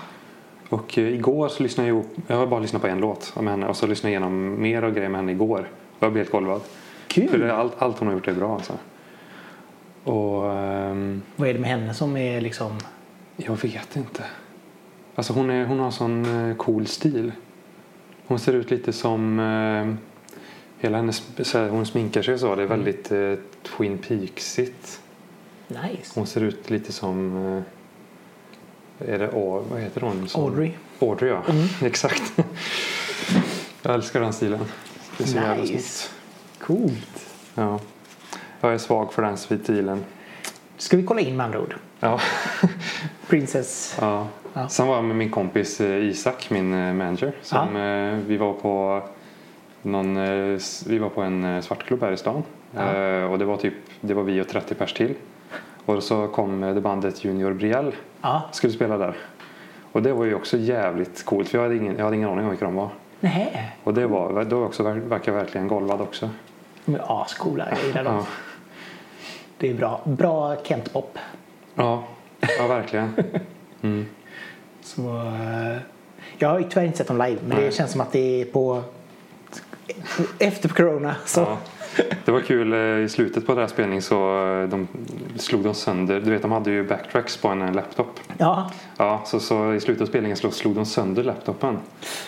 Och 0.68 0.98
eh, 0.98 1.14
igår 1.14 1.48
så 1.48 1.62
lyssnade 1.62 1.88
jag, 1.88 2.04
jag 2.26 2.36
har 2.36 2.46
bara 2.46 2.60
lyssnat 2.60 2.82
på 2.82 2.88
en 2.88 2.98
låt 2.98 3.36
med 3.40 3.50
henne 3.50 3.66
och 3.66 3.76
så 3.76 3.86
lyssnade 3.86 4.12
jag 4.12 4.20
igenom 4.20 4.62
mer 4.62 4.82
av 4.82 4.94
grejer 4.94 5.08
med 5.08 5.20
henne 5.20 5.32
igår. 5.32 5.68
Jag 5.98 6.12
blev 6.12 6.24
helt 6.24 6.32
golvad. 6.32 6.60
För 7.14 7.28
Kul. 7.28 7.40
det, 7.40 7.54
allt, 7.54 7.72
allt 7.78 7.98
hon 7.98 8.08
har 8.08 8.14
gjort 8.14 8.28
är 8.28 8.34
bra 8.34 8.54
alltså. 8.54 8.72
Och 10.04 10.52
ehm, 10.52 11.22
Vad 11.36 11.48
är 11.48 11.52
det 11.52 11.60
med 11.60 11.70
henne 11.70 11.94
som 11.94 12.16
är 12.16 12.40
liksom... 12.40 12.78
jag 13.36 13.62
vet 13.62 13.96
inte. 13.96 14.24
Alltså 15.14 15.32
hon, 15.32 15.50
är, 15.50 15.64
hon 15.64 15.78
har 15.78 15.90
sån 15.90 16.50
eh, 16.50 16.56
cool 16.56 16.86
stil. 16.86 17.32
Hon 18.26 18.38
ser 18.38 18.52
ut 18.52 18.70
lite 18.70 18.92
som 18.92 19.40
eh, 19.40 19.94
hela 20.78 20.96
hennes, 20.96 21.22
så 21.42 21.58
här, 21.58 21.68
hon 21.68 21.86
sminkar 21.86 22.22
sig 22.22 22.38
så. 22.38 22.54
Det 22.54 22.62
är 22.62 22.66
väldigt 22.66 23.12
eh, 23.12 23.34
Twin 23.62 23.98
Peaksigt. 23.98 25.00
Nice. 25.68 26.12
Hon 26.14 26.26
ser 26.26 26.40
ut 26.40 26.70
lite 26.70 26.92
som 26.92 27.36
eh, 27.46 27.62
är 29.08 29.18
det 29.18 29.30
vad 29.70 29.80
heter 29.80 30.00
hon? 30.00 30.28
Som, 30.28 30.44
Audrey. 30.44 30.70
Audrey 30.98 31.30
ja, 31.30 31.42
exakt. 31.86 32.32
Jag 33.82 33.94
älskar 33.94 34.20
den 34.20 34.32
stilen. 34.32 34.60
Det 35.18 35.24
är 35.24 35.28
så 35.28 35.36
jävla 35.36 35.54
Nice. 35.62 35.68
snyggt. 35.68 36.12
Coolt. 36.66 37.26
Ja. 37.54 37.78
Jag 38.60 38.74
är 38.74 38.78
svag 38.78 39.12
för 39.12 39.22
den 39.22 39.36
stilen. 39.36 40.04
Ska 40.76 40.96
vi 40.96 41.02
kolla 41.02 41.20
in 41.20 41.36
med 41.36 41.46
andra 41.46 41.60
ord? 41.60 41.76
Ja. 42.00 42.20
Princess. 43.28 43.96
ja. 44.00 44.26
Ja. 44.54 44.68
Sen 44.68 44.86
var 44.86 44.94
jag 44.94 45.04
med 45.04 45.16
min 45.16 45.30
kompis 45.30 45.80
eh, 45.80 46.04
Isak, 46.04 46.50
min 46.50 46.74
eh, 46.74 46.94
manager. 46.94 47.32
Som, 47.42 47.76
eh, 47.76 48.18
vi 48.26 48.36
var 48.36 48.52
på 48.52 49.02
någon, 49.82 50.14
vi 50.86 50.98
var 50.98 51.08
på 51.08 51.22
en 51.22 51.62
svartklubb 51.62 52.02
här 52.02 52.12
i 52.12 52.16
stan. 52.16 52.42
Ja. 52.74 53.26
Och 53.26 53.38
det 53.38 53.44
var 53.44 53.56
typ, 53.56 53.74
det 54.00 54.14
var 54.14 54.22
vi 54.22 54.40
och 54.40 54.48
30 54.48 54.74
pers 54.74 54.92
till. 54.92 55.14
Och 55.84 56.02
så 56.02 56.28
kom 56.28 56.60
det 56.60 56.80
bandet 56.80 57.24
Junior 57.24 57.52
Brielle 57.52 57.92
Ja. 58.20 58.42
skulle 58.52 58.72
spela 58.72 58.98
där. 58.98 59.16
Och 59.92 60.02
det 60.02 60.12
var 60.12 60.24
ju 60.24 60.34
också 60.34 60.56
jävligt 60.56 61.24
coolt 61.24 61.48
för 61.48 61.58
jag 61.58 61.62
hade 61.62 61.76
ingen, 61.76 61.96
jag 61.96 62.04
hade 62.04 62.16
ingen 62.16 62.28
aning 62.28 62.44
om 62.44 62.50
vilka 62.50 62.64
de 62.64 62.74
var. 62.74 62.88
Nej. 63.20 63.72
Och 63.84 63.94
det 63.94 64.06
var, 64.06 64.44
det 64.44 64.54
var 64.54 64.64
också, 64.66 64.82
verkar 64.82 65.32
verkligen 65.32 65.68
golvad 65.68 66.00
också. 66.00 66.30
De 66.84 66.94
är 66.94 67.22
ascoola. 67.22 67.68
Jag 67.70 67.84
gillar 67.86 68.04
dem. 68.04 68.14
Ja, 68.14 68.26
Det 69.58 69.70
är 69.70 69.74
bra. 69.74 70.00
Bra 70.04 70.56
Kent-pop. 70.64 71.18
ja, 71.74 72.04
ja 72.58 72.66
verkligen. 72.66 73.14
Mm. 73.82 74.06
Så, 74.82 75.16
eh, 75.16 75.78
jag 76.38 76.48
har 76.48 76.62
tyvärr 76.62 76.84
inte 76.84 76.98
sett 76.98 77.06
dem 77.08 77.18
live 77.18 77.38
men 77.46 77.56
det 77.56 77.62
Nej. 77.62 77.72
känns 77.72 77.92
som 77.92 78.00
att 78.00 78.12
det 78.12 78.40
är 78.40 78.44
på 78.44 78.82
efter 80.38 80.68
corona. 80.68 81.16
Så. 81.26 81.40
Ja. 81.40 81.56
Det 82.24 82.30
var 82.32 82.40
kul 82.40 82.72
eh, 82.72 83.04
i 83.04 83.08
slutet 83.08 83.46
på 83.46 83.52
den 83.52 83.60
här 83.60 83.68
spelningen 83.68 84.02
så 84.02 84.46
eh, 84.46 84.68
de 84.68 84.88
slog 85.36 85.64
de 85.64 85.74
sönder, 85.74 86.20
du 86.20 86.30
vet 86.30 86.42
de 86.42 86.52
hade 86.52 86.70
ju 86.70 86.84
backtracks 86.84 87.36
på 87.36 87.48
en 87.48 87.62
eh, 87.62 87.72
laptop. 87.74 88.20
Ja. 88.38 88.70
Ja, 88.96 89.22
så, 89.26 89.40
så 89.40 89.72
i 89.74 89.80
slutet 89.80 90.02
av 90.02 90.06
spelningen 90.06 90.36
slog, 90.36 90.54
slog 90.54 90.74
de 90.74 90.86
sönder 90.86 91.24
laptopen. 91.24 91.78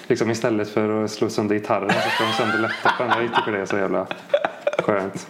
Liksom 0.07 0.31
istället 0.31 0.69
för 0.69 1.05
att 1.05 1.11
slå 1.11 1.29
sönder 1.29 1.55
gitarren 1.55 1.91
så 1.91 2.11
slog 2.11 2.29
de 2.29 2.35
sönder 2.35 2.59
laptopen. 2.59 3.23
Jag 3.23 3.35
tycker 3.37 3.53
det 3.53 3.61
är 3.61 3.67
så 3.67 3.77
jävla 3.77 4.07
skönt. 4.79 5.27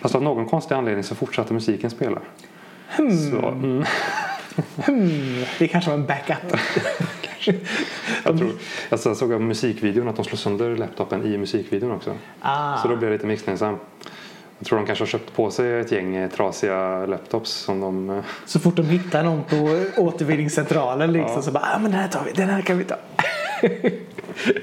Fast 0.00 0.14
av 0.14 0.22
någon 0.22 0.46
konstig 0.46 0.74
anledning 0.74 1.04
så 1.04 1.14
fortsatte 1.14 1.54
musiken 1.54 1.90
spela. 1.90 2.20
Så, 3.30 3.48
mm, 3.48 3.84
Hmm, 4.86 5.44
det 5.58 5.68
kanske 5.68 5.90
var 5.90 5.98
en 5.98 6.06
backup. 6.06 6.56
Jag, 8.24 8.38
tror, 8.38 8.52
alltså, 8.90 9.08
jag 9.08 9.16
såg 9.16 9.32
av 9.32 9.40
musikvideon 9.40 10.08
att 10.08 10.16
de 10.16 10.24
slog 10.24 10.38
sönder 10.38 10.76
laptopen 10.76 11.24
i 11.34 11.38
musikvideon 11.38 11.90
också. 11.92 12.14
Ah. 12.40 12.76
Så 12.78 12.88
då 12.88 12.96
blev 12.96 13.10
jag 13.10 13.16
lite 13.16 13.26
misstänksam. 13.26 13.76
Jag 14.58 14.66
tror 14.66 14.78
de 14.78 14.86
kanske 14.86 15.02
har 15.02 15.06
köpt 15.08 15.32
på 15.34 15.50
sig 15.50 15.80
ett 15.80 15.92
gäng 15.92 16.16
eh, 16.16 16.30
trasiga 16.30 17.06
laptops 17.06 17.50
som 17.50 17.80
de... 17.80 18.10
eh, 18.10 18.18
Så 18.46 18.60
fort 18.60 18.76
de 18.76 18.82
hittar 18.86 19.22
någon 19.24 19.44
på 19.44 19.84
återvinningscentralen 20.02 21.12
liksom, 21.12 21.32
Ja. 21.36 21.42
så 21.42 21.50
bara 21.50 21.64
ah, 21.74 21.78
men 21.78 21.90
den 21.90 22.00
här 22.00 22.08
tar 22.08 22.24
vi, 22.24 22.32
den 22.32 22.48
här 22.48 22.62
kan 22.62 22.78
vi 22.78 22.84
ta. 22.84 22.96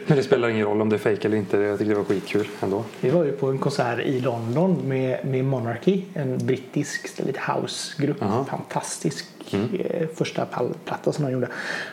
Men 0.07 0.17
det 0.17 0.23
spelar 0.23 0.49
ingen 0.49 0.65
roll 0.65 0.81
om 0.81 0.89
det 0.89 0.95
är 0.95 0.97
fake 0.97 1.27
eller 1.27 1.37
inte. 1.37 1.57
Jag 1.57 1.77
tyckte 1.79 1.93
det 1.93 1.97
var 1.97 2.03
skitkul 2.05 2.47
ändå. 2.61 2.83
Vi 3.01 3.09
var 3.09 3.23
ju 3.23 3.31
på 3.31 3.47
en 3.47 3.57
konsert 3.57 3.99
i 3.99 4.19
London 4.19 4.81
med, 4.87 5.25
med 5.25 5.45
Monarchy, 5.45 6.01
en 6.13 6.37
brittisk 6.45 7.19
lite 7.19 7.39
housegrupp. 7.51 8.19
Fantastisk 8.49 9.25
eh, 9.53 10.07
första 10.15 10.45
pallplatta 10.45 11.11
som 11.11 11.23
han 11.23 11.33
gjorde. 11.33 11.47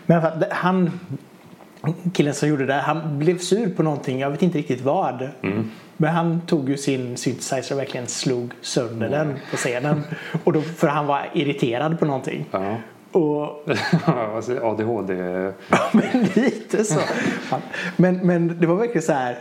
Men 0.06 0.22
han, 0.50 1.00
killen 2.12 2.34
som 2.34 2.48
gjorde 2.48 2.66
det, 2.66 2.74
han 2.74 3.18
blev 3.18 3.38
sur 3.38 3.74
på 3.76 3.82
någonting, 3.82 4.20
jag 4.20 4.30
vet 4.30 4.42
inte 4.42 4.58
riktigt 4.58 4.80
vad. 4.80 5.28
Men 5.96 6.10
han 6.10 6.40
tog 6.40 6.68
ju 6.68 6.76
sin 6.76 7.16
synthesizer 7.16 7.74
och 7.74 7.80
verkligen 7.80 8.06
slog 8.06 8.52
sönder 8.60 9.08
den 9.08 9.38
på 9.50 9.56
scenen. 9.56 10.02
Och 10.44 10.52
då, 10.52 10.62
för 10.62 10.88
han 10.88 11.06
var 11.06 11.30
irriterad 11.34 11.98
på 11.98 12.04
någonting. 12.04 12.46
Ja. 12.50 12.76
Och 13.12 13.68
ADHD. 14.62 15.14
Ja, 15.68 15.78
men 15.92 16.28
lite 16.34 16.84
så. 16.84 17.00
Men, 17.96 18.16
men 18.16 18.60
det 18.60 18.66
var 18.66 18.76
verkligen 18.76 19.02
så 19.02 19.12
här. 19.12 19.38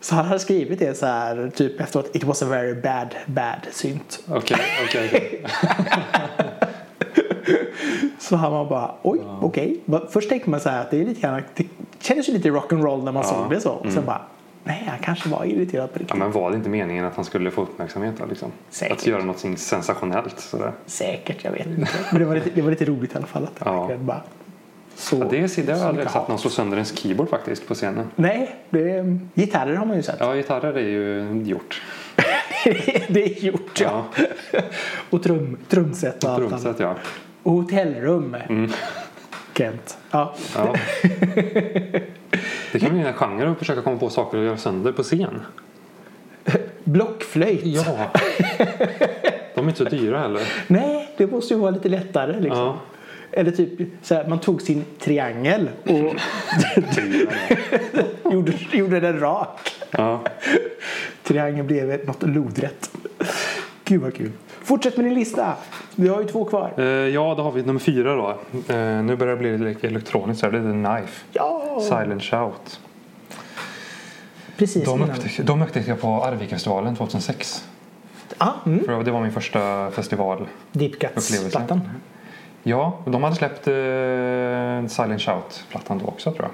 Så 0.00 0.14
han 0.14 0.24
hade 0.24 0.40
skrivit 0.40 0.78
det 0.78 0.98
så 0.98 1.06
här 1.06 1.50
typ 1.54 1.80
efteråt. 1.80 2.16
It 2.16 2.24
was 2.24 2.42
a 2.42 2.46
very 2.46 2.74
bad, 2.74 3.14
bad 3.26 3.66
synt. 3.70 4.24
Okej, 4.28 4.56
okej. 4.84 5.10
okej. 5.14 5.44
Så 8.28 8.36
han 8.36 8.52
var 8.52 8.64
bara 8.64 8.90
oj, 9.02 9.20
okej. 9.42 9.80
Va- 9.84 10.02
Först 10.10 10.28
tänkte 10.28 10.50
man 10.50 10.60
så 10.60 10.68
här 10.68 10.80
att 10.80 10.90
det 10.90 11.00
är 11.00 11.04
lite 11.04 11.20
grann, 11.20 11.42
det 11.54 11.66
kändes 11.98 12.28
ju 12.28 12.32
lite 12.32 12.48
rock'n'roll 12.48 13.04
när 13.04 13.12
man 13.12 13.22
Ja. 13.22 13.28
såg 13.28 13.50
det 13.50 13.60
så. 13.60 13.70
Och 13.70 13.92
sen 13.92 14.04
bara 14.06 14.20
nej, 14.64 14.84
han 14.90 14.98
kanske 14.98 15.28
var 15.28 15.44
irriterad 15.44 15.92
på 15.92 15.98
Ja, 15.98 16.00
riktigt. 16.00 16.18
men 16.18 16.32
var 16.32 16.50
det 16.50 16.56
inte 16.56 16.68
meningen 16.68 17.04
att 17.04 17.14
han 17.16 17.24
skulle 17.24 17.50
få 17.50 17.62
uppmärksamhet? 17.62 18.14
Då, 18.18 18.26
liksom? 18.26 18.52
Säkert. 18.70 18.96
Att 18.96 19.06
göra 19.06 19.24
något 19.24 19.38
sensationellt? 19.58 20.40
Sådär. 20.40 20.72
Säkert, 20.86 21.44
jag 21.44 21.52
vet 21.52 21.66
inte. 21.66 21.88
Men 22.12 22.20
det 22.20 22.26
var 22.26 22.34
lite, 22.34 22.50
det 22.54 22.62
var 22.62 22.70
lite 22.70 22.84
roligt 22.84 23.12
i 23.14 23.16
alla 23.16 23.26
fall. 23.26 23.44
Att 23.44 23.54
det 23.54 23.64
Ja. 23.64 23.96
bara 24.00 24.22
så. 24.94 25.16
Ja, 25.16 25.24
det, 25.30 25.38
är, 25.58 25.62
det 25.66 25.72
har 25.72 25.78
jag 25.78 25.88
aldrig 25.88 26.10
sett 26.10 26.28
någon 26.28 26.38
slå 26.38 26.50
sönder 26.50 26.76
ens 26.76 26.98
keyboard 26.98 27.28
faktiskt 27.28 27.68
på 27.68 27.74
scenen. 27.74 28.06
Nej, 28.16 28.54
det, 28.70 29.18
gitarrer 29.34 29.74
har 29.74 29.86
man 29.86 29.96
ju 29.96 30.02
sett. 30.02 30.16
Ja, 30.20 30.34
gitarrer 30.34 30.74
är 30.74 30.80
ju 30.88 31.42
gjort. 31.44 31.82
det 33.08 33.22
är 33.24 33.44
gjort 33.44 33.80
ja. 33.80 34.04
och 35.10 35.22
trum, 35.22 35.56
trumset 35.68 36.24
och 36.24 36.30
allt 36.30 36.52
annat. 36.52 36.80
Ja. 36.80 36.94
Hotellrum. 37.42 38.36
Kent. 39.54 39.98
Ja. 40.10 40.34
ja. 40.54 40.74
Det 42.72 42.78
kan 42.80 42.90
bli 42.90 43.00
en 43.00 43.12
genre 43.12 43.50
att 43.50 43.58
försöka 43.58 43.82
komma 43.82 43.98
på 43.98 44.10
saker 44.10 44.38
att 44.38 44.44
göra 44.44 44.56
sönder 44.56 44.92
på 44.92 45.02
scen. 45.02 45.40
Blockflöjt. 46.84 47.64
Ja. 47.64 48.10
De 49.54 49.64
är 49.64 49.68
inte 49.68 49.78
så 49.78 49.84
dyra 49.84 50.20
heller. 50.20 50.42
Nej, 50.66 51.14
det 51.16 51.26
måste 51.26 51.54
ju 51.54 51.60
vara 51.60 51.70
lite 51.70 51.88
lättare. 51.88 52.40
Liksom. 52.40 52.58
Ja. 52.58 52.78
Eller 53.32 53.50
typ 53.50 53.88
så 54.02 54.14
här, 54.14 54.28
man 54.28 54.40
tog 54.40 54.62
sin 54.62 54.84
triangel 54.98 55.68
och 55.82 56.14
gjorde, 58.32 58.52
gjorde 58.72 59.00
den 59.00 59.20
rak. 59.20 59.70
Ja. 59.90 60.20
Triangeln 61.22 61.66
blev 61.66 62.06
något 62.06 62.22
lodrätt. 62.22 62.90
Gud 63.84 64.00
vad 64.00 64.14
kul. 64.14 64.30
Fortsätt 64.68 64.96
med 64.96 65.06
din 65.06 65.14
lista. 65.14 65.54
Vi 65.96 66.08
har 66.08 66.20
ju 66.20 66.26
två 66.28 66.44
kvar. 66.44 66.72
Eh, 66.76 66.84
ja, 66.86 67.34
då 67.36 67.42
har 67.42 67.52
vi 67.52 67.62
nummer 67.62 67.80
fyra 67.80 68.14
då. 68.14 68.30
Eh, 68.74 69.02
nu 69.02 69.16
börjar 69.16 69.36
det 69.36 69.56
bli 69.58 69.74
elektroniskt 69.82 70.42
här. 70.42 70.50
Det 70.50 70.58
är 70.58 70.62
The 70.62 70.98
Knife. 70.98 71.24
Ja, 71.32 71.80
Silent 71.80 72.22
Shout. 72.22 72.80
precis 74.56 74.84
De 74.84 74.96
innan. 74.98 75.10
upptäckte, 75.10 75.42
de 75.42 75.62
upptäckte 75.62 75.90
jag 75.90 76.00
på 76.00 76.24
Arvikafestivalen 76.24 76.96
2006. 76.96 77.64
Ah, 78.38 78.52
mm. 78.66 78.84
För 78.84 79.04
det 79.04 79.10
var 79.10 79.20
min 79.22 79.32
första 79.32 79.90
festival. 79.90 80.46
Deep 80.72 80.98
Cuts-plattan. 80.98 81.80
Ja, 82.62 82.98
de 83.06 83.22
hade 83.22 83.36
släppt 83.36 83.66
eh, 83.68 83.74
Silent 84.88 85.20
Shout-plattan 85.20 85.98
då 85.98 86.06
också 86.06 86.32
tror 86.32 86.48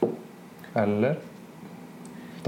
jag. 0.00 0.10
Eller? 0.82 1.18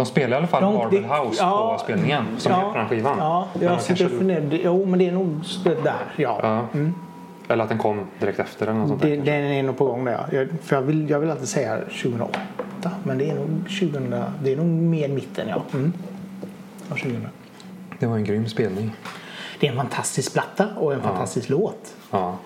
De 0.01 0.07
spelade 0.07 0.33
i 0.35 0.37
alla 0.39 0.47
fall 0.47 0.63
De- 0.63 0.91
det- 0.91 1.07
House 1.09 1.43
ja. 1.43 1.73
på 1.79 1.85
spelningen 1.85 2.25
som 2.39 2.53
är 2.53 2.61
på 2.73 2.79
den 2.79 2.89
skivan. 2.89 3.17
Ja, 3.19 3.49
jag 3.61 3.81
sitter 3.81 4.05
och 4.05 4.11
funderar. 4.11 4.43
Jo, 4.65 4.87
men 4.87 4.99
det 4.99 5.07
är 5.09 5.13
nog 5.13 5.41
där. 5.65 5.95
Ja. 6.17 6.39
Ja. 6.43 6.67
Eller 7.49 7.63
att 7.65 7.69
den 7.69 7.79
kom 7.79 8.07
direkt 8.21 8.39
efter 8.39 8.67
eller 8.67 8.79
något 8.79 8.89
sånt 8.89 9.03
Det, 9.03 9.17
den 9.17 9.45
är 9.45 9.63
nog 9.63 9.79
på 9.79 9.85
gång 9.85 10.05
där. 10.05 10.13
ja. 10.13 10.39
Jag, 10.39 10.49
för 10.63 10.77
jag 10.77 10.83
vill, 10.83 11.11
jag 11.11 11.21
vill 11.21 11.31
alltid 11.31 11.49
säga 11.49 11.79
2008. 11.79 12.41
Men 13.05 13.19
det 13.19 13.31
är 13.31 13.35
nog 13.35 13.49
2000. 13.81 14.15
Det 14.43 14.53
är 14.53 14.57
nog 14.57 14.67
mer 14.67 15.09
mitten, 15.09 15.49
ja. 15.49 15.63
Mm. 15.73 15.93
Ja, 16.89 16.95
2000. 16.95 17.29
Det 17.99 18.07
var 18.07 18.17
en 18.17 18.25
grym 18.25 18.49
spelning. 18.49 18.91
Det 19.61 19.67
är 19.67 19.71
en 19.71 19.77
fantastisk 19.77 20.33
platta 20.33 20.69
och 20.77 20.93
en 20.95 21.01
fantastisk 21.03 21.49
låt. 21.49 21.95
Ja. 22.11 22.37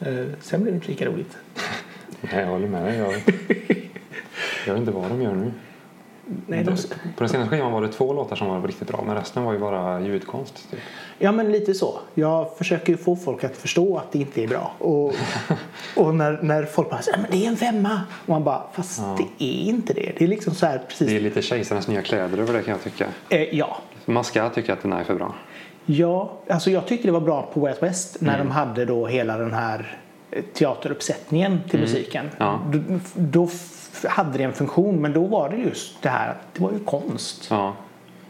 Eh, 0.00 0.06
sen 0.40 0.62
blir 0.62 0.72
det 0.72 0.76
inte 0.76 0.88
lika 0.88 1.04
roligt. 1.06 1.36
Nej, 2.20 2.40
jag 2.40 2.46
håller 2.46 2.68
med 2.68 2.84
dig. 2.84 2.96
Jag, 2.98 3.12
jag 4.66 4.72
vet 4.74 4.80
inte 4.80 4.92
vad 4.92 5.08
de 5.10 5.22
gör 5.22 5.34
nu. 5.34 5.52
Nej, 6.46 6.64
de, 6.64 6.76
På 7.16 7.18
den 7.18 7.28
senaste 7.28 7.56
skivan 7.56 7.72
var 7.72 7.82
det 7.82 7.88
två 7.88 8.12
låtar 8.12 8.36
som 8.36 8.48
var 8.48 8.66
riktigt 8.66 8.88
bra 8.88 9.02
men 9.06 9.16
resten 9.16 9.44
var 9.44 9.52
ju 9.52 9.58
bara 9.58 10.00
ljudkonst. 10.00 10.70
Typ. 10.70 10.80
ja, 11.18 11.32
men 11.32 11.52
lite 11.52 11.74
så. 11.74 11.98
Jag 12.14 12.56
försöker 12.56 12.92
ju 12.92 12.96
få 12.96 13.16
folk 13.16 13.44
att 13.44 13.56
förstå 13.56 13.96
att 13.98 14.12
det 14.12 14.18
inte 14.18 14.42
är 14.42 14.48
bra. 14.48 14.72
Och, 14.78 15.14
och 15.96 16.14
när, 16.14 16.38
när 16.42 16.64
folk 16.64 16.90
bara 16.90 17.02
säger 17.02 17.18
men 17.18 17.30
det 17.30 17.44
är 17.44 17.48
en 17.48 17.56
femma. 17.56 18.00
Och 18.22 18.28
man 18.28 18.44
bara, 18.44 18.62
fast 18.72 19.02
det 19.18 19.44
är 19.44 19.68
inte 19.68 19.92
det. 19.92 20.12
Det 20.18 20.24
är 20.24 20.28
liksom 20.28 20.54
så 20.54 20.66
här 20.66 20.82
precis. 20.88 21.08
Det 21.08 21.16
är 21.16 21.20
lite 21.20 21.42
kejsarens 21.42 21.88
nya 21.88 22.02
kläder 22.02 22.38
över 22.38 22.52
det 22.52 22.62
kan 22.62 22.72
jag 22.72 22.82
tycka. 22.82 23.06
Eh, 23.28 23.42
ja, 23.42 23.78
Man 24.04 24.24
ska 24.24 24.48
tycka 24.48 24.72
att 24.72 24.82
den 24.82 24.92
är 24.92 25.04
för 25.04 25.14
bra. 25.14 25.34
Ja, 25.86 26.32
alltså 26.48 26.70
jag 26.70 26.86
tyckte 26.86 27.08
det 27.08 27.12
var 27.12 27.20
bra 27.20 27.50
på 27.54 27.60
West 27.60 27.82
West 27.82 28.16
när 28.20 28.38
de 28.38 28.50
hade 28.50 28.84
då 28.84 29.06
hela 29.06 29.38
den 29.38 29.52
här 29.54 29.98
eh, 30.30 30.44
teateruppsättningen 30.54 31.60
till 31.70 31.80
musiken. 31.80 32.30
Ja. 32.38 32.60
Då, 32.72 32.78
då 33.14 33.48
hade 34.08 34.38
det 34.38 34.44
en 34.44 34.52
funktion 34.52 35.00
men 35.02 35.12
då 35.12 35.24
var 35.26 35.48
det 35.48 35.56
just 35.56 36.02
det 36.02 36.08
här 36.08 36.30
att 36.30 36.54
det 36.54 36.62
var 36.62 36.72
ju 36.72 36.78
konst. 36.78 37.46
Ja. 37.50 37.72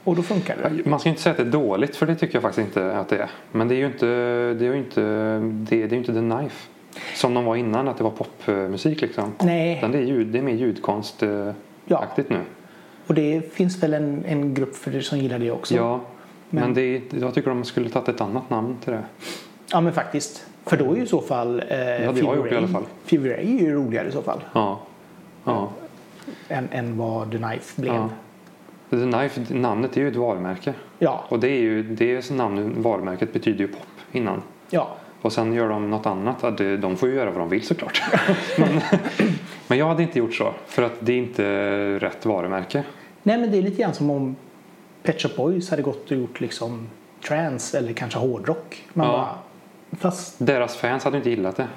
Och 0.04 0.16
då 0.16 0.22
funkade 0.22 0.68
det. 0.68 0.90
Man 0.90 1.00
ska 1.00 1.08
inte 1.08 1.20
säga 1.22 1.30
att 1.30 1.36
det 1.36 1.42
är 1.42 1.50
dåligt 1.50 1.96
för 1.96 2.06
det 2.06 2.14
tycker 2.14 2.34
jag 2.34 2.42
faktiskt 2.42 2.66
inte 2.66 2.96
att 2.96 3.08
det 3.08 3.16
är. 3.18 3.30
Men 3.52 3.68
det 3.68 3.74
är 3.74 3.76
ju 3.78 3.86
inte, 3.86 4.06
det 4.58 4.66
är 4.66 4.74
inte, 4.74 5.00
det, 5.52 5.86
det 5.86 5.96
är 5.96 5.98
inte 5.98 6.12
The 6.12 6.20
Knife. 6.20 6.68
Som 7.14 7.34
de 7.34 7.44
var 7.44 7.56
innan, 7.56 7.88
att 7.88 7.96
det 7.98 8.04
var 8.04 8.10
popmusik 8.10 9.00
liksom. 9.00 9.32
Nej. 9.38 9.76
Utan 9.78 9.92
det 9.92 9.98
är, 9.98 10.02
ljud, 10.02 10.26
det 10.26 10.38
är 10.38 10.42
mer 10.42 10.54
ljudkonstaktigt 10.54 12.30
Ja. 12.30 12.36
nu. 12.36 12.38
Och 13.06 13.14
det 13.14 13.54
finns 13.54 13.82
väl 13.82 13.94
en, 13.94 14.24
en 14.26 14.54
grupp 14.54 14.76
för 14.76 14.90
det 14.90 15.02
som 15.02 15.18
gillar 15.18 15.38
det 15.38 15.50
också. 15.50 15.74
Ja, 15.74 16.00
men, 16.50 16.62
Men- 16.64 16.74
det, 16.74 17.02
jag 17.20 17.34
tycker 17.34 17.50
de 17.50 17.64
skulle 17.64 17.88
tagit 17.88 18.08
ett 18.08 18.20
annat 18.20 18.50
namn 18.50 18.76
till 18.84 18.92
det. 18.92 19.02
Ja, 19.72 19.80
men 19.80 19.92
faktiskt. 19.92 20.46
För 20.66 20.76
då 20.76 20.92
är 20.92 20.96
ju 20.96 21.02
i 21.02 21.06
så 21.06 21.20
fall 21.20 21.62
eh, 21.68 21.78
jag 21.78 22.14
Fever 22.16 22.36
gjort 22.36 22.52
i 22.52 22.56
alla 22.56 22.68
fall. 22.68 22.84
Ray 23.10 23.56
är 23.56 23.60
ju 23.60 23.74
roligare 23.74 24.08
i 24.08 24.12
så 24.12 24.22
fall. 24.22 24.40
Ja. 24.52 24.80
Ja. 25.50 25.68
Än, 26.48 26.68
än 26.72 26.96
vad 26.98 27.30
The 27.30 27.38
Knife 27.38 27.80
blev. 27.80 27.94
ja. 27.94 28.08
The 28.90 28.96
Knife, 28.96 29.54
namnet 29.54 29.96
är 29.96 30.00
ju 30.00 30.08
ett 30.08 30.16
varumärke. 30.16 30.74
Ja. 30.98 31.24
Och 31.28 31.40
det 31.40 31.48
är 31.48 31.60
ju, 31.60 31.82
det 31.82 32.30
namnet, 32.30 32.76
varumärket 32.76 33.32
betyder 33.32 33.58
ju 33.58 33.68
pop 33.68 33.86
innan. 34.12 34.42
ja. 34.70 34.88
Och 35.22 35.32
sen 35.32 35.52
gör 35.52 35.68
de 35.68 35.90
något 35.90 36.06
annat. 36.06 36.40
De 36.80 36.96
får 36.96 37.08
ju 37.08 37.14
göra 37.14 37.30
vad 37.30 37.40
de 37.40 37.48
vill 37.48 37.62
såklart. 37.66 38.02
men, 38.58 38.80
men 39.68 39.78
jag 39.78 39.86
hade 39.86 40.02
inte 40.02 40.18
gjort 40.18 40.34
så. 40.34 40.52
För 40.66 40.82
att 40.82 40.92
det 41.00 41.12
är 41.12 41.16
inte 41.16 41.44
rätt 41.98 42.26
varumärke. 42.26 42.84
Nej 43.22 43.38
men 43.38 43.50
det 43.50 43.58
är 43.58 43.62
lite 43.62 43.82
grann 43.82 43.94
som 43.94 44.10
om 44.10 44.36
Pet 45.02 45.22
Shop 45.22 45.28
Boys 45.36 45.70
hade 45.70 45.82
gått 45.82 46.10
och 46.10 46.16
gjort 46.16 46.40
liksom 46.40 46.88
trance 47.28 47.78
eller 47.78 47.92
kanske 47.92 48.18
hårdrock. 48.18 48.84
Man 48.92 49.06
Ja. 49.06 49.12
bara, 49.12 49.28
fast, 49.98 50.34
Deras 50.38 50.76
fans 50.76 51.04
hade 51.04 51.16
inte 51.16 51.30
gillat 51.30 51.56
det. 51.56 51.68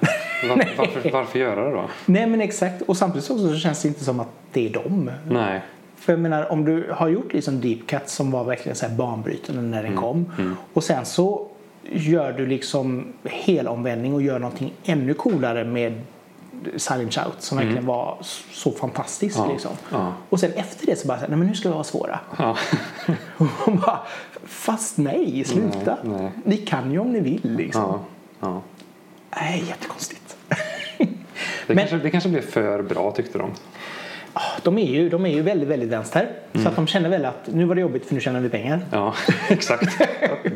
Var, 0.48 0.56
varför, 0.76 1.10
varför 1.10 1.38
göra 1.38 1.64
det 1.64 1.70
då? 1.70 1.84
nej 2.06 2.26
men 2.26 2.40
exakt. 2.40 2.82
Och 2.82 2.96
samtidigt 2.96 3.24
så 3.24 3.56
känns 3.56 3.82
det 3.82 3.88
inte 3.88 4.04
som 4.04 4.20
att 4.20 4.28
det 4.52 4.68
är 4.68 4.72
dem. 4.72 5.10
Nej. 5.28 5.60
För 5.96 6.12
jag 6.12 6.20
menar 6.20 6.52
om 6.52 6.64
du 6.64 6.92
har 6.92 7.08
gjort 7.08 7.32
liksom 7.32 7.60
Deep 7.60 7.86
Cut 7.86 8.08
som 8.08 8.30
var 8.30 8.44
verkligen 8.44 8.76
så 8.76 8.86
här 8.86 8.96
banbrytande 8.96 9.62
när 9.62 9.82
den 9.82 9.96
kom. 9.96 10.32
Och 10.72 10.84
sen 10.84 11.04
så 11.04 11.46
gör 11.92 12.32
du 12.32 12.46
liksom 12.46 13.12
helomvändning 13.24 14.14
och 14.14 14.22
gör 14.22 14.38
någonting 14.38 14.72
ännu 14.84 15.14
coolare 15.14 15.64
med 15.64 16.00
Silent 16.76 17.14
Shout 17.14 17.34
som 17.38 17.58
verkligen 17.58 17.86
var 17.86 18.18
så 18.50 18.72
fantastiskt. 18.72 19.36
Ja, 19.38 19.52
Liksom. 19.52 19.70
ja. 19.92 20.12
Och 20.28 20.40
sen 20.40 20.52
efter 20.52 20.86
det 20.86 20.96
så 20.98 21.06
bara 21.08 21.16
så 21.18 21.20
här, 21.20 21.28
nej 21.28 21.38
men 21.38 21.46
nu 21.46 21.54
ska 21.54 21.68
vi 21.68 21.72
vara 21.72 21.84
svåra. 21.84 22.20
Ja. 22.38 22.56
Och 23.66 23.72
bara, 23.72 24.00
fast 24.44 24.98
nej, 24.98 25.44
sluta. 25.44 25.98
Nej, 26.04 26.20
nej. 26.20 26.30
Ni 26.44 26.56
kan 26.56 26.92
ju 26.92 26.98
om 26.98 27.12
ni 27.12 27.20
vill 27.20 27.54
liksom. 27.56 27.98
Ja. 28.40 28.62
Nej, 29.36 29.64
jättekonstigt. 29.68 30.36
Det, 30.98 31.06
Men- 31.74 31.76
kanske, 31.78 31.96
det 31.98 32.10
kanske 32.10 32.28
blev 32.30 32.40
för 32.42 32.82
bra 32.82 33.10
tyckte 33.12 33.38
de. 33.38 33.50
De 34.62 34.78
är 34.78 34.90
ju, 34.92 35.08
de 35.08 35.26
är 35.26 35.30
ju 35.30 35.42
väldigt, 35.42 35.68
väldigt 35.68 35.88
vänster. 35.88 36.30
Så 36.62 36.68
att 36.68 36.76
de 36.76 36.86
känner 36.86 37.08
väl 37.08 37.24
att 37.24 37.48
nu 37.52 37.64
var 37.64 37.74
det 37.74 37.80
jobbigt 37.80 38.06
för 38.06 38.14
nu 38.14 38.20
tjänar 38.20 38.40
vi 38.40 38.48
pengar. 38.48 38.80
Ja, 38.92 39.14
exakt. 39.48 39.98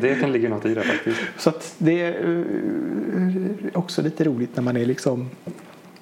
Det 0.00 0.20
kan 0.20 0.32
ligga 0.32 0.48
något 0.48 0.64
i 0.66 0.74
det 0.74 0.82
faktiskt. 0.82 1.20
Så 1.38 1.50
att 1.50 1.74
det 1.78 2.00
är 2.02 2.38
eh, 2.38 3.78
också 3.78 4.02
lite 4.02 4.24
roligt 4.24 4.56
när 4.56 4.62
man 4.62 4.76
är 4.76 4.84
liksom 4.86 5.30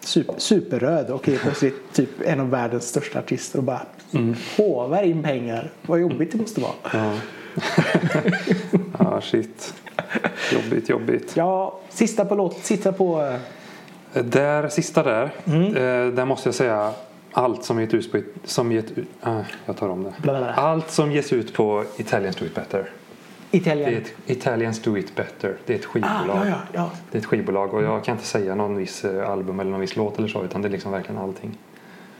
super, 0.06 0.34
superröd 0.38 1.10
och 1.10 1.28
är 1.28 1.38
plötsligt 1.38 1.92
typ 1.92 2.08
en 2.24 2.40
av 2.40 2.50
världens 2.50 2.88
största 2.88 3.18
artister 3.18 3.58
och 3.58 3.64
bara 3.64 3.82
håvar 4.56 5.02
in 5.02 5.22
pengar. 5.22 5.70
Vad 5.82 6.00
jobbigt 6.00 6.32
det 6.32 6.38
måste 6.38 6.60
vara. 6.60 6.72
Ja. 6.92 7.12
ja, 8.98 9.20
shit. 9.20 9.74
Jobbigt, 10.52 10.88
jobbigt. 10.88 11.32
Ja, 11.36 11.78
sista 11.88 12.24
på 12.24 12.34
låt, 12.34 12.58
sista 12.64 12.92
på... 12.92 13.38
eh, 14.14 14.24
Där, 14.24 14.68
sista 14.68 15.02
där. 15.02 15.30
Mm. 15.46 15.66
Eh, 15.76 16.14
där 16.14 16.24
måste 16.24 16.48
jag 16.48 16.54
säga 16.54 16.92
allt 17.32 17.64
som 17.64 17.80
gett 17.80 17.94
ut 17.94 18.12
på... 18.12 18.20
Som 18.44 18.72
gett, 18.72 18.98
äh, 19.24 19.40
jag 19.66 19.76
tar 19.76 19.88
om 19.88 20.02
det. 20.04 20.12
Bla, 20.22 20.32
bla, 20.32 20.40
bla. 20.40 20.52
Allt 20.54 20.90
som 20.90 21.12
ges 21.12 21.32
ut 21.32 21.54
på 21.54 21.84
Italians 21.96 22.36
Do 22.36 22.44
It 22.44 22.54
Better. 22.54 22.90
Italien. 23.50 23.90
Det 23.90 23.96
är 23.96 24.00
ett, 24.00 24.14
Italians 24.26 24.82
Do 24.82 24.96
It 24.98 25.14
Better. 25.16 25.56
Det 25.66 25.72
är 25.74 25.78
ett 25.78 25.84
ah, 25.84 25.88
skivbolag. 25.88 26.46
ja, 26.46 26.46
ja, 26.46 26.58
ja. 26.72 26.90
Det 27.10 27.18
är 27.18 27.20
ett 27.20 27.26
skivbolag 27.26 27.74
och 27.74 27.82
jag 27.82 28.04
kan 28.04 28.14
inte 28.14 28.26
säga 28.26 28.54
någon 28.54 28.76
viss 28.76 29.04
eh, 29.04 29.30
album 29.30 29.60
eller 29.60 29.70
någon 29.70 29.80
viss 29.80 29.96
låt 29.96 30.18
eller 30.18 30.28
så 30.28 30.44
utan 30.44 30.62
det 30.62 30.68
är 30.68 30.70
liksom 30.70 30.92
verkligen 30.92 31.20
allting. 31.20 31.58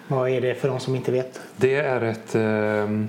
Vad 0.08 0.30
är 0.30 0.40
det 0.40 0.54
för 0.54 0.68
de 0.68 0.80
som 0.80 0.94
inte 0.94 1.12
vet? 1.12 1.40
Det 1.56 1.74
är 1.74 2.02
ett, 2.02 2.34
ehm, 2.34 3.08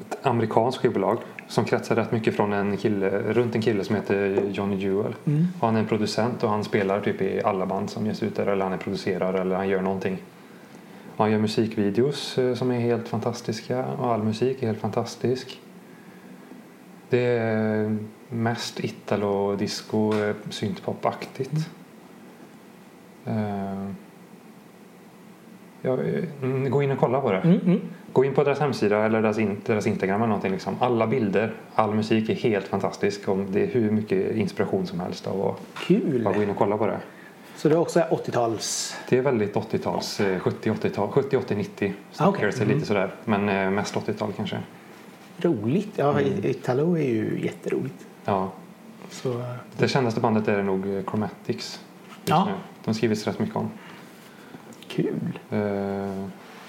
ett 0.00 0.26
amerikanskt 0.26 0.80
skivbolag 0.80 1.18
som 1.48 1.64
kretsar 1.64 1.96
rätt 1.96 2.12
mycket 2.12 2.36
från 2.36 2.52
en 2.52 2.76
kille, 2.76 3.10
runt 3.10 3.54
en 3.54 3.62
kille 3.62 3.84
som 3.84 3.96
heter 3.96 4.42
Johnny 4.52 4.76
Jewel. 4.76 5.14
Och 5.60 5.66
han 5.66 5.76
är 5.76 5.80
en 5.80 5.86
producent 5.86 6.44
och 6.44 6.50
han 6.50 6.64
spelar 6.64 7.00
typ 7.00 7.22
i 7.22 7.42
alla 7.44 7.66
band 7.66 7.90
som 7.90 8.06
ges 8.06 8.22
ut 8.22 8.36
där 8.36 8.46
eller 8.46 8.64
han 8.64 8.72
är 8.72 8.78
producerare 8.78 9.40
eller 9.40 9.56
han 9.56 9.68
gör 9.68 9.82
någonting. 9.82 10.18
Han 11.16 11.30
gör 11.30 11.38
musikvideos 11.38 12.38
eh, 12.38 12.54
som 12.54 12.70
är 12.70 12.80
helt 12.80 13.08
fantastiska 13.08 13.86
och 13.86 14.12
all 14.12 14.22
musik 14.22 14.62
är 14.62 14.66
helt 14.66 14.80
fantastisk. 14.80 15.60
Det 17.10 17.26
är 17.38 17.96
mest 18.28 18.80
italo, 18.80 19.56
disco, 19.56 20.14
eh, 20.14 20.34
syntpop-aktigt. 20.50 21.68
Eh, 23.26 23.88
Ja, 25.82 25.98
eh, 26.02 26.68
gå 26.68 26.82
in 26.82 26.90
och 26.90 26.98
kolla 26.98 27.20
på 27.20 27.32
det. 27.32 27.38
Mm, 27.38 27.60
mm. 27.66 27.80
Gå 28.12 28.24
in 28.24 28.34
på 28.34 28.44
deras 28.44 28.60
hemsida 28.60 29.04
eller 29.04 29.22
deras, 29.22 29.36
deras 29.66 29.86
Instagram 29.86 30.16
eller 30.20 30.26
någonting. 30.26 30.52
Liksom. 30.52 30.76
Alla 30.80 31.06
bilder, 31.06 31.54
all 31.74 31.94
musik 31.94 32.28
är 32.30 32.34
helt 32.34 32.68
fantastisk. 32.68 33.28
Och 33.28 33.38
det 33.38 33.62
är 33.62 33.66
hur 33.66 33.90
mycket 33.90 34.36
inspiration 34.36 34.86
som 34.86 35.00
helst 35.00 35.26
av 35.26 35.46
att 35.46 35.84
Kul! 35.86 36.22
bara 36.24 36.34
gå 36.34 36.42
in 36.42 36.50
och 36.50 36.56
kolla 36.56 36.78
på 36.78 36.86
det. 36.86 36.98
Så 37.56 37.68
det 37.68 37.74
är 37.74 37.78
också 37.78 38.00
80-tals... 38.00 38.96
Det 39.08 39.18
är 39.18 39.22
väldigt 39.22 39.54
80-tals, 39.54 40.20
eh, 40.20 40.40
70-80-tal, 40.40 41.08
70-80-90 41.08 41.92
Ah, 42.16 42.28
okej. 42.28 42.52
Snackers 42.52 42.60
är 42.60 42.66
lite 42.66 42.86
sådär. 42.86 43.14
Men 43.24 43.74
mest 43.74 43.94
80-tal 43.94 44.32
kanske. 44.36 44.58
Roligt. 45.40 45.88
Ja, 45.96 46.20
Italo 46.20 46.96
är 46.96 47.02
ju 47.08 47.40
jätteroligt. 47.44 48.06
Ja. 48.24 48.52
Så, 49.10 49.30
eh, 49.40 49.44
Det 49.78 49.88
kändaste 49.88 50.20
bandet 50.20 50.48
är 50.48 50.62
nog 50.62 50.86
eh, 50.96 51.02
Chromatics. 51.04 51.80
Ja. 52.24 52.44
nu. 52.44 52.52
De 52.84 52.94
skrivits 52.94 53.26
rätt 53.26 53.38
mycket 53.38 53.56
om. 53.56 53.70
kul. 54.88 55.38
Eh, 55.50 55.60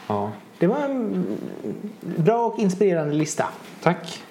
ja. 0.08 0.32
Det 0.60 0.67
var 0.67 0.77
en 0.79 1.25
bra 2.01 2.45
och 2.45 2.60
inspirerande 2.60 3.13
lista. 3.13 3.47
Tack. 3.82 4.23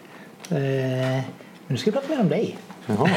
Men 0.50 1.22
nu 1.66 1.76
ska 1.76 1.90
vi 1.90 1.96
prata 1.96 2.08
mer 2.14 2.20
om 2.20 2.28
dig. 2.28 2.58
Jaha. 2.86 3.08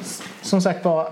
S- 0.00 0.22
som 0.42 0.60
sagt 0.62 0.84
var, 0.84 1.08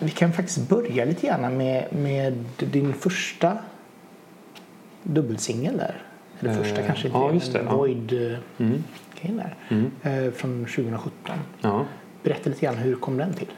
vi 0.00 0.10
kan 0.10 0.32
faktiskt 0.32 0.68
börja 0.68 1.04
lite 1.04 1.26
grann 1.26 1.56
med, 1.56 1.92
med 1.92 2.44
din 2.58 2.94
första 2.94 3.58
dubbelsingel 5.02 5.76
där. 5.76 6.02
Eller 6.40 6.54
första 6.54 6.80
Eh, 6.80 6.86
kanske 6.86 7.06
inte 7.08 7.18
ja, 7.18 7.32
just 7.32 7.52
det, 7.52 7.62
ja. 7.68 7.76
Void 7.76 8.12
eh, 8.12 8.38
Mm. 8.58 8.82
där. 9.22 9.54
Mm. 9.68 9.90
Eh, 10.02 10.32
från 10.32 10.64
2017. 10.64 11.12
Ja. 11.60 11.84
Berätta 12.22 12.50
lite 12.50 12.66
grann, 12.66 12.74
hur 12.76 12.94
kom 12.94 13.16
den 13.16 13.32
till? 13.34 13.48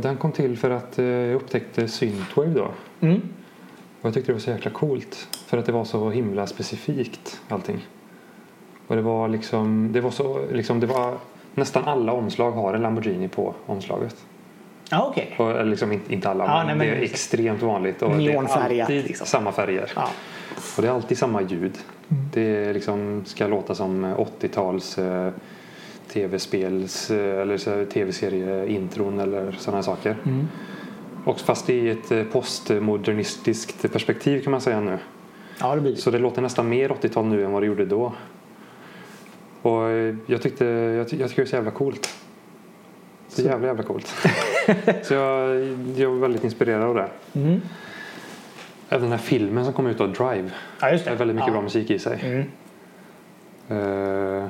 Den 0.00 0.16
kom 0.16 0.32
till 0.32 0.58
för 0.58 0.70
att 0.70 0.98
jag 0.98 1.34
upptäckte 1.34 1.88
Synthwave 1.88 2.50
då. 2.54 2.68
Mm. 3.00 3.20
Och 4.00 4.06
jag 4.08 4.14
tyckte 4.14 4.28
det 4.28 4.34
var 4.34 4.40
så 4.40 4.50
jäkla 4.50 4.70
coolt. 4.70 5.28
För 5.46 5.58
att 5.58 5.66
det 5.66 5.72
var 5.72 5.84
så 5.84 6.10
himla 6.10 6.46
specifikt 6.46 7.40
allting. 7.48 7.86
Och 8.86 8.96
det 8.96 9.02
var 9.02 9.28
liksom, 9.28 9.92
det 9.92 10.00
var 10.00 10.10
så, 10.10 10.40
liksom 10.52 10.80
det 10.80 10.86
var 10.86 11.14
nästan 11.54 11.84
alla 11.84 12.12
omslag 12.12 12.52
har 12.52 12.74
en 12.74 12.82
Lamborghini 12.82 13.28
på 13.28 13.54
omslaget. 13.66 14.16
Ja, 14.90 15.06
okej. 15.10 15.34
Och, 15.38 15.50
eller 15.50 15.64
liksom 15.64 15.92
inte, 16.08 16.28
alla, 16.28 16.44
Ja, 16.44 16.56
men, 16.58 16.66
nej, 16.66 16.76
men 16.76 16.86
det 16.86 16.92
är 17.02 17.02
extremt 17.02 17.62
vanligt. 17.62 18.02
Och 18.02 18.10
det 18.16 18.32
är 18.32 18.82
alltid 18.82 19.04
liksom. 19.04 19.26
samma 19.26 19.52
färger. 19.52 19.92
Ja. 19.96 20.08
Och 20.76 20.82
det 20.82 20.88
är 20.88 20.92
alltid 20.92 21.18
samma 21.18 21.42
ljud. 21.42 21.78
Mm. 22.08 22.22
Det 22.32 22.40
är 22.42 22.74
liksom, 22.74 23.22
ska 23.24 23.46
låta 23.46 23.74
som 23.74 24.04
80-tals 24.04 24.98
eh, 24.98 25.30
tv-spels 26.12 27.10
eh, 27.10 27.40
eller 27.40 27.84
tv-serieintron 27.84 29.20
eller 29.20 29.52
sådana 29.58 29.82
saker. 29.82 30.16
Mm. 30.26 30.48
Och 31.24 31.40
fast 31.40 31.70
i 31.70 31.90
ett 31.90 32.12
eh, 32.12 32.24
postmodernistiskt 32.24 33.92
perspektiv 33.92 34.42
kan 34.42 34.50
man 34.50 34.60
säga 34.60 34.80
nu. 34.80 34.98
ja, 35.60 35.74
det 35.74 35.80
blir. 35.80 35.94
Så 35.94 36.10
det 36.10 36.18
låter 36.18 36.42
nästan 36.42 36.68
mer 36.68 36.88
80-tal 36.88 37.26
nu 37.26 37.44
än 37.44 37.52
vad 37.52 37.62
det 37.62 37.66
gjorde 37.66 37.84
då. 37.86 38.12
Och 39.62 39.88
eh, 39.88 40.14
jag 40.26 40.42
tyckte, 40.42 40.64
jag, 40.64 41.08
ty- 41.08 41.16
jag 41.20 41.28
tycker 41.28 41.42
det 41.42 41.46
är 41.46 41.50
så 41.50 41.56
jävla 41.56 41.70
coolt. 41.70 42.14
Så 43.34 43.42
Så- 43.42 43.48
jävla 43.48 43.66
jävla 43.66 43.82
coolt. 43.82 44.06
så 45.02 45.14
jag, 45.14 45.56
jag 45.96 46.10
var 46.10 46.18
väldigt 46.18 46.44
inspirerad 46.44 46.82
av 46.82 46.94
det. 46.94 47.08
Mm. 47.34 47.60
Även 48.88 49.02
den 49.02 49.10
här 49.10 49.18
filmen 49.18 49.64
som 49.64 49.72
kom 49.74 49.86
ut 49.86 50.00
av 50.00 50.12
Drive. 50.12 50.50
Ja, 50.80 50.90
just 50.90 51.04
Det 51.04 51.10
det. 51.10 51.14
är 51.14 51.18
väldigt 51.18 51.34
mycket 51.34 51.48
ja. 51.48 51.52
bra 51.52 51.62
musik 51.62 51.90
i 51.90 51.98
sig. 51.98 52.20
Mm. 52.22 52.46
Eh, 53.68 54.44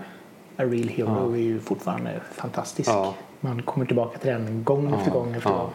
A 0.57 0.63
Real 0.65 0.89
Hero 0.89 1.31
Ja. 1.31 1.37
är 1.37 1.41
ju 1.41 1.61
fortfarande 1.61 2.21
fantastisk. 2.33 2.89
Ja. 2.91 3.15
Man 3.41 3.63
kommer 3.63 3.87
tillbaka 3.87 4.19
till 4.19 4.31
den 4.31 4.65
gång 4.65 4.89
Ja, 4.91 4.99
efter 4.99 5.11
gång 5.11 5.35
efter 5.35 5.51
gång. 5.51 5.71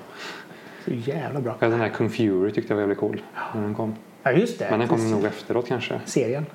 Så 0.86 0.92
jävla 0.92 1.40
bra. 1.42 1.56
ja, 1.60 1.68
den 1.70 1.80
här 1.80 1.90
Kung 1.90 2.10
Fury 2.10 2.52
tyckte 2.52 2.72
jag 2.74 2.76
var 2.76 2.82
jävligt 2.82 2.98
cool 3.00 3.22
när 3.56 3.62
den 3.62 3.76
kom. 3.76 3.96
Ja, 4.24 4.32
just 4.32 4.60
det. 4.60 4.68
Men 4.70 4.80
den 4.80 4.88
kom 4.88 4.98
Precis. 4.98 5.12
nog 5.14 5.24
efteråt 5.26 5.68
kanske. 5.68 6.00
Serien. 6.06 6.46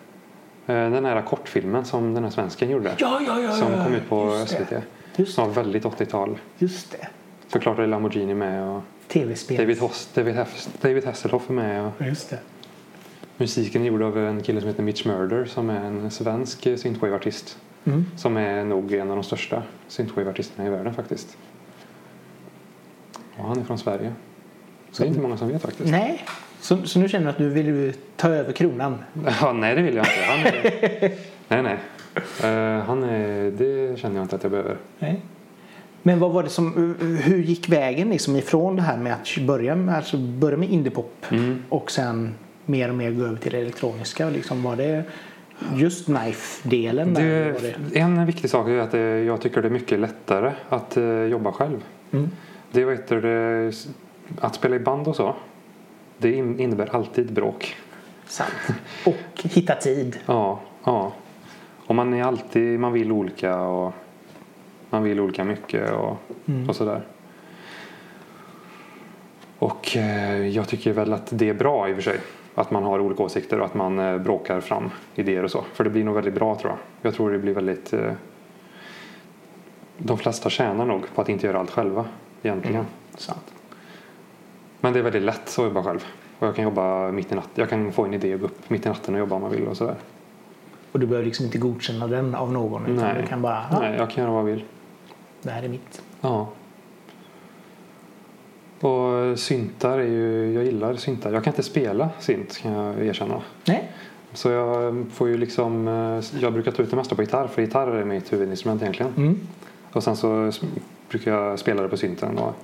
Eh, 0.66 0.74
Den 0.74 1.04
här 1.04 1.22
kortfilmen 1.22 1.84
som 1.84 2.14
den 2.14 2.24
här 2.24 2.30
svensken 2.30 2.70
gjorde. 2.70 2.94
Ja, 2.98 3.20
ja, 3.26 3.40
ja. 3.40 3.50
Som 3.52 3.84
kom 3.84 3.94
ut 3.94 4.08
på 4.08 4.30
SVT. 4.46 4.72
Just, 5.16 5.38
var 5.38 5.48
väldigt 5.48 5.84
80-tal. 5.84 6.38
just 6.58 6.90
det. 6.90 7.08
Såklart 7.48 7.78
är 7.78 7.86
Lamborghini 7.86 8.34
med 8.34 8.68
och 8.68 8.82
Tv-spel. 9.08 9.56
David, 9.56 9.78
Hoss, 9.78 10.08
David, 10.14 10.36
David 10.80 11.04
Hasselhoff 11.04 11.48
är 11.50 11.52
med. 11.54 11.86
Och 11.86 12.06
Just 12.06 12.30
det. 12.30 12.38
musiken 13.36 13.82
är 13.82 13.86
gjord 13.86 14.02
av 14.02 14.18
en 14.18 14.42
kille 14.42 14.60
som 14.60 14.68
heter 14.68 14.82
Mitch 14.82 15.04
Murder 15.04 15.44
som 15.44 15.70
är 15.70 15.80
en 15.80 16.10
svensk 16.10 16.66
synthwave-artist. 16.78 17.58
Mm. 17.84 18.04
Som 18.16 18.36
är 18.36 18.64
nog 18.64 18.92
en 18.92 19.10
av 19.10 19.16
de 19.16 19.22
största 19.22 19.62
synthwave-artisterna 19.88 20.66
i 20.66 20.70
världen 20.70 20.94
faktiskt. 20.94 21.36
Och 23.36 23.44
han 23.44 23.58
är 23.60 23.64
från 23.64 23.78
Sverige. 23.78 24.12
Så 24.90 25.02
det 25.02 25.06
är 25.06 25.08
inte 25.08 25.20
många 25.20 25.36
som 25.36 25.48
vet 25.48 25.62
faktiskt. 25.62 25.90
Nej, 25.90 26.24
så, 26.60 26.82
så 26.86 26.98
nu 26.98 27.08
känner 27.08 27.24
du 27.24 27.30
att 27.30 27.38
du 27.38 27.48
vill 27.48 27.92
ta 28.16 28.28
över 28.28 28.52
kronan? 28.52 28.98
Ja, 29.40 29.52
nej, 29.52 29.74
det 29.74 29.82
vill 29.82 29.96
jag 29.96 30.06
inte. 30.06 30.68
Är, 30.68 31.12
nej, 31.48 31.62
nej. 31.62 31.78
Eh, 32.44 32.84
han 32.86 33.02
är, 33.02 33.50
det 33.50 33.98
känner 33.98 34.16
jag 34.16 34.24
inte 34.24 34.36
att 34.36 34.42
jag 34.42 34.50
behöver. 34.52 34.76
Nej. 34.98 35.20
Men 36.02 36.18
vad 36.18 36.32
var 36.32 36.42
det 36.42 36.48
som, 36.48 36.94
hur 37.22 37.42
gick 37.42 37.68
vägen 37.68 38.10
liksom 38.10 38.36
ifrån 38.36 38.76
det 38.76 38.82
här 38.82 38.96
med 38.96 39.12
att 39.12 39.38
börja 39.46 39.74
med, 39.76 39.96
alltså 39.96 40.16
börja 40.16 40.56
med 40.56 40.70
indiepop 40.70 41.26
Mm. 41.30 41.62
och 41.68 41.90
sen 41.90 42.34
mer 42.66 42.88
och 42.88 42.94
mer 42.94 43.10
gå 43.10 43.24
över 43.24 43.36
till 43.36 43.52
det 43.52 43.58
elektroniska? 43.58 44.30
Liksom, 44.30 44.62
var 44.62 44.76
det 44.76 45.02
just 45.76 46.06
knife-delen? 46.06 47.16
en 47.94 48.26
viktig 48.26 48.50
sak 48.50 48.68
är 48.68 48.78
att 48.78 48.90
det, 48.92 49.24
jag 49.24 49.40
tycker 49.40 49.62
det 49.62 49.68
är 49.68 49.72
mycket 49.72 49.98
lättare 50.00 50.52
att 50.68 50.96
eh, 50.96 51.04
jobba 51.22 51.52
själv. 51.52 51.84
Mm. 52.12 52.30
Det 52.72 52.84
vet 52.84 53.08
du, 53.08 53.72
att 54.40 54.54
spela 54.54 54.76
i 54.76 54.78
band 54.78 55.08
och 55.08 55.16
så. 55.16 55.34
Det 56.18 56.32
in- 56.32 56.60
innebär 56.60 56.94
alltid 56.94 57.32
bråk. 57.32 57.76
Sant. 58.26 58.50
Och 59.06 59.42
hitta 59.42 59.74
tid. 59.74 60.18
Ja, 60.26 60.60
ja. 60.84 61.12
Och 61.86 61.94
man 61.94 62.14
är 62.14 62.22
alltid, 62.22 62.80
man 62.80 62.92
vill 62.92 63.12
olika 63.12 63.60
och 63.60 63.92
man 64.90 65.02
vill 65.02 65.20
olika 65.20 65.44
mycket 65.44 65.90
och, 65.92 66.16
Mm. 66.46 66.68
och 66.68 66.76
sådär. 66.76 67.02
Och 69.58 69.96
eh, 69.96 70.46
jag 70.46 70.68
tycker 70.68 70.92
väl 70.92 71.12
att 71.12 71.28
det 71.30 71.48
är 71.48 71.54
bra 71.54 71.88
i 71.88 71.92
och 71.92 71.96
för 71.96 72.02
sig. 72.02 72.20
Att 72.54 72.70
man 72.70 72.82
har 72.82 73.00
olika 73.00 73.22
åsikter 73.22 73.58
och 73.60 73.66
att 73.66 73.74
man 73.74 73.98
eh, 73.98 74.18
bråkar 74.18 74.60
fram 74.60 74.90
idéer 75.14 75.42
och 75.42 75.50
så. 75.50 75.64
För 75.72 75.84
det 75.84 75.90
blir 75.90 76.04
nog 76.04 76.14
väldigt 76.14 76.34
bra 76.34 76.54
tror 76.54 76.70
jag. 76.70 76.78
Jag 77.02 77.14
tror 77.14 77.30
det 77.30 77.38
blir 77.38 77.54
väldigt... 77.54 77.92
Eh, 77.92 78.12
de 79.98 80.18
flesta 80.18 80.50
tjänar 80.50 80.86
nog 80.86 81.02
på 81.14 81.20
att 81.20 81.28
inte 81.28 81.46
göra 81.46 81.58
allt 81.58 81.70
själva 81.70 82.04
egentligen. 82.42 82.76
Mm. 82.76 82.86
Sant. 83.16 83.54
Men 84.80 84.92
det 84.92 84.98
är 84.98 85.02
väldigt 85.02 85.22
lätt 85.22 85.58
att 85.58 85.64
jobba 85.64 85.82
själv. 85.82 86.04
Och 86.38 86.46
jag 86.46 86.54
kan 86.54 86.64
jobba 86.64 87.12
mitt 87.12 87.32
i 87.32 87.34
natten. 87.34 87.50
Jag 87.54 87.70
kan 87.70 87.92
få 87.92 88.04
en 88.04 88.14
idé 88.14 88.34
och 88.34 88.40
gå 88.40 88.46
upp 88.46 88.70
mitt 88.70 88.86
i 88.86 88.88
natten 88.88 89.14
och 89.14 89.20
jobba 89.20 89.36
om 89.36 89.42
man 89.42 89.50
vill 89.50 89.66
och 89.66 89.76
sådär. 89.76 89.96
Och 90.94 91.00
du 91.00 91.06
behöver 91.06 91.26
liksom 91.26 91.46
inte 91.46 91.58
godkänna 91.58 92.06
den 92.06 92.34
av 92.34 92.52
någon 92.52 92.82
utan 92.86 92.96
Nej. 92.96 93.22
du 93.22 93.28
kan 93.28 93.42
bara, 93.42 93.66
ah, 93.70 93.80
Nej, 93.80 93.96
jag 93.98 94.10
kan 94.10 94.24
göra 94.24 94.32
vad 94.32 94.40
jag 94.40 94.46
vill. 94.54 94.64
det 95.42 95.50
här 95.50 95.62
är 95.62 95.68
mitt. 95.68 96.02
Ja. 96.20 96.48
Och 98.80 99.38
syntar 99.38 99.98
är 99.98 100.02
ju, 100.04 100.52
jag 100.52 100.64
gillar 100.64 100.94
syntar. 100.96 101.32
Jag 101.32 101.44
kan 101.44 101.52
inte 101.52 101.62
spela 101.62 102.08
synt 102.20 102.58
kan 102.58 102.72
jag 102.72 103.06
erkänna. 103.06 103.42
Nej. 103.64 103.90
Så 104.32 104.50
jag 104.50 105.06
får 105.12 105.28
ju 105.28 105.36
liksom, 105.36 105.88
eh, 105.88 106.40
jag 106.42 106.52
brukar 106.52 106.70
ta 106.72 106.82
ut 106.82 106.90
det 106.90 106.96
mesta 106.96 107.14
på 107.14 107.22
gitarr 107.22 107.46
för 107.46 107.62
gitarr 107.62 107.88
är 107.88 108.04
mitt 108.04 108.32
huvudinstrument 108.32 108.82
egentligen. 108.82 109.12
Mm. 109.16 109.40
Och 109.92 110.02
sen 110.04 110.16
så 110.16 110.52
brukar 111.08 111.32
jag 111.32 111.58
spela 111.58 111.82
det 111.82 111.88
på 111.88 111.96
synten. 111.96 112.38
Och 112.38 112.54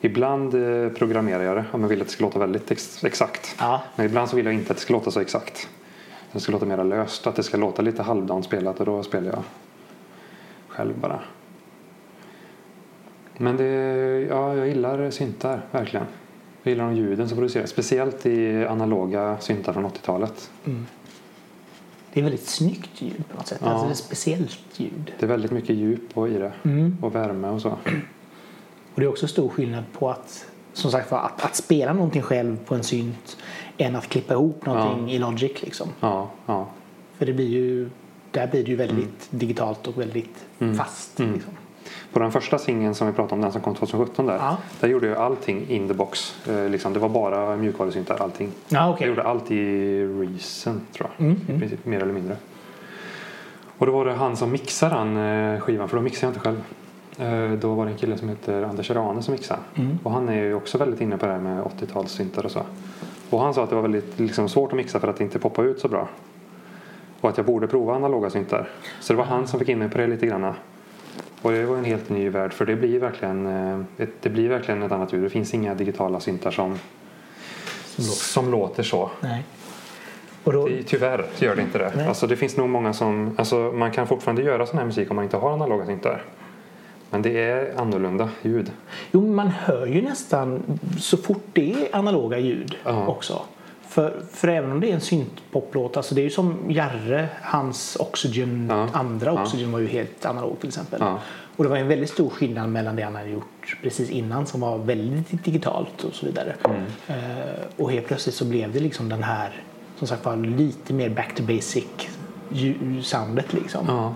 ibland 0.00 0.54
eh, 0.54 0.88
programmerar 0.88 1.42
jag 1.42 1.56
det 1.56 1.64
om 1.72 1.80
jag 1.82 1.88
vill 1.88 2.00
att 2.00 2.06
det 2.06 2.12
ska 2.12 2.24
låta 2.24 2.38
väldigt 2.38 2.70
ex- 2.70 3.04
exakt. 3.04 3.56
Ja. 3.58 3.82
Men 3.96 4.06
ibland 4.06 4.28
så 4.28 4.36
vill 4.36 4.44
jag 4.44 4.54
inte 4.54 4.70
att 4.72 4.76
det 4.76 4.82
ska 4.82 4.92
låta 4.94 5.10
så 5.10 5.20
exakt. 5.20 5.68
Det 6.36 6.40
ska 6.40 6.52
låta 6.52 6.66
mer 6.66 6.84
löst, 6.84 7.26
att 7.26 7.36
det 7.36 7.42
ska 7.42 7.56
låta 7.56 7.82
lite 7.82 8.02
halvdant 8.02 8.44
spelat 8.44 8.80
och 8.80 8.86
då 8.86 9.02
spelar 9.02 9.26
jag 9.32 9.42
själv 10.68 10.98
bara. 10.98 11.20
Men 13.38 13.56
det, 13.56 13.64
ja, 14.30 14.54
jag 14.54 14.68
gillar 14.68 15.10
syntar 15.10 15.62
verkligen. 15.70 16.06
Jag 16.62 16.70
gillar 16.70 16.84
de 16.84 16.96
ljuden 16.96 17.28
som 17.28 17.36
produceras, 17.38 17.70
speciellt 17.70 18.26
i 18.26 18.64
analoga 18.64 19.36
syntar 19.40 19.72
från 19.72 19.86
80-talet. 19.86 20.50
Mm. 20.64 20.86
Det 22.12 22.20
är 22.20 22.24
väldigt 22.24 22.46
snyggt 22.48 23.02
ljud 23.02 23.24
på 23.30 23.36
något 23.36 23.46
sätt. 23.46 23.60
Ja. 23.64 23.68
Alltså 23.70 23.86
det 23.86 23.92
är 23.92 23.94
speciellt 23.94 24.60
ljud. 24.80 25.12
Det 25.18 25.26
är 25.26 25.30
väldigt 25.30 25.50
mycket 25.50 25.76
djup 25.76 26.14
på- 26.14 26.28
i 26.28 26.38
det 26.38 26.52
Mm. 26.62 26.96
och 27.02 27.14
värme 27.14 27.48
och 27.48 27.60
så. 27.62 27.70
Och 27.70 29.00
det 29.00 29.02
är 29.02 29.08
också 29.08 29.28
stor 29.28 29.48
skillnad 29.48 29.84
på 29.98 30.10
att, 30.10 30.46
som 30.72 30.90
sagt 30.90 31.10
var, 31.10 31.18
att, 31.18 31.44
att 31.44 31.56
spela 31.56 31.92
någonting 31.92 32.22
själv 32.22 32.56
på 32.66 32.74
en 32.74 32.82
synt 32.84 33.36
än 33.78 33.96
att 33.96 34.08
klippa 34.08 34.34
ihop 34.34 34.66
någonting 34.66 35.10
i 35.10 35.18
Logic 35.18 35.62
liksom. 35.62 35.88
Ja, 36.00 36.30
ja. 36.46 36.66
För 37.18 37.26
det 37.26 37.32
blir 37.32 37.48
ju, 37.48 37.90
där 38.30 38.46
blir 38.46 38.64
det 38.64 38.70
ju 38.70 38.76
väldigt 38.76 39.28
digitalt 39.30 39.86
och 39.86 40.00
väldigt 40.00 40.44
Mm. 40.58 40.74
fast. 40.76 41.20
Mm. 41.20 41.34
Liksom. 41.34 41.52
På 42.12 42.18
den 42.18 42.32
första 42.32 42.58
singeln 42.58 42.94
som 42.94 43.06
vi 43.06 43.12
pratade 43.12 43.34
om, 43.34 43.40
den 43.40 43.52
som 43.52 43.60
kom 43.60 43.74
2017 43.74 44.26
där. 44.26 44.34
Ja. 44.34 44.56
Där 44.80 44.88
gjorde 44.88 45.06
jag 45.06 45.16
allting 45.16 45.68
in 45.68 45.88
the 45.88 45.94
box. 45.94 46.34
Eh, 46.48 46.68
liksom, 46.68 46.92
det 46.92 46.98
var 46.98 47.08
bara 47.08 47.56
mjukvarusyntar, 47.56 48.16
allting. 48.22 48.50
Ja, 48.68 48.90
okej. 48.90 49.06
Jag 49.06 49.08
gjorde 49.08 49.22
allt 49.28 49.50
i 49.50 50.00
Reason 50.06 50.80
tror 50.92 51.10
jag. 51.16 51.26
Mm, 51.26 51.40
I 51.40 51.48
mm. 51.48 51.60
princip, 51.60 51.84
mer 51.86 52.00
eller 52.02 52.12
mindre. 52.12 52.36
Och 53.78 53.86
då 53.86 53.92
var 53.92 54.04
det 54.04 54.12
han 54.12 54.36
som 54.36 54.52
mixade 54.52 54.94
den 54.94 55.16
eh, 55.16 55.60
skivan, 55.60 55.88
för 55.88 55.96
då 55.96 56.02
mixade 56.02 56.26
jag 56.26 56.30
inte 56.30 56.40
själv. 56.40 56.62
Eh, 57.18 57.52
Då 57.58 57.74
var 57.74 57.84
det 57.84 57.90
en 57.90 57.96
kille 57.96 58.18
som 58.18 58.28
heter 58.28 58.62
Anders 58.62 58.90
Rane 58.90 59.22
som 59.22 59.32
mixade. 59.32 59.60
Mm. 59.74 59.98
Och 60.02 60.10
han 60.10 60.28
är 60.28 60.42
ju 60.42 60.54
också 60.54 60.78
väldigt 60.78 61.00
inne 61.00 61.16
på 61.18 61.26
det 61.26 61.32
här 61.32 61.40
med 61.40 61.62
80-talssyntar 61.62 62.44
och 62.44 62.50
så. 62.50 62.62
Och 63.30 63.40
han 63.40 63.54
sa 63.54 63.62
att 63.62 63.68
det 63.68 63.74
var 63.74 63.82
väldigt 63.82 64.18
liksom, 64.18 64.48
svårt 64.48 64.72
att 64.72 64.76
mixa 64.76 65.00
för 65.00 65.08
att 65.08 65.16
det 65.16 65.24
inte 65.24 65.38
poppade 65.38 65.68
ut 65.68 65.80
så 65.80 65.88
bra. 65.88 66.08
Och 67.20 67.28
att 67.28 67.36
jag 67.36 67.46
borde 67.46 67.66
prova 67.66 67.94
analoga 67.94 68.30
syntar. 68.30 68.68
Så 69.00 69.12
det 69.12 69.16
var 69.16 69.24
han 69.24 69.46
som 69.46 69.58
fick 69.58 69.68
in 69.68 69.78
mig 69.78 69.90
på 69.90 69.98
det 69.98 70.06
lite 70.06 70.26
grann. 70.26 70.54
Och 71.42 71.52
det 71.52 71.66
var 71.66 71.76
en 71.76 71.84
helt 71.84 72.08
ny 72.08 72.28
värld 72.28 72.52
för 72.52 72.66
det 72.66 72.76
blir 72.76 73.00
verkligen 73.00 73.46
eh, 73.46 73.80
ett, 73.98 74.10
det 74.20 74.28
blir 74.28 74.48
verkligen 74.48 74.82
ett 74.82 74.92
annat 74.92 75.12
ljud. 75.12 75.22
Det 75.22 75.30
finns 75.30 75.54
inga 75.54 75.74
digitala 75.74 76.20
syntar 76.20 76.50
som, 76.50 76.78
Som 77.84 78.04
låter. 78.04 78.14
som 78.14 78.50
låter 78.50 78.82
så. 78.82 79.10
Nej. 79.20 79.44
Och 80.44 80.52
då, 80.52 80.66
Det, 80.68 80.82
tyvärr 80.82 81.24
gör 81.38 81.56
det 81.56 81.62
inte 81.62 81.78
det. 81.78 81.92
Nej. 81.96 82.06
Alltså, 82.06 82.26
det 82.26 82.36
finns 82.36 82.56
nog 82.56 82.68
många 82.68 82.92
som... 82.92 83.34
Alltså, 83.38 83.56
man 83.56 83.90
kan 83.90 84.06
fortfarande 84.06 84.42
göra 84.42 84.66
sån 84.66 84.78
här 84.78 84.86
musik 84.86 85.10
om 85.10 85.16
man 85.16 85.24
inte 85.24 85.36
har 85.36 85.52
analoga 85.52 85.86
syntar. 85.86 86.22
Men 87.10 87.22
det 87.22 87.42
är 87.42 87.80
annorlunda 87.80 88.28
ljud. 88.42 88.72
jo, 89.12 89.26
man 89.32 89.48
hör 89.48 89.86
ju 89.86 90.02
nästan 90.02 90.62
så 91.00 91.16
fort 91.16 91.44
det 91.52 91.72
är 91.72 91.96
analoga 91.96 92.38
ljud 92.38 92.76
Ja. 92.84 93.06
också. 93.06 93.42
För, 93.88 94.20
för 94.32 94.48
även 94.48 94.72
om 94.72 94.80
det 94.80 94.90
är 94.90 94.94
en 94.94 95.00
syntpoplåt, 95.00 95.96
alltså 95.96 96.14
det 96.14 96.20
är 96.20 96.24
ju 96.24 96.30
som 96.30 96.56
Jarre, 96.68 97.28
hans 97.42 97.96
Oxygen, 98.00 98.66
Ja. 98.70 98.88
andra 98.92 99.32
Ja. 99.34 99.42
Oxygen 99.42 99.72
var 99.72 99.78
ju 99.78 99.86
helt 99.86 100.26
analog 100.26 100.60
till 100.60 100.68
exempel. 100.68 100.98
Ja. 101.02 101.18
Och 101.56 101.64
det 101.64 101.70
var 101.70 101.76
en 101.76 101.88
väldigt 101.88 102.10
stor 102.10 102.30
skillnad 102.30 102.68
mellan 102.68 102.96
det 102.96 103.02
han 103.02 103.14
hade 103.14 103.28
gjort 103.30 103.76
precis 103.82 104.10
innan 104.10 104.46
som 104.46 104.60
var 104.60 104.78
väldigt 104.78 105.44
digitalt 105.44 106.04
och 106.04 106.14
så 106.14 106.26
vidare. 106.26 106.54
Mm. 106.64 106.82
Eh, 107.08 107.54
och 107.76 107.92
helt 107.92 108.06
plötsligt 108.06 108.34
så 108.34 108.44
blev 108.44 108.72
det 108.72 108.80
liksom 108.80 109.08
den 109.08 109.22
här 109.22 109.62
som 109.98 110.06
sagt 110.08 110.24
var 110.24 110.36
lite 110.36 110.92
mer 110.92 111.08
back 111.08 111.34
to 111.34 111.42
basic 111.42 111.84
soundet 113.02 113.52
liksom. 113.52 113.86
Ja. 113.88 114.14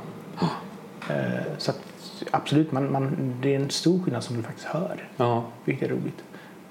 Eh, 1.15 1.43
Så 1.59 1.71
att, 1.71 1.81
absolut, 2.31 2.73
man, 2.73 2.93
man, 2.93 3.35
det 3.43 3.55
är 3.55 3.61
en 3.61 3.71
stor 3.71 4.03
skillnad 4.03 4.25
som 4.25 4.37
du 4.37 4.43
faktiskt 4.43 4.67
hör. 4.67 5.09
ja. 5.17 5.45
Vilket 5.65 5.91
är 5.91 5.93
roligt. 5.95 6.25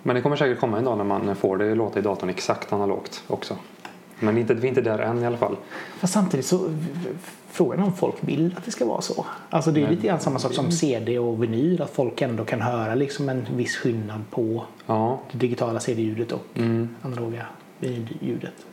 Men 0.04 0.16
det 0.16 0.22
kommer 0.22 0.36
säkert 0.36 0.60
komma 0.60 0.78
en 0.78 0.84
dag 0.84 0.98
när 0.98 1.04
man 1.04 1.36
får 1.36 1.58
det 1.58 1.76
låta 1.76 2.00
i 2.00 2.02
datorn 2.02 2.30
exakt 2.30 2.74
analogt 2.74 3.24
också. 3.28 3.56
Men 4.20 4.38
inte, 4.38 4.54
vi 4.54 4.62
är 4.62 4.70
inte 4.70 4.82
där 4.82 5.00
än 5.00 5.24
i 5.24 5.26
alla 5.26 5.38
fall. 5.38 5.56
Fast 6.00 6.14
samtidigt 6.14 6.46
så 6.46 6.76
frågan 7.52 7.80
är 7.80 7.84
om 7.84 7.94
folk 7.94 8.16
vill 8.20 8.56
att 8.58 8.66
det 8.66 8.72
ska 8.72 8.86
vara 8.86 9.02
så. 9.02 9.26
Alltså 9.50 9.72
det 9.72 9.80
är 9.80 9.86
Nej. 9.86 9.96
lite 9.96 10.08
grann 10.08 10.20
samma 10.20 10.40
sak 10.40 10.54
som 10.54 10.72
CD 10.72 11.20
och 11.20 11.44
vinyl. 11.44 11.82
Att 11.82 11.90
folk 11.90 12.22
ändå 12.22 12.46
kan 12.46 12.62
höra 12.62 12.96
liksom 12.96 13.30
en 13.30 13.46
viss 13.56 13.76
skillnad 13.76 14.22
på 14.30 14.64
Ja, 14.86 15.20
det 15.32 15.38
digitala 15.38 15.80
CD-ljudet 15.80 16.32
och 16.32 16.46
mm. 16.56 16.96
analoga 17.02 17.46
vinyljudet. 17.80 18.66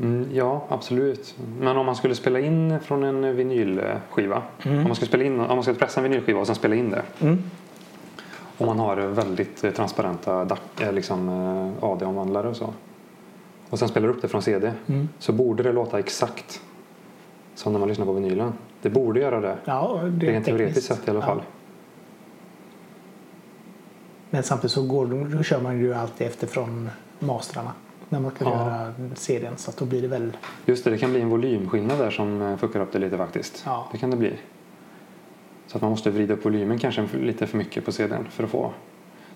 Mm, 0.00 0.28
ja 0.32 0.62
absolut. 0.68 1.34
Men 1.60 1.76
om 1.76 1.86
man 1.86 1.96
skulle 1.96 2.14
spela 2.14 2.40
in 2.40 2.80
från 2.80 3.04
en 3.04 3.36
vinylskiva. 3.36 4.42
Mm. 4.62 4.78
Om, 4.78 4.84
man 4.84 4.94
skulle 4.94 5.08
spela 5.08 5.24
in, 5.24 5.40
om 5.40 5.46
man 5.56 5.62
skulle 5.62 5.78
pressa 5.78 6.00
en 6.00 6.04
vinylskiva 6.10 6.40
och 6.40 6.46
sen 6.46 6.56
spela 6.56 6.74
in 6.74 6.90
det. 6.90 7.02
Mm. 7.20 7.42
Om 8.58 8.66
man 8.66 8.78
har 8.78 8.96
väldigt 8.96 9.64
eh, 9.64 9.70
transparenta 9.72 10.44
DAC, 10.44 10.58
eh, 10.80 10.92
liksom, 10.92 11.28
eh, 11.28 11.84
AD-omvandlare 11.84 12.48
och 12.48 12.56
så. 12.56 12.74
Och 13.70 13.78
sen 13.78 13.88
spelar 13.88 14.08
upp 14.08 14.22
det 14.22 14.28
från 14.28 14.42
CD. 14.42 14.72
Mm. 14.86 15.08
Så 15.18 15.32
borde 15.32 15.62
det 15.62 15.72
låta 15.72 15.98
exakt 15.98 16.60
som 17.54 17.72
när 17.72 17.80
man 17.80 17.88
lyssnar 17.88 18.06
på 18.06 18.12
vinylen. 18.12 18.52
Det 18.82 18.90
borde 18.90 19.20
göra 19.20 19.40
det. 19.40 19.56
Ja, 19.64 20.00
det 20.10 20.26
är 20.26 20.32
Rent 20.32 20.44
teoretiskt 20.46 20.86
sett 20.86 21.08
i 21.08 21.10
alla 21.10 21.20
Ja. 21.20 21.26
fall. 21.26 21.42
Men 24.30 24.42
samtidigt 24.42 24.72
så 24.72 24.82
går, 24.82 25.06
då 25.36 25.42
kör 25.42 25.60
man 25.60 25.78
ju 25.78 25.94
alltid 25.94 26.26
efter 26.26 26.46
från 26.46 26.90
mastrarna. 27.18 27.72
När 28.12 28.20
man 28.20 28.30
ska 28.30 28.44
Ja. 28.44 28.50
göra 28.50 28.94
serien. 29.14 29.56
Så 29.56 29.70
att 29.70 29.76
då 29.76 29.84
blir 29.84 30.02
det 30.02 30.08
väl... 30.08 30.36
Just 30.66 30.84
det, 30.84 30.90
det 30.90 30.98
kan 30.98 31.10
bli 31.10 31.20
en 31.20 31.28
volymskillnad 31.28 31.98
där 31.98 32.10
som 32.10 32.42
eh, 32.42 32.56
fuckar 32.56 32.80
upp 32.80 32.92
det 32.92 32.98
lite 32.98 33.16
faktiskt. 33.16 33.62
Ja. 33.66 33.88
Det 33.92 33.98
kan 33.98 34.10
det 34.10 34.16
bli. 34.16 34.32
Så 35.66 35.76
att 35.76 35.82
man 35.82 35.90
måste 35.90 36.10
vrida 36.10 36.34
upp 36.34 36.44
volymen 36.44 36.78
kanske 36.78 37.08
lite 37.12 37.46
för 37.46 37.58
mycket 37.58 37.84
på 37.84 37.92
CDn 37.92 38.26
för 38.30 38.44
att 38.44 38.50
få. 38.50 38.72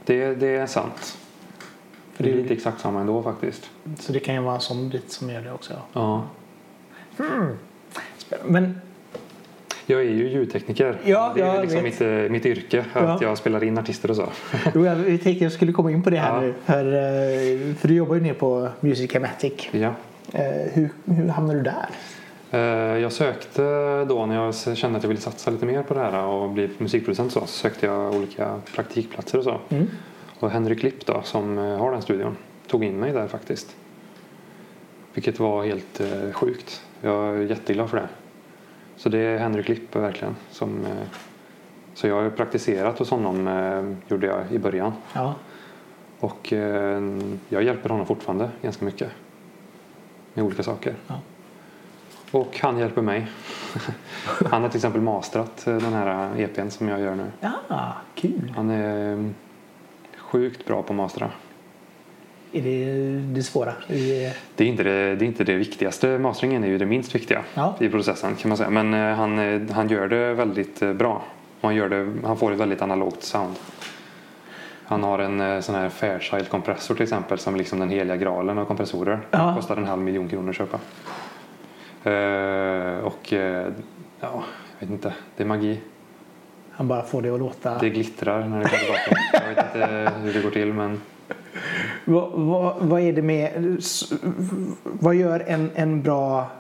Det, 0.05 0.35
det 0.35 0.47
är 0.57 0.67
sant. 0.67 1.19
För 2.13 2.25
det 2.25 2.31
är 2.31 2.39
inte 2.41 2.55
exakt 2.55 2.81
samma 2.81 3.01
ändå 3.01 3.23
faktiskt. 3.23 3.71
Så 4.01 4.13
det 4.13 4.21
kan 4.21 4.35
ju 4.35 4.41
vara 4.41 4.55
en 4.55 4.61
sån 4.61 4.89
bit 4.89 5.13
som 5.13 5.31
gör 5.31 5.43
det 5.43 5.53
också. 5.53 5.75
Ja. 5.93 6.23
Men 8.45 8.81
Jag 9.87 10.01
är 10.01 10.05
ju 10.05 10.29
ljudtekniker. 10.29 10.97
Ja, 11.05 11.33
det 11.35 11.41
är 11.43 11.63
liksom 11.63 11.83
mitt, 11.83 12.01
eh, 12.01 12.09
mitt 12.09 12.47
yrke. 12.47 12.85
Ja. 12.95 13.01
Att 13.01 13.21
jag 13.21 13.39
spelar 13.39 13.65
in 13.65 13.79
artister 13.79 14.11
och 14.11 14.17
så. 14.17 14.29
jo, 14.75 14.87
jag 14.87 15.05
tänkte 15.23 15.45
jag 15.45 15.53
skulle 15.53 15.73
komma 15.73 15.91
in 15.91 16.03
på 16.03 16.11
det 16.11 16.17
här 16.17 16.35
Ja. 16.35 16.41
nu. 16.41 16.55
För, 16.65 16.85
eh, 16.87 17.75
för 17.75 17.89
du 17.89 17.95
jobbar 17.95 18.15
ju 18.15 18.21
ner 18.21 18.35
på 18.35 18.69
Musicamatic. 18.81 19.69
ja. 19.71 19.95
Eh, 20.33 20.43
Hur, 20.73 20.89
hur 21.05 21.29
hamnade 21.29 21.59
du 21.59 21.63
där? 21.63 21.87
Jag 22.99 23.13
sökte 23.13 23.63
då 24.05 24.27
när 24.27 24.35
jag 24.35 24.55
kände 24.77 24.97
att 24.97 25.03
jag 25.05 25.09
ville 25.09 25.21
satsa 25.21 25.51
lite 25.51 25.67
mer 25.67 25.83
på 25.83 25.95
det 25.95 26.01
här 26.01 26.25
och 26.25 26.51
bli 26.51 26.69
musikproducent 26.79 27.33
så, 27.33 27.41
så 27.41 27.47
sökte 27.47 27.87
jag 27.87 28.15
olika 28.15 28.61
praktikplatser 28.75 29.39
och 29.39 29.45
så. 29.45 29.61
Mm. 29.69 29.87
Och 30.41 30.51
Henry 30.51 30.77
Klipp 30.77 31.07
då 31.07 31.21
som 31.25 31.57
har 31.57 31.93
den 31.93 32.03
studion 32.03 32.37
tog 32.67 32.85
in 32.85 33.01
mig 33.01 33.13
där 33.13 33.27
faktiskt. 33.29 33.77
Vilket 35.15 35.39
var 35.39 35.65
helt 35.65 36.01
sjukt. 36.33 36.83
Jag 37.01 37.37
är 37.37 37.43
jätteglad 37.43 37.91
för 37.91 37.97
det. 37.97 38.09
Så 39.05 39.11
det 39.11 39.19
är 39.19 39.39
Henry 39.39 39.63
Klipp 39.63 39.97
verkligen 39.97 40.37
som 40.51 40.85
eh, 40.87 41.07
så 41.95 42.07
jag 42.07 42.23
har 42.23 42.31
praktiserat 42.31 42.99
hos 42.99 43.11
honom 43.11 43.49
eh, 43.49 44.11
gjorde 44.11 44.27
jag 44.27 44.53
i 44.53 44.59
början 44.59 44.93
Ja. 45.13 45.35
och 46.21 46.53
eh, 46.53 47.03
jag 47.49 47.63
hjälper 47.63 47.89
honom 47.89 48.07
fortfarande 48.07 48.51
ganska 48.63 48.85
mycket 48.85 49.11
med 50.35 50.45
olika 50.45 50.63
saker. 50.63 50.95
Ja. 51.07 51.21
Och 52.31 52.59
han 52.63 52.79
hjälper 52.79 53.03
mig. 53.03 53.27
han 54.51 54.63
har 54.63 54.69
till 54.69 54.79
exempel 54.79 55.01
mastrat 55.01 55.65
den 55.65 55.93
här 55.93 56.41
EPn 56.41 56.69
som 56.69 56.89
jag 56.89 57.01
gör 57.01 57.15
nu. 57.15 57.27
ja, 57.69 57.95
kul. 58.15 58.53
Han 58.57 58.71
är 58.71 59.13
eh, 59.13 59.27
sjukt 60.19 60.67
bra 60.67 60.83
på 60.83 60.93
att 60.93 60.97
mastra. 60.97 61.31
Är 62.55 62.63
det 62.63 63.19
det 63.35 63.43
svåra? 63.43 63.73
I, 63.89 64.33
Det 64.57 64.65
är, 64.65 64.69
inte 64.69 64.83
det, 64.83 65.17
det 65.17 65.25
är 65.25 65.27
inte 65.27 65.45
det 65.45 65.55
viktigaste. 65.55 66.19
Masteringen 66.19 66.65
är 66.65 66.69
ju 66.69 66.79
det 66.79 66.87
minst 66.87 67.15
viktiga 67.15 67.43
Ja. 67.55 67.75
i 67.81 67.89
processen 67.89 68.35
kan 68.37 68.49
man 68.49 68.59
säga. 68.59 68.71
Men 68.71 68.95
eh, 68.95 69.17
han, 69.17 69.39
eh, 69.39 69.61
han 69.75 69.89
gör 69.89 70.09
det 70.09 70.35
väldigt 70.35 70.83
eh, 70.83 70.93
bra. 70.93 71.23
Han, 71.61 71.75
gör 71.75 71.89
det, 71.89 72.13
han 72.25 72.37
får 72.37 72.53
ett 72.53 72.59
väldigt 72.59 72.83
analogt 72.83 73.23
sound. 73.23 73.55
Han 74.87 75.03
har 75.03 75.19
en 75.19 75.63
sån 75.63 75.75
här 75.75 75.89
Fairchild 75.89 76.49
kompressor 76.49 76.95
till 76.95 77.03
exempel 77.03 77.39
som 77.39 77.57
liksom 77.57 77.79
den 77.79 77.89
heliga 77.89 78.17
graalen 78.17 78.59
av 78.59 78.65
kompressorer. 78.65 79.21
Ja. 79.31 79.55
Kostar 79.57 79.77
en 79.77 79.85
halv 79.85 80.03
miljon 80.03 80.29
kronor 80.29 80.51
att 80.51 80.57
köpa. 80.57 80.79
Eh, 82.11 82.99
och 82.99 83.33
eh, 83.33 83.67
ja, 84.21 84.43
jag 84.79 84.87
vet 84.87 84.91
inte. 84.91 85.13
Det 85.37 85.43
är 85.43 85.47
magi. 85.47 85.81
han 86.71 86.89
bara 86.89 87.03
får 87.03 87.23
det 87.23 87.31
att 87.31 87.41
låta... 87.41 87.79
Det 87.79 87.89
glittrar 87.91 88.49
när 88.49 88.59
det 88.61 88.69
kommer 88.69 88.79
tillbaka. 88.83 89.17
Jag 89.33 89.55
vet 89.55 89.75
inte 89.75 90.13
hur 90.23 90.33
det 90.35 90.41
går 90.43 90.51
till 90.51 90.73
men 90.73 91.01
Vad, 92.05 92.33
vad, 92.33 92.77
vad 92.81 93.01
är 93.01 93.13
det 93.13 93.23
med... 93.23 93.79
Vad 94.83 95.15
gör 95.15 95.45
en, 95.47 95.71
en 95.75 96.03
bra 96.03 96.51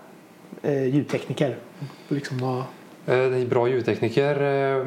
eh, 0.62 0.86
ljudtekniker? 0.86 1.56
Liksom 2.08 2.38
vad, 2.38 2.62
Eh, 3.06 3.18
En 3.18 3.48
bra 3.48 3.68
ljudtekniker 3.68 4.40
eh, 4.40 4.86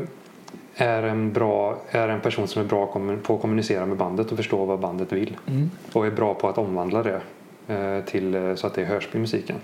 är 0.75 1.03
en, 1.03 1.33
bra, 1.33 1.77
är 1.89 2.09
en 2.09 2.21
person 2.21 2.47
som 2.47 2.61
är 2.61 2.65
bra 2.65 2.85
på 3.23 3.35
att 3.35 3.41
kommunicera 3.41 3.85
med 3.85 3.97
bandet 3.97 4.31
och 4.31 4.37
förstå 4.37 4.65
vad 4.65 4.79
bandet 4.79 5.11
vill. 5.11 5.37
Mm. 5.47 5.71
Och 5.93 6.07
är 6.07 6.11
bra 6.11 6.33
på 6.33 6.49
att 6.49 6.57
omvandla 6.57 7.03
det 7.03 7.21
eh, 7.67 8.03
till, 8.05 8.53
så 8.55 8.67
att 8.67 8.73
det 8.73 8.85
hörs 8.85 9.09
i 9.13 9.17
musiken. 9.17 9.55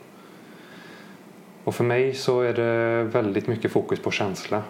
Och 1.63 1.76
för 1.76 1.84
mig 1.84 2.13
så 2.13 2.41
är 2.41 2.54
det 2.54 3.04
väldigt 3.04 3.47
mycket 3.47 3.71
fokus 3.71 3.99
på 3.99 4.12
känsla. 4.12 4.63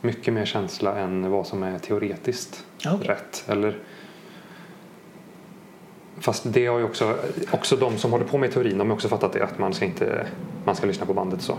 Mycket 0.00 0.34
mer 0.34 0.44
känsla 0.44 0.98
än 0.98 1.30
vad 1.30 1.46
som 1.46 1.62
är 1.62 1.78
teoretiskt 1.78 2.64
Okej. 2.86 3.08
rätt. 3.08 3.44
Eller, 3.48 3.78
fast 6.22 6.44
det 6.52 6.66
har 6.66 6.78
ju 6.78 6.84
också, 6.84 7.16
också 7.50 7.76
de 7.76 7.98
som 7.98 8.12
håller 8.12 8.24
på 8.24 8.38
med 8.38 8.52
teorin 8.52 8.78
de 8.78 8.88
har 8.88 8.94
också 8.94 9.08
fattat 9.08 9.32
det 9.32 9.44
att 9.44 9.58
man 9.58 9.72
ska, 9.74 9.84
inte, 9.84 10.26
man 10.64 10.76
ska 10.76 10.86
lyssna 10.86 11.06
på 11.06 11.14
bandet 11.14 11.42
så. 11.42 11.56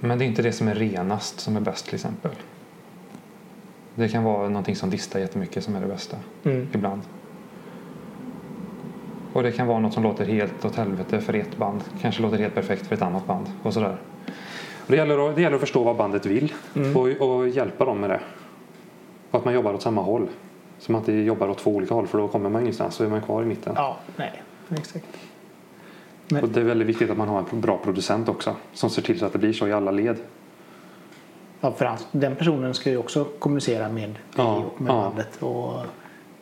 Men 0.00 0.18
det 0.18 0.24
är 0.24 0.26
inte 0.26 0.42
det 0.42 0.52
som 0.52 0.68
är 0.68 0.74
renast 0.74 1.40
som 1.40 1.56
är 1.56 1.60
bäst 1.60 1.84
till 1.84 1.94
exempel. 1.94 2.30
Det 3.94 4.08
kan 4.08 4.24
vara 4.24 4.48
någonting 4.48 4.76
som 4.76 4.90
distar 4.90 5.20
jättemycket 5.20 5.64
som 5.64 5.76
är 5.76 5.80
det 5.80 5.86
bästa 5.86 6.16
Mm. 6.44 6.68
ibland. 6.72 7.02
Och 9.32 9.42
det 9.42 9.52
kan 9.52 9.66
vara 9.66 9.78
något 9.78 9.92
som 9.94 10.02
låter 10.02 10.24
helt 10.26 10.64
åt 10.64 10.76
helvete 10.76 11.20
för 11.20 11.34
ett 11.34 11.56
band. 11.56 11.80
Kanske 12.00 12.22
låter 12.22 12.38
helt 12.38 12.54
perfekt 12.54 12.86
för 12.86 12.94
ett 12.94 13.02
annat 13.02 13.26
band. 13.26 13.46
Och 13.62 13.74
sådär. 13.74 13.96
Och 14.76 14.86
det, 14.90 14.96
gäller 14.96 15.28
att, 15.28 15.36
det 15.36 15.42
gäller 15.42 15.54
att 15.54 15.60
förstå 15.60 15.82
vad 15.84 15.96
bandet 15.96 16.26
vill 16.26 16.52
Mm. 16.76 16.96
och, 16.96 17.08
och 17.08 17.48
hjälpa 17.48 17.84
dem 17.84 18.00
med 18.00 18.10
det. 18.10 18.20
Och 19.30 19.38
att 19.38 19.44
man 19.44 19.54
jobbar 19.54 19.74
åt 19.74 19.82
samma 19.82 20.02
håll. 20.02 20.28
Så 20.78 20.92
man 20.92 21.00
inte 21.00 21.12
jobbar 21.12 21.48
åt 21.48 21.58
två 21.58 21.70
olika 21.70 21.94
håll 21.94 22.06
för 22.06 22.18
då 22.18 22.28
kommer 22.28 22.50
man 22.50 22.62
ingenstans. 22.62 22.94
Så 22.94 23.04
är 23.04 23.08
man 23.08 23.20
kvar 23.22 23.42
i 23.42 23.46
mitten. 23.46 23.72
Ja, 23.76 23.96
nej. 24.16 24.42
Exakt. 24.76 25.06
Men- 26.28 26.42
Och 26.42 26.48
det 26.48 26.60
är 26.60 26.64
väldigt 26.64 26.88
viktigt 26.88 27.10
att 27.10 27.16
man 27.16 27.28
har 27.28 27.44
en 27.52 27.60
bra 27.60 27.78
producent 27.78 28.28
också. 28.28 28.56
Som 28.72 28.90
ser 28.90 29.02
till 29.02 29.18
så 29.18 29.26
att 29.26 29.32
det 29.32 29.38
blir 29.38 29.52
så 29.52 29.66
i 29.68 29.72
alla 29.72 29.90
led. 29.90 30.16
Ja, 31.60 31.72
för 31.72 31.96
den 32.12 32.36
personen 32.36 32.74
ska 32.74 32.90
ju 32.90 32.96
också 32.96 33.24
kommunicera 33.38 33.88
med 33.88 34.08
dig 34.08 34.18
Ja, 34.36 34.56
och 34.56 34.80
med 34.80 34.90
ja. 34.92 34.94
bandet 35.02 35.42
och 35.42 35.74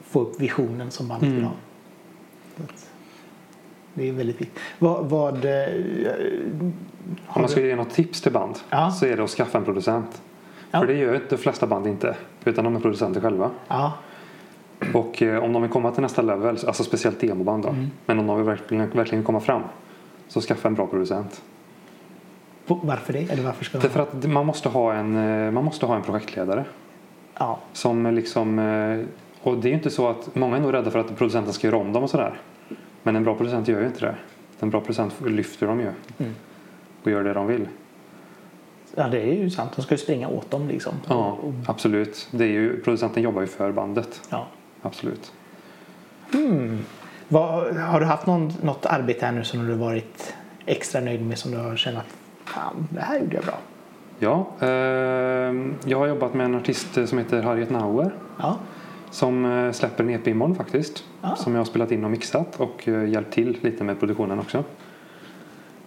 få 0.07 0.21
upp 0.21 0.41
visionen 0.41 0.91
som 0.91 1.09
bandet 1.09 1.29
vill 1.29 1.33
Mm. 1.39 1.45
ha. 1.45 1.55
Så 2.57 2.63
att 2.63 2.91
Det 3.95 4.09
är 4.09 4.13
väldigt 4.13 4.41
viktigt. 4.41 4.59
Vad, 4.79 5.05
vad, 5.11 5.45
eh, 5.45 5.51
Om 7.27 7.41
man 7.41 7.49
ska 7.49 7.61
du, 7.61 7.67
ge 7.67 7.77
något 7.77 7.91
tips 7.91 8.21
till 8.21 8.33
band 8.33 8.59
Ja. 8.71 8.91
så 8.91 9.07
är 9.07 9.17
det 9.17 9.25
att 9.25 9.31
skaffa 9.31 9.59
en 9.59 9.65
producent. 9.65 10.23
Ja. 10.71 10.81
För 10.81 10.87
det 10.87 10.95
gör 10.95 11.21
de 11.31 11.37
flesta 11.37 11.67
band 11.67 11.87
inte. 11.87 12.17
Utan 12.45 12.65
de 12.65 12.77
är 12.77 12.81
producenter 12.81 13.21
själva. 13.21 13.51
ja, 13.69 13.93
Och 14.95 15.23
eh, 15.23 15.45
om 15.45 15.53
de 15.53 15.63
vill 15.63 15.71
komma 15.71 15.91
till 15.91 16.03
nästa 16.03 16.23
level, 16.23 16.59
alltså 16.67 16.85
speciellt 16.85 17.21
demoband 17.21 17.63
då. 17.63 17.69
Mm. 17.69 17.91
Men 18.07 18.19
om 18.19 18.27
de 18.27 18.37
vill 18.37 18.47
verkligen, 18.47 18.91
verkligen 18.91 19.25
komma 19.25 19.41
fram. 19.41 19.63
Så 20.29 20.41
skaffa 20.41 20.69
en 20.69 20.75
bra 20.75 20.87
producent. 20.87 21.43
varför 22.67 23.13
det? 23.13 23.31
Eller 23.31 23.43
varför 23.43 23.65
ska 23.65 23.79
Därför 23.79 24.01
att 24.01 24.27
man 24.27 24.47
måste 24.47 24.69
ha 24.69 24.95
en, 24.95 25.17
eh, 25.17 25.51
man 25.51 25.65
måste 25.65 25.87
ha 25.87 25.97
en 25.97 26.03
projektledare. 26.03 26.65
Ja, 27.39 27.59
Som 27.73 28.15
liksom, 28.15 28.59
eh, 28.59 29.07
och 29.43 29.59
det 29.59 29.69
är 29.69 29.71
ju 29.71 29.77
inte 29.77 29.91
så 29.91 30.09
att 30.09 30.35
många 30.35 30.57
är 30.57 30.61
nog 30.61 30.75
rädda 30.75 30.91
för 30.91 30.99
att 30.99 31.19
producenten 31.19 31.53
ska 31.53 31.67
göra 31.67 31.77
om 31.77 31.93
dem 31.93 32.03
och 32.03 32.11
sådär. 32.11 32.41
Men 33.03 33.17
en 33.17 33.25
bra 33.25 33.35
producent 33.35 33.69
gör 33.69 33.81
ju 33.81 33.87
inte 33.87 34.01
det. 34.01 34.15
En 34.61 34.71
bra 34.71 34.81
producent 34.81 35.15
lyfter 35.27 35.67
dem 35.67 35.81
ju. 35.81 35.91
Mm. 36.19 36.35
Och 37.03 37.11
gör 37.11 37.25
det 37.25 37.33
de 37.33 37.47
vill. 37.47 37.69
ja, 38.95 39.09
det 39.09 39.21
är 39.21 39.35
ju 39.35 39.51
sant. 39.51 39.71
De 39.77 39.83
ska 39.83 39.95
ju 39.95 39.99
springa 39.99 40.29
åt 40.29 40.51
dem 40.51 40.69
liksom. 40.69 40.93
Ja, 41.09 41.39
absolut. 41.67 42.29
Det 42.31 42.45
är 42.45 42.49
ju, 42.49 42.81
producenten 42.83 43.23
jobbar 43.23 43.41
ju 43.41 43.47
för 43.47 43.73
bandet. 43.73 44.21
ja. 44.31 44.47
Absolut. 44.87 45.33
Vad, 47.29 47.77
har 47.77 48.01
du 48.01 48.07
haft 48.07 48.27
någon, 48.27 48.53
något 48.63 48.87
arbete 48.87 49.27
här 49.27 49.33
nu 49.33 49.45
som 49.45 49.67
du 49.67 49.73
har 49.73 49.79
varit 49.79 50.35
extra 50.67 51.01
nöjd 51.01 51.27
med 51.27 51.39
som 51.39 51.51
du 51.51 51.57
har 51.59 51.77
känt 51.77 51.99
att 51.99 52.17
fan, 52.45 52.89
det 52.91 53.01
här 53.01 53.21
gjorde 53.21 53.37
jag 53.37 53.45
bra? 53.45 53.59
Ja, 54.19 54.47
eh, 54.61 54.69
jag 55.91 55.99
har 55.99 56.07
jobbat 56.07 56.35
med 56.35 56.45
en 56.47 56.55
artist 56.55 57.09
som 57.09 57.19
heter 57.19 57.43
Harriet 57.43 57.71
Nauer. 57.71 58.15
Ja, 58.39 58.59
Som 59.11 59.45
eh, 59.45 59.73
släpper 59.73 60.05
en 60.05 60.11
EP 60.11 60.27
imorgon 60.29 60.55
faktiskt. 60.57 61.05
Ah. 61.21 61.37
Som 61.37 61.53
jag 61.53 61.61
har 61.61 61.65
spelat 61.65 61.93
in 61.93 62.05
och 62.05 62.11
mixat 62.11 62.61
och 62.61 62.89
eh, 62.89 63.09
hjälpt 63.09 63.33
till 63.35 63.59
lite 63.63 63.85
med 63.85 63.99
produktionen 63.99 64.39
också. 64.39 64.65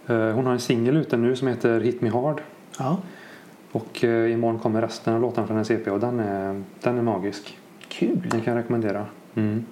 Eh, 0.07 0.29
Hon 0.31 0.45
har 0.45 0.53
en 0.53 0.59
singel 0.59 0.97
ute 0.97 1.17
nu 1.17 1.35
som 1.35 1.47
heter 1.47 1.79
Hit 1.81 2.01
Me 2.01 2.09
Hard. 2.09 2.41
Ja, 2.79 2.97
Och 3.71 4.03
eh, 4.03 4.31
imorgon 4.33 4.59
kommer 4.59 4.81
resten 4.81 5.13
av 5.13 5.21
låtarna 5.21 5.47
från 5.47 5.55
hennes 5.57 5.71
EP 5.71 5.87
och 5.87 5.99
den 5.99 6.19
är, 6.19 6.63
den 6.81 6.97
är 6.97 7.01
magisk. 7.01 7.58
Kul. 7.89 8.21
Den 8.31 8.41
kan 8.41 8.53
jag 8.53 8.61
rekommendera. 8.63 9.05
Mm. 9.35 9.65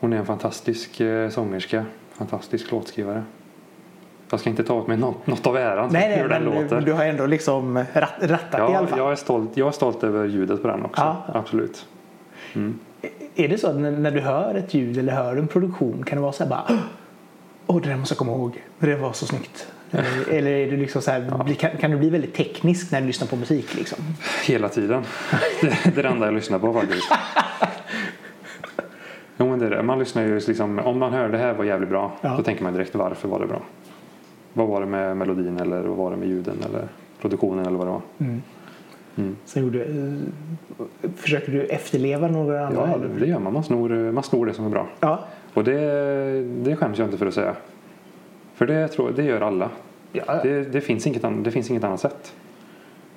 Hon 0.00 0.12
är 0.12 0.16
en 0.16 0.26
fantastisk 0.26 1.00
eh, 1.00 1.28
sångerska. 1.28 1.84
Fantastisk 2.12 2.70
låtskrivare. 2.70 3.22
Jag 4.30 4.40
ska 4.40 4.50
inte 4.50 4.64
ta 4.64 4.74
åt 4.74 4.86
mig 4.86 4.96
något, 4.96 5.26
något 5.26 5.46
av 5.46 5.56
äran 5.56 5.88
Nej, 5.92 6.08
nej, 6.08 6.22
hur 6.22 6.28
den 6.28 6.44
men 6.44 6.62
låter. 6.62 6.76
du, 6.80 6.84
du 6.84 6.92
har 6.92 7.04
ändå 7.04 7.26
liksom 7.26 7.78
rat, 7.78 8.12
rattat 8.20 8.54
i 8.60 8.62
alla 8.62 8.72
Ja, 8.80 8.86
fall. 8.86 8.98
jag, 8.98 9.12
är 9.12 9.16
stolt, 9.16 9.56
jag 9.56 9.68
är 9.68 9.72
stolt 9.72 10.04
över 10.04 10.26
ljudet 10.26 10.62
på 10.62 10.68
den 10.68 10.84
också. 10.84 11.02
Ja. 11.02 11.22
Absolut. 11.34 11.86
Är 13.34 13.48
det 13.48 13.58
så 13.58 13.66
att 13.68 13.76
när, 13.76 14.10
du 14.10 14.20
hör 14.20 14.54
ett 14.54 14.74
ljud 14.74 14.98
eller 14.98 15.12
hör 15.12 15.36
en 15.36 15.48
produktion 15.48 16.02
kan 16.06 16.16
det 16.16 16.22
vara 16.22 16.32
så 16.32 16.42
här 16.44 16.50
bara 16.50 16.78
Åh, 17.66 17.80
det 17.82 17.88
där 17.88 17.96
måste 17.96 18.12
jag 18.12 18.18
komma 18.18 18.32
ihåg. 18.32 18.62
Det 18.78 18.96
var 18.96 19.12
så 19.12 19.26
snyggt. 19.26 19.72
Eller, 20.30 20.50
är 20.50 20.70
du 20.70 20.76
liksom 20.76 21.02
så 21.02 21.10
här, 21.10 21.54
kan, 21.58 21.70
kan 21.70 21.90
du 21.90 21.96
bli 21.96 22.10
väldigt 22.10 22.34
teknisk 22.34 22.92
när 22.92 23.00
du 23.00 23.06
lyssnar 23.06 23.28
på 23.28 23.36
musik? 23.36 23.74
Liksom? 23.76 23.98
Hela 24.46 24.68
tiden. 24.68 25.02
Det, 25.60 25.98
är 25.98 26.02
det 26.02 26.08
enda 26.08 26.26
jag 26.26 26.34
lyssnar 26.34 26.58
på 26.58 26.72
faktiskt. 26.72 27.08
Jo, 29.36 29.48
men 29.50 29.58
det 29.58 29.66
är 29.66 29.70
det. 29.70 29.82
Man 29.82 29.98
lyssnar 29.98 30.22
ju 30.22 30.34
liksom, 30.40 30.78
om 30.78 30.98
man 30.98 31.12
hör 31.12 31.28
det 31.28 31.38
här 31.38 31.54
var 31.54 31.64
jävligt 31.64 31.88
bra, 31.88 32.12
Ja. 32.20 32.34
då 32.36 32.42
tänker 32.42 32.62
man 32.64 32.72
direkt 32.72 32.94
varför 32.94 33.28
var 33.28 33.40
det 33.40 33.46
bra? 33.46 33.62
Vad 34.52 34.68
var 34.68 34.80
det 34.80 34.86
med 34.86 35.16
melodin 35.16 35.60
eller 35.60 35.82
vad 35.82 35.96
var 35.96 36.10
det 36.10 36.16
med 36.16 36.28
ljuden 36.28 36.56
eller 36.68 36.88
produktionen 37.20 37.66
eller 37.66 37.78
vad 37.78 37.86
det 37.86 37.90
var? 37.90 38.02
Sen 39.44 39.62
gjorde, 39.62 39.84
eh, 39.84 41.10
försöker 41.16 41.52
du 41.52 41.62
efterleva 41.64 42.28
några 42.28 42.66
andra? 42.66 42.88
Ja, 42.88 42.94
eller? 42.94 43.08
det 43.20 43.26
gör 43.26 43.38
man. 43.38 43.52
Man 43.52 43.64
snor, 43.64 44.12
man 44.12 44.22
snor 44.22 44.46
det 44.46 44.54
som 44.54 44.66
är 44.66 44.70
bra. 44.70 44.88
ja. 45.00 45.24
Och 45.54 45.64
det, 45.64 45.78
det 46.64 46.76
skäms 46.76 46.98
jag 46.98 47.06
inte 47.06 47.18
för 47.18 47.26
att 47.26 47.34
säga. 47.34 47.54
För 48.62 48.66
det, 48.66 48.88
tror, 48.88 49.10
det 49.10 49.22
gör 49.22 49.40
alla. 49.40 49.70
ja. 50.12 50.40
Det, 50.42 50.64
det, 50.64 50.80
finns 50.80 51.06
inget, 51.06 51.22
det 51.44 51.50
finns 51.50 51.70
inget 51.70 51.84
annat 51.84 52.00
sätt. 52.00 52.34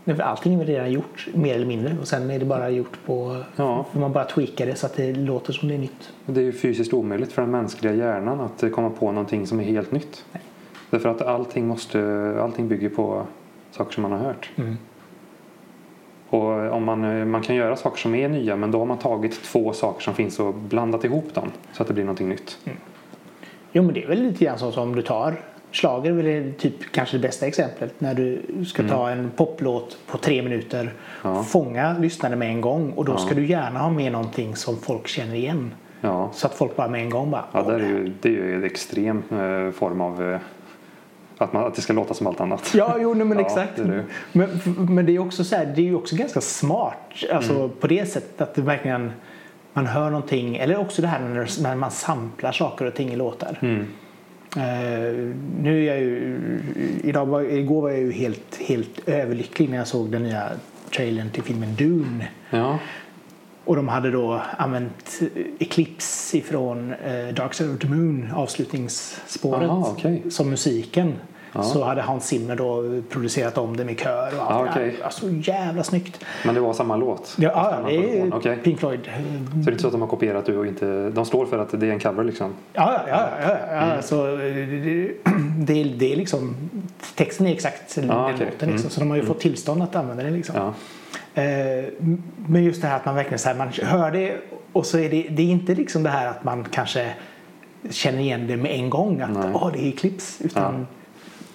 Nej, 0.04 0.16
för 0.16 0.24
allting 0.24 0.54
är 0.54 0.58
väl 0.58 0.68
redan 0.68 0.92
gjort 0.92 1.28
mer 1.34 1.56
eller 1.56 1.66
mindre 1.66 1.96
och 2.02 2.08
sen 2.08 2.30
är 2.30 2.40
det 2.40 2.46
bara 2.46 2.70
gjort 2.70 3.00
på 3.06 3.44
Ja. 3.56 3.86
man 3.92 4.12
bara 4.12 4.26
tweakar 4.26 4.66
det 4.66 4.76
så 4.76 4.86
att 4.86 4.96
det 4.96 5.14
låter 5.14 5.54
som 5.54 5.70
det 5.70 5.76
är 5.76 5.80
nytt. 5.80 6.14
Det 6.26 6.40
är 6.40 6.44
ju 6.44 6.52
fysiskt 6.52 6.94
omöjligt 6.94 7.32
för 7.32 7.42
den 7.42 7.52
mänskliga 7.52 7.94
hjärnan 7.94 8.40
att 8.40 8.72
komma 8.72 8.90
på 8.90 9.12
någonting 9.12 9.48
som 9.48 9.60
är 9.60 9.64
helt 9.64 9.92
nytt. 9.92 10.26
Nej. 10.32 10.42
Därför 10.90 11.10
att 11.10 11.22
allting, 11.22 11.68
måste, 11.68 12.38
allting 12.42 12.68
bygger 12.68 12.90
på 12.90 13.26
saker 13.72 13.94
som 13.94 14.02
man 14.02 14.12
har 14.12 14.20
hört. 14.20 14.52
Mm. 14.56 14.78
Och 16.30 16.72
om 16.72 16.84
man, 16.84 17.30
man 17.30 17.42
kan 17.42 17.56
göra 17.56 17.76
saker 17.76 17.98
som 17.98 18.16
är 18.16 18.30
nya 18.30 18.56
men 18.56 18.72
då 18.72 18.80
har 18.80 18.86
man 18.86 18.98
tagit 18.98 19.44
två 19.44 19.74
saker 19.74 20.02
som 20.02 20.14
finns 20.14 20.40
och 20.40 20.54
blandat 20.54 21.04
ihop 21.04 21.34
dem 21.34 21.52
så 21.74 21.82
att 21.82 21.88
det 21.88 21.94
blir 21.94 22.04
någonting 22.04 22.30
nytt. 22.30 22.58
Jo 23.78 23.84
men 23.84 23.94
det 23.94 24.04
är 24.04 24.08
väl 24.08 24.22
lite 24.24 24.46
grann 24.46 24.60
så 24.60 24.72
som 24.72 24.84
om 24.84 24.96
du 24.96 25.02
tar 25.02 25.36
Schlager 25.72 26.10
är 26.12 26.16
väl 26.42 26.54
typ 26.58 26.74
kanske 26.92 27.18
det 27.18 27.22
bästa 27.22 27.48
exemplet 27.48 27.94
när 28.02 28.14
du 28.14 28.42
ska 28.66 28.84
ta 28.88 29.10
en 29.10 29.32
poplåt 29.36 29.98
på 30.08 30.18
tre 30.18 30.42
minuter 30.42 30.80
Mm. 30.82 30.94
Ja. 31.38 31.44
fånga 31.44 31.96
lyssnare 32.00 32.36
med 32.36 32.50
en 32.50 32.62
gång 32.62 32.92
och 32.92 33.06
då 33.06 33.12
Ja. 33.12 33.18
ska 33.18 33.36
du 33.36 33.46
gärna 33.46 33.80
ha 33.80 33.90
med 33.90 34.12
någonting 34.12 34.56
som 34.56 34.78
folk 34.78 35.08
känner 35.08 35.36
igen. 35.36 35.72
Ja, 36.02 36.30
Så 36.34 36.48
att 36.48 36.54
folk 36.56 36.76
bara 36.76 36.88
med 36.88 37.02
en 37.02 37.10
gång 37.10 37.32
bara 37.32 37.46
ja 37.52 37.60
"Åh, 37.62 37.68
där 37.68 37.74
är 37.76 37.80
det 37.80 37.86
här." 37.86 37.92
ju, 37.94 38.12
det 38.22 38.30
är 38.30 38.34
ju 38.34 38.56
en 38.56 38.64
extrem 38.64 39.18
eh, 39.32 39.72
form 39.72 40.02
av 40.02 40.32
eh, 40.34 40.40
att, 41.38 41.54
man, 41.54 41.66
att 41.66 41.76
det 41.76 41.82
ska 41.82 41.94
låta 41.94 42.14
som 42.14 42.28
allt 42.28 42.42
annat. 42.42 42.72
Ja, 42.76 42.96
jo, 43.00 43.14
nej, 43.14 43.28
men 43.28 43.40
exakt. 43.46 43.76
det 43.76 43.82
är 43.82 43.88
det. 43.88 44.04
Men, 44.32 44.50
men 44.96 45.06
det 45.06 45.16
är 45.16 45.20
också 45.20 45.44
så 45.44 45.56
här, 45.56 45.66
det 45.66 45.82
är 45.82 45.86
ju 45.86 45.96
också 45.96 46.16
ganska 46.16 46.42
smart 46.42 47.14
alltså 47.34 47.54
Mm. 47.56 47.70
på 47.80 47.88
det 47.88 48.06
sättet 48.06 48.42
att 48.42 48.56
det 48.56 48.62
verkligen 48.62 49.12
man 49.76 49.88
hör 49.88 50.10
någonting 50.10 50.56
eller 50.58 50.78
också 50.78 51.02
det 51.02 51.08
här 51.08 51.20
när, 51.62 51.76
man 51.76 51.92
samplar 51.92 52.52
saker 52.52 52.86
och 52.86 52.94
ting 52.94 53.14
i 53.14 53.16
låtar. 53.16 53.58
Mm. 53.62 53.88
Eh, 54.58 55.36
nu 55.62 55.82
är 55.82 55.88
jag 55.88 56.00
ju, 56.00 56.40
idag 57.04 57.26
var, 57.26 57.42
igår 57.42 57.82
var 57.82 57.90
jag 57.90 58.00
ju 58.00 58.12
helt, 58.12 58.56
helt 58.60 59.10
överlycklig 59.10 59.70
när 59.70 59.78
jag 59.78 59.88
såg 59.88 60.12
den 60.12 60.24
nya 60.24 60.50
trailern 60.96 61.30
till 61.30 61.44
filmen 61.44 61.76
Dune. 61.76 62.28
Ja, 62.50 62.80
Och 63.66 63.76
de 63.76 63.88
hade 63.88 64.12
då 64.12 64.42
använt 64.58 65.22
Eclipse 65.60 66.38
ifrån 66.38 66.94
eh, 66.94 67.34
Dark 67.34 67.54
Side 67.54 67.72
of 67.72 67.80
the 67.80 67.88
Moon, 67.88 68.32
avslutningsspåret, 68.36 69.70
Aha, 69.70 69.96
okej. 69.98 70.24
som 70.32 70.50
musiken. 70.50 71.14
Ja. 71.56 71.64
Så 71.64 71.84
hade 71.84 72.02
Hans 72.02 72.28
Zimmer 72.28 72.56
då 72.56 72.84
producerat 73.10 73.58
om 73.58 73.78
det 73.78 73.86
med 73.86 74.00
kör 74.00 74.34
och 74.40 74.52
allt 74.52 74.60
Ja, 74.60 74.64
det 74.64 74.70
okej. 74.72 74.96
där. 74.98 75.06
Alltså 75.06 75.26
jävla 75.32 75.84
snyggt. 75.84 76.26
men 76.46 76.56
det 76.56 76.62
var 76.62 76.74
samma 76.74 76.96
låt? 76.96 77.36
Ja, 77.40 77.52
ja 77.84 77.88
det 77.90 78.20
är 78.20 78.36
okej. 78.36 78.58
Pink 78.64 78.80
Floyd. 78.80 79.00
Så 79.04 79.10
det 79.56 79.70
är 79.70 79.72
inte 79.72 79.82
så 79.82 79.88
att 79.88 79.92
de 79.94 80.02
har 80.02 80.08
kopierat 80.08 80.46
du 80.46 80.58
och 80.58 80.66
inte... 80.68 81.10
De 81.10 81.26
står 81.26 81.46
för 81.46 81.60
att 81.60 81.80
det 81.80 81.88
är 81.88 81.92
en 81.92 82.00
cover 82.00 82.24
liksom? 82.24 82.54
Ja, 82.74 82.94
ja, 82.94 83.04
ja. 83.08 83.30
ja, 83.42 83.58
ja. 83.72 83.82
Mm. 83.82 84.02
Så, 84.02 84.28
eh, 84.28 84.38
det, 84.38 85.12
det, 85.58 85.82
är- 85.82 85.96
det 86.00 86.14
är 86.14 86.16
liksom, 86.16 86.56
texten 87.16 87.48
är 87.48 87.52
exakt 87.54 87.96
den 87.96 88.08
Ja, 88.08 88.32
okej. 88.34 88.48
låten. 88.52 88.70
Liksom. 88.72 88.90
Så 88.90 89.00
de 89.00 89.10
har 89.10 89.18
ju 89.18 89.26
fått 89.26 89.40
tillstånd 89.40 89.82
att 89.84 89.96
använda 89.96 90.24
den. 90.24 90.34
Liksom. 90.34 90.56
Ja. 90.56 90.74
Eh, 91.42 91.86
Men 92.48 92.64
just 92.64 92.82
det 92.82 92.88
här 92.88 92.96
att 92.96 93.06
man 93.06 93.16
verkligen 93.16 93.40
så 93.40 93.50
här, 93.50 93.56
man 93.56 93.68
hör 93.84 94.12
det 94.12 94.36
och 94.74 94.86
så 94.86 94.98
är 94.98 95.10
det, 95.10 95.28
det 95.30 95.42
är 95.44 95.48
inte 95.48 95.76
liksom 95.76 96.04
det 96.04 96.10
här 96.10 96.28
att 96.28 96.44
man 96.44 96.66
kanske 96.72 97.10
känner 97.90 98.20
igen 98.20 98.48
det 98.48 98.58
med 98.58 98.72
en 98.72 98.90
gång 98.90 99.22
att 99.22 99.38
åh 99.54 99.72
det 99.74 99.80
är 99.86 99.90
Eclipse. 99.90 100.44
Utan 100.44 100.88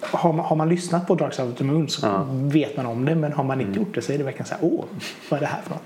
har, 0.01 0.33
man, 0.33 0.45
har 0.45 0.55
man 0.55 0.69
lyssnat 0.69 1.07
på 1.07 1.15
Dark 1.15 1.33
Side 1.33 1.49
of 1.51 1.57
the 1.57 1.63
Moon 1.63 1.89
så 1.89 2.07
Ja. 2.07 2.15
Mm. 2.21 2.49
vet 2.49 2.77
man 2.77 2.85
om 2.85 3.05
det 3.05 3.15
men 3.15 3.33
har 3.33 3.43
man 3.43 3.61
inte 3.61 3.79
gjort 3.79 3.95
det 3.95 4.01
så 4.01 4.13
är 4.13 4.17
det 4.17 4.23
verkligen 4.23 4.45
så 4.45 4.53
här 4.55 4.63
åh 4.63 4.85
vad 5.29 5.37
är 5.37 5.41
det 5.41 5.47
här 5.47 5.61
för 5.61 5.69
något? 5.69 5.83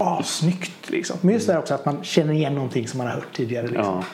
Åh 0.00 0.22
snyggt 0.22 0.90
liksom. 0.90 1.16
Men 1.20 1.34
just 1.34 1.46
det 1.46 1.52
här 1.52 1.60
också 1.60 1.74
att 1.74 1.84
man 1.86 1.98
känner 2.02 2.32
igen 2.34 2.54
någonting 2.54 2.88
som 2.88 2.98
man 2.98 3.06
har 3.06 3.14
hört 3.14 3.32
tidigare 3.32 3.66
liksom, 3.66 3.84
ja. 3.84 4.04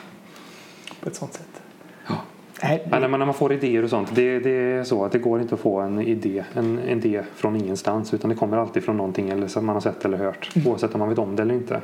på 1.00 1.08
ett 1.08 1.16
sånt 1.16 1.34
sätt. 1.34 1.62
Ja. 2.08 2.14
Nej, 2.62 2.86
Men 2.90 3.00
när 3.00 3.08
man, 3.08 3.20
när 3.20 3.26
man 3.26 3.34
får 3.34 3.52
idéer 3.52 3.82
och 3.82 3.90
sånt, 3.90 4.08
det, 4.14 4.38
det 4.38 4.50
är 4.50 4.84
så 4.84 5.04
att 5.04 5.12
det 5.12 5.18
går 5.18 5.40
inte 5.40 5.54
att 5.54 5.60
få 5.60 5.80
en 5.80 6.00
idé, 6.00 6.44
en, 6.54 6.78
en 6.78 6.98
idé 6.98 7.22
från 7.36 7.56
ingenstans 7.56 8.14
utan 8.14 8.30
det 8.30 8.36
kommer 8.36 8.56
alltid 8.56 8.84
från 8.84 8.96
någonting 8.96 9.30
eller 9.30 9.48
som 9.48 9.66
man 9.66 9.76
har 9.76 9.80
sett 9.80 10.04
eller 10.04 10.18
hört 10.18 10.50
oavsett 10.66 10.94
om 10.94 10.98
man 11.00 11.08
vet 11.08 11.18
om 11.18 11.36
det 11.36 11.42
eller 11.42 11.54
inte. 11.54 11.80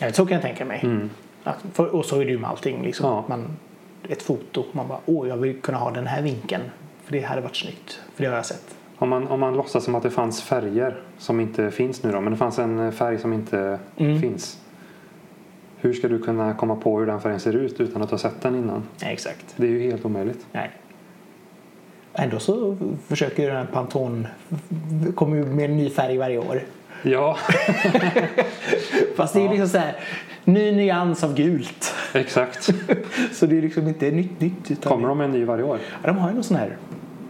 Ja, 0.00 0.12
så 0.12 0.26
kan 0.26 0.32
jag 0.34 0.42
tänka 0.42 0.64
mig. 0.64 0.80
Mm. 0.82 1.10
Att, 1.44 1.64
för, 1.72 1.94
och 1.94 2.04
så 2.04 2.20
är 2.20 2.24
det 2.24 2.30
ju 2.30 2.38
med 2.38 2.50
allting. 2.50 2.82
Liksom. 2.82 3.06
Ja. 3.06 3.24
Man, 3.28 3.56
ett 4.08 4.22
foto, 4.22 4.64
man 4.72 4.88
bara 4.88 4.98
åh 5.06 5.28
jag 5.28 5.36
vill 5.36 5.60
kunna 5.60 5.78
ha 5.78 5.90
den 5.90 6.06
här 6.06 6.22
vinkeln. 6.22 6.62
För 7.04 7.12
det 7.12 7.20
hade 7.20 7.40
varit 7.40 7.56
snyggt. 7.56 8.00
För 8.14 8.22
det 8.24 8.28
har 8.30 8.36
jag 8.36 8.46
sett. 8.46 8.74
Om 8.98 9.08
man, 9.08 9.28
om 9.28 9.40
man 9.40 9.54
låtsas 9.56 9.84
som 9.84 9.94
att 9.94 10.02
det 10.02 10.10
fanns 10.10 10.42
färger 10.42 11.02
som 11.18 11.40
inte 11.40 11.70
finns 11.70 12.02
nu 12.02 12.12
då, 12.12 12.20
men 12.20 12.32
det 12.32 12.38
fanns 12.38 12.58
en 12.58 12.92
färg 12.92 13.18
som 13.18 13.32
inte 13.32 13.78
Mm. 13.96 14.20
finns. 14.20 14.58
Hur 15.76 15.92
ska 15.92 16.08
du 16.08 16.18
kunna 16.22 16.54
komma 16.54 16.76
på 16.76 16.98
hur 16.98 17.06
den 17.06 17.20
färgen 17.20 17.40
ser 17.40 17.56
ut 17.56 17.80
utan 17.80 18.02
att 18.02 18.10
ha 18.10 18.18
sett 18.18 18.40
den 18.40 18.54
innan? 18.56 18.82
Nej, 19.02 19.12
exakt. 19.12 19.54
Det 19.56 19.66
är 19.66 19.70
ju 19.70 19.82
helt 19.82 20.04
omöjligt. 20.04 20.46
Nej. 20.52 20.70
Ändå 22.14 22.38
så 22.38 22.76
försöker 23.08 23.46
den 23.48 23.56
här 23.56 23.66
Pantone 23.72 24.28
kommer 25.14 25.36
ju 25.36 25.44
med 25.44 25.70
en 25.70 25.76
ny 25.76 25.90
färg 25.90 26.18
varje 26.18 26.38
år. 26.38 26.62
Ja, 27.02 27.38
Fast 29.16 29.34
det 29.34 29.40
är 29.44 29.48
liksom 29.48 29.68
så 29.68 29.78
här 29.78 29.96
ny 30.44 30.72
nyans 30.72 31.24
av 31.24 31.34
gult. 31.34 31.94
exakt. 32.12 32.64
Så 33.32 33.46
det 33.46 33.58
är 33.58 33.62
liksom 33.62 33.88
inte 33.88 34.10
nytt 34.10 34.40
nytt. 34.40 34.70
Utan 34.70 34.92
Kommer 34.92 35.08
de 35.08 35.18
med 35.18 35.24
en 35.24 35.30
ny 35.30 35.44
varje 35.44 35.64
år? 35.64 35.78
Ja, 36.02 36.06
de 36.08 36.18
har 36.18 36.28
ju 36.28 36.34
någon 36.34 36.44
sån 36.44 36.56
här 36.56 36.76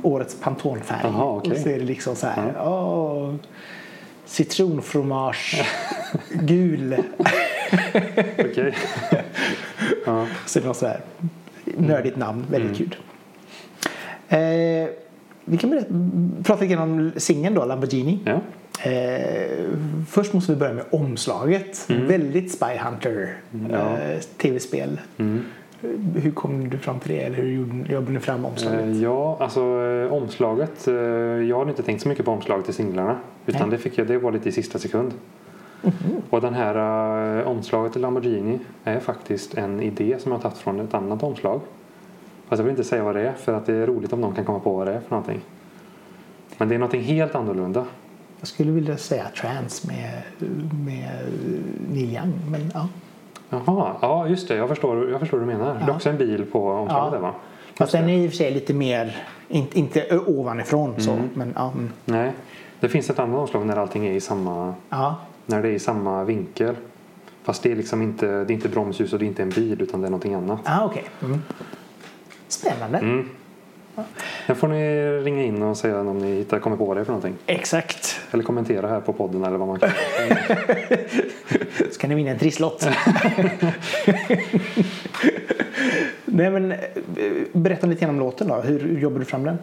årets 0.02 0.34
Pantone-färg. 0.40 1.00
Jaha, 1.02 1.24
okej. 1.36 1.52
Och 1.52 1.58
så 1.58 1.68
är 1.68 1.78
det 1.78 1.84
liksom 1.84 2.16
så 2.16 2.26
här. 2.26 2.54
åh, 2.68 3.34
citronfromage 4.26 5.64
gul. 6.32 6.96
Okej. 8.38 8.74
ja. 10.06 10.26
Så 10.46 10.60
det 10.60 10.66
var 10.66 10.74
så 10.74 10.86
här 10.86 11.00
nördigt 11.64 12.16
namn, 12.16 12.46
väldigt 12.50 12.76
kul. 12.78 12.96
Eh, 14.28 14.38
vi 15.44 15.58
kan 15.58 15.84
prata 16.44 16.62
lite 16.62 16.74
grann 16.74 16.82
om 16.92 17.12
singeln 17.16 17.54
då, 17.54 17.64
Lamborghini. 17.64 18.18
ja. 18.24 18.40
Eh, 18.84 19.68
först 20.08 20.32
måste 20.32 20.52
vi 20.52 20.58
börja 20.58 20.72
med 20.74 20.84
omslaget. 20.90 21.90
Väldigt 21.90 22.52
Spy 22.52 22.76
Hunter 22.84 23.36
Ja. 23.70 23.98
eh, 23.98 24.20
tv-spel. 24.20 25.00
Mm. 25.16 25.44
Hur 26.22 26.30
kom 26.30 26.70
du 26.70 26.78
fram 26.78 26.98
till 27.00 27.10
det? 27.12 27.20
Eller 27.22 27.36
hur 27.36 27.84
jobbade 27.90 28.12
ni 28.12 28.20
fram 28.20 28.44
omslaget? 28.44 28.80
Eh, 28.80 29.02
Ja, 29.02 29.36
alltså 29.40 29.60
eh, 29.60 30.12
omslaget. 30.12 30.88
eh, 30.88 30.94
Jag 30.94 31.58
hade 31.58 31.70
inte 31.70 31.82
tänkt 31.82 32.02
så 32.02 32.08
mycket 32.08 32.24
på 32.24 32.30
omslaget 32.30 32.64
till 32.64 32.74
singlarna. 32.74 33.16
Utan 33.46 33.60
Nej. 33.60 33.70
det, 33.70 33.78
fick 33.78 33.98
jag, 33.98 34.06
det 34.06 34.18
var 34.18 34.32
lite 34.32 34.48
i 34.48 34.52
sista 34.52 34.78
sekund. 34.78 35.12
Och 36.30 36.40
den 36.40 36.54
här 36.54 37.38
eh, 37.40 37.46
omslaget 37.48 37.92
till 37.92 38.02
Lamborghini 38.02 38.58
är 38.84 39.00
faktiskt 39.00 39.54
en 39.54 39.80
idé 39.80 40.16
som 40.18 40.32
jag 40.32 40.38
har 40.38 40.42
tagit 40.42 40.58
från 40.58 40.80
ett 40.80 40.94
annat 40.94 41.22
omslag. 41.22 41.60
Fast 42.48 42.58
jag 42.60 42.64
vill 42.64 42.70
inte 42.70 42.84
säga 42.84 43.04
vad 43.04 43.14
det 43.16 43.20
är 43.28 43.32
för 43.32 43.54
att 43.54 43.66
det 43.66 43.74
är 43.74 43.86
roligt 43.86 44.12
om 44.12 44.20
någon 44.20 44.34
kan 44.34 44.44
komma 44.44 44.58
på 44.60 44.76
vad 44.76 44.86
det 44.86 44.92
är 44.92 45.00
för 45.00 45.10
någonting. 45.10 45.40
Men 46.58 46.68
det 46.68 46.74
är 46.74 46.78
någonting 46.78 47.02
helt 47.02 47.34
annorlunda. 47.34 47.84
Jag 48.42 48.48
skulle 48.48 48.72
vilja 48.72 48.96
säga 48.96 49.26
trans 49.40 49.86
med, 49.86 50.22
med 50.84 51.08
Neil 51.90 52.14
Young. 52.14 52.32
Men 52.50 52.70
ja. 52.74 52.88
Jaha, 53.50 53.92
ja 54.00 54.28
just 54.28 54.48
det. 54.48 54.56
Jag 54.56 54.68
förstår, 54.68 55.10
jag 55.10 55.20
förstår 55.20 55.38
vad 55.38 55.48
du 55.48 55.52
menar. 55.52 55.74
Det 55.74 55.80
är 55.80 55.88
Ja. 55.88 55.94
också 55.94 56.08
en 56.10 56.16
bil 56.18 56.44
på 56.52 56.70
omslaget 56.72 57.20
Ja. 57.22 57.34
Fast 57.74 57.92
den 57.92 58.08
är 58.08 58.16
i 58.18 58.26
och 58.26 58.30
för 58.30 58.36
sig 58.36 58.50
lite 58.50 58.74
mer, 58.74 59.16
inte, 59.48 59.78
inte 59.78 60.18
ovanifrån 60.26 60.94
så. 61.00 61.12
Mm. 61.12 61.28
Men 61.34 61.52
ja, 61.56 61.72
mm. 61.74 61.90
Nej, 62.04 62.32
det 62.80 62.88
finns 62.88 63.10
ett 63.10 63.18
annat 63.18 63.38
omslag 63.40 63.66
när 63.66 63.76
allting 63.76 64.06
är 64.06 64.12
i 64.12 64.20
samma... 64.20 64.74
ja. 64.88 65.16
När 65.46 65.62
det 65.62 65.68
är 65.68 65.72
i 65.72 65.78
samma 65.78 66.24
vinkel. 66.24 66.74
Fast 67.42 67.62
det 67.62 67.72
är 67.72 67.76
liksom 67.76 68.02
inte, 68.02 68.26
det 68.26 68.52
är 68.52 68.54
inte 68.54 68.68
bromsljus 68.68 69.12
och 69.12 69.18
det 69.18 69.24
är 69.24 69.26
inte 69.26 69.42
en 69.42 69.50
bil 69.50 69.82
utan 69.82 70.00
det 70.00 70.06
är 70.06 70.10
någonting 70.10 70.34
annat. 70.34 70.60
Ah, 70.64 70.84
okej. 70.84 71.04
Mm. 71.22 71.42
Spännande. 72.48 72.98
Mm. 72.98 73.28
Sen 74.46 74.56
får 74.56 74.68
ni 74.68 75.10
ringa 75.24 75.42
in 75.42 75.62
och 75.62 75.76
säga 75.76 76.00
om 76.00 76.18
ni 76.18 76.34
hittar, 76.34 76.58
kommer 76.58 76.76
på 76.76 76.94
det 76.94 77.04
för 77.04 77.12
någonting. 77.12 77.34
Exakt. 77.46 78.20
Eller 78.30 78.44
kommentera 78.44 78.88
här 78.88 79.00
på 79.00 79.12
podden 79.12 79.44
eller 79.44 79.58
vad 79.58 79.68
man 79.68 79.78
kan. 79.78 79.90
Så 81.92 82.00
kan 82.00 82.10
ni 82.10 82.16
vinna 82.16 82.30
en 82.30 82.38
trisslott. 82.38 82.84
Nej, 86.24 86.50
men, 86.50 86.74
berätta 87.52 87.86
lite 87.86 88.06
om 88.06 88.18
låten 88.18 88.48
då. 88.48 88.54
Hur, 88.54 88.98
jobbar 88.98 89.18
du 89.18 89.24
fram 89.24 89.44
den? 89.44 89.58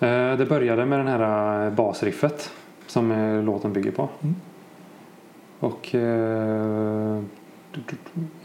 Eh, 0.00 0.38
Det 0.38 0.46
började 0.46 0.86
med 0.86 0.98
den 0.98 1.08
här 1.08 1.64
eh, 1.66 1.72
basriffet 1.72 2.50
som 2.86 3.12
eh, 3.12 3.42
låten 3.42 3.72
bygger 3.72 3.90
på. 3.90 4.08
Och 5.60 5.94
eh, 5.94 7.20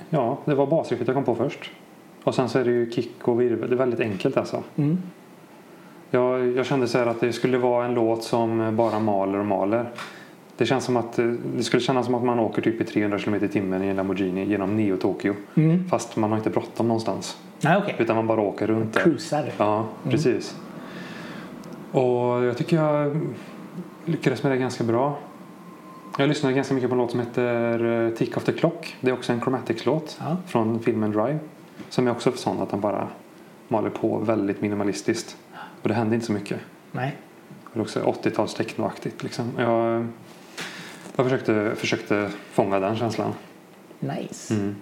ja, 0.09 0.37
det 0.45 0.55
var 0.55 0.65
basriffet 0.67 1.07
jag 1.07 1.15
kom 1.15 1.23
på 1.23 1.35
först. 1.35 1.71
Och 2.23 2.35
sen 2.35 2.49
så 2.49 2.59
är 2.59 2.63
det 2.65 2.71
ju 2.71 2.91
kick 2.91 3.27
och 3.27 3.41
virvel. 3.41 3.69
Det 3.69 3.75
är 3.75 3.77
väldigt 3.77 3.99
enkelt 3.99 4.37
alltså. 4.37 4.63
Mm. 4.75 4.97
Jag, 6.11 6.47
jag 6.47 6.65
kände 6.65 6.87
så 6.87 6.97
här 6.97 7.05
att 7.05 7.19
det 7.21 7.33
skulle 7.33 7.57
vara 7.57 7.85
en 7.85 7.93
låt 7.93 8.23
som 8.23 8.75
bara 8.75 8.99
maler 8.99 9.39
och 9.39 9.45
maler. 9.45 9.89
Det, 10.57 10.65
känns 10.65 10.83
som 10.85 10.97
att, 10.97 11.19
eh, 11.19 11.25
det 11.55 11.63
skulle 11.63 11.83
kännas 11.83 12.05
som 12.05 12.15
att 12.15 12.23
man 12.23 12.39
åker 12.39 12.61
typ 12.61 12.81
i 12.81 12.83
300 12.83 13.19
km 13.19 13.35
i 13.35 13.47
timmen 13.47 13.83
i 13.83 13.87
en 13.87 13.95
Lamborghini 13.95 14.45
genom 14.45 14.79
Neo-Tokyo. 14.79 15.33
Mm. 15.55 15.89
Fast 15.89 16.15
man 16.15 16.29
har 16.29 16.37
inte 16.37 16.49
bråttom 16.49 16.87
någonstans. 16.87 17.37
Nej, 17.61 17.77
okej. 17.77 17.95
Utan 17.99 18.15
man 18.15 18.27
bara 18.27 18.41
åker 18.41 18.67
runt 18.67 18.93
där. 18.93 19.01
Cruisar. 19.01 19.51
Ja, 19.57 19.85
precis. 20.09 20.55
Och 21.91 22.43
jag 22.43 22.57
tycker 22.57 22.75
jag 22.77 23.19
lyckades 24.05 24.43
med 24.43 24.51
det 24.51 24.57
ganska 24.57 24.83
bra. 24.83 25.17
Jag 26.17 26.29
lyssnade 26.29 26.55
ganska 26.55 26.73
mycket 26.73 26.89
på 26.89 26.93
en 26.95 26.99
låt 27.01 27.11
som 27.11 27.19
heter 27.19 28.05
eh, 28.05 28.09
Tick 28.09 28.37
of 28.37 28.43
the 28.43 28.51
Clock. 28.51 28.95
Det 29.01 29.09
är 29.09 29.13
också 29.13 29.33
en 29.33 29.41
Chromatics-låt 29.41 30.17
Ja. 30.19 30.37
från 30.47 30.79
filmen 30.79 31.11
Drive. 31.11 31.39
Som 31.89 32.07
är 32.07 32.11
också 32.11 32.31
sån 32.31 32.61
att 32.61 32.71
han 32.71 32.81
bara 32.81 33.07
maler 33.67 33.89
på 33.89 34.17
väldigt 34.17 34.61
minimalistiskt. 34.61 35.37
Och 35.81 35.87
det 35.89 35.93
händer 35.93 36.13
inte 36.15 36.25
så 36.25 36.31
mycket. 36.33 36.59
Nej. 36.91 37.17
Det 37.73 37.79
är 37.79 37.81
också 37.81 37.99
80-tals 38.23 38.53
technoaktigt 38.53 39.23
liksom. 39.23 39.51
Jag, 39.57 40.07
jag 41.15 41.25
försökte, 41.25 41.71
försökte 41.75 42.29
fånga 42.51 42.79
den 42.79 42.95
känslan. 42.95 43.33
Nice. 43.99 44.53
Mm. 44.53 44.75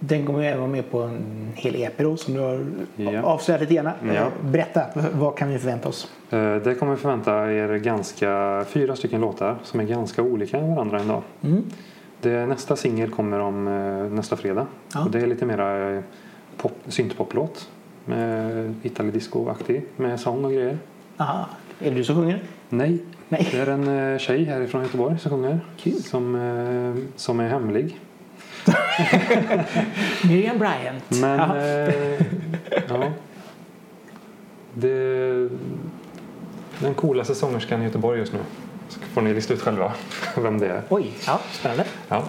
Den 0.00 0.26
kommer 0.26 0.42
även 0.42 0.58
vara 0.60 0.70
med 0.70 0.90
på 0.90 1.02
en 1.02 1.48
hel 1.54 1.76
EP 1.76 1.98
då 1.98 2.16
som 2.16 2.34
du 2.34 2.40
har 2.40 2.66
Ja. 2.96 3.22
avslöjat 3.22 3.60
lite 3.60 3.74
grann. 3.74 3.90
Ja. 4.14 4.30
Berätta, 4.44 4.82
vad 5.12 5.36
kan 5.36 5.48
vi 5.50 5.58
förvänta 5.58 5.88
oss? 5.88 6.12
Eh, 6.30 6.56
Det 6.56 6.74
kommer 6.74 6.96
förvänta 6.96 7.52
er 7.52 7.76
ganska, 7.78 8.64
fyra 8.68 8.96
stycken 8.96 9.20
låtar 9.20 9.56
som 9.62 9.80
är 9.80 9.84
ganska 9.84 10.22
olika 10.22 10.60
varandra 10.60 11.00
ändå. 11.00 11.22
Mm. 11.42 11.62
Det, 12.20 12.46
nästa 12.46 12.76
singel 12.76 13.10
kommer 13.10 13.38
om 13.40 13.68
eh, 13.68 14.12
nästa 14.14 14.36
fredag. 14.36 14.66
Ja. 14.94 15.04
Och 15.04 15.10
det 15.10 15.20
är 15.20 15.26
lite 15.26 15.46
mera 15.46 15.90
eh, 15.96 16.02
pop, 16.58 16.72
syntpoplåt. 16.88 17.68
Med 18.04 18.74
Italo-disco-aktig 18.82 19.82
med 19.96 20.20
sång 20.20 20.44
och 20.44 20.52
grejer. 20.52 20.78
Aha. 21.16 21.48
Är 21.80 21.90
det 21.90 21.96
du 21.96 22.04
som 22.04 22.16
sjunger? 22.16 22.42
Nej, 22.68 22.98
Nej. 23.28 23.48
det 23.52 23.58
är 23.58 23.66
en 23.66 24.12
eh, 24.12 24.18
tjej 24.18 24.44
härifrån 24.44 24.82
Göteborg 24.82 25.18
som 25.18 25.30
sjunger. 25.30 25.60
Kul. 25.76 26.02
Som, 26.02 26.34
eh, 26.34 27.04
som 27.16 27.40
är 27.40 27.48
hemlig. 27.48 27.98
Miriam 30.28 30.58
Bryant. 30.58 31.04
Men 31.20 31.38
Jaha. 31.38 31.56
eh, 31.56 32.22
ja. 32.88 33.12
Det, 34.74 35.48
den 36.78 36.94
coolaste 36.94 37.34
sångerskan 37.34 37.80
i 37.82 37.84
Göteborg 37.84 38.18
just 38.18 38.32
nu. 38.32 38.38
Så 38.88 39.00
får 39.00 39.22
ni 39.22 39.34
lista 39.34 39.54
ut 39.54 39.60
själva 39.60 39.92
vem 40.36 40.58
det 40.58 40.66
är. 40.68 40.82
Oj, 40.88 41.12
ja, 41.26 41.40
spännande. 41.52 41.84
Ja. 42.08 42.24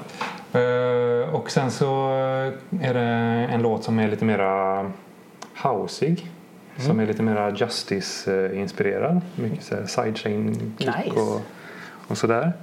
Eh, 0.54 1.36
och 1.36 1.52
sen 1.52 1.72
så 1.72 2.10
är 2.82 2.93
det 2.93 3.02
en 3.54 3.62
låt 3.62 3.84
som 3.84 4.00
är 4.00 4.08
lite 4.08 4.26
mera 4.26 4.91
houseig. 5.64 6.32
Som 6.78 7.00
är 7.00 7.06
lite 7.06 7.24
mera 7.24 7.50
Justice-inspirerad. 7.56 9.22
Mycket 9.36 9.64
så 9.64 9.76
här 9.76 9.86
sidechain 9.86 10.74
kick 10.78 10.88
Nice. 11.06 11.20
och, 11.20 11.41
och 12.08 12.18
sådär. 12.18 12.54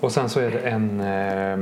Och 0.00 0.12
sen 0.12 0.28
så 0.28 0.40
är 0.40 0.50
det 0.50 0.58
en, 0.58 1.00
eh, 1.00 1.52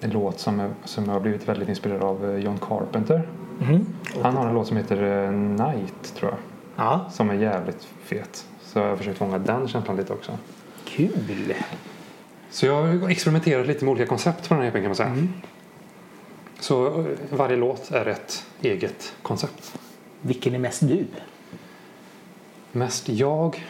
en 0.00 0.10
låt 0.10 0.38
som, 0.40 0.60
är, 0.60 0.70
som 0.84 1.08
har 1.08 1.20
blivit 1.20 1.48
väldigt 1.48 1.68
inspirerad 1.68 2.02
av 2.02 2.30
eh, 2.30 2.36
John 2.44 2.58
Carpenter. 2.58 3.28
Mhm. 3.58 3.86
Han 4.22 4.36
har 4.36 4.46
en 4.46 4.54
låt 4.54 4.66
som 4.66 4.76
heter 4.76 5.24
eh, 5.24 5.30
Night 5.32 6.14
tror 6.16 6.30
jag. 6.30 6.38
Ja, 6.86 7.06
Som 7.10 7.30
är 7.30 7.34
jävligt 7.34 7.88
fet. 8.04 8.46
Så 8.62 8.78
jag 8.78 8.88
har 8.88 8.96
försökt 8.96 9.18
fånga 9.18 9.38
den 9.38 9.68
känslan 9.68 9.96
lite 9.96 10.12
också. 10.12 10.32
kul. 10.84 11.54
Så 12.56 12.66
jag 12.66 12.82
har 12.82 13.08
experimenterat 13.08 13.66
lite 13.66 13.84
med 13.84 13.92
olika 13.92 14.06
koncept 14.06 14.48
på 14.48 14.54
den 14.54 14.62
här 14.62 14.68
EPn 14.70 14.78
kan 14.78 14.86
man 14.86 14.96
säga. 14.96 15.16
Så 16.60 17.00
eh, 17.00 17.06
varje 17.30 17.56
låt 17.56 17.90
är 17.90 18.06
ett 18.06 18.46
eget 18.62 19.14
koncept. 19.22 19.78
Vilken 20.20 20.54
är 20.54 20.58
mest 20.58 20.88
du? 20.88 21.06
Mest 22.72 23.08
jag 23.08 23.64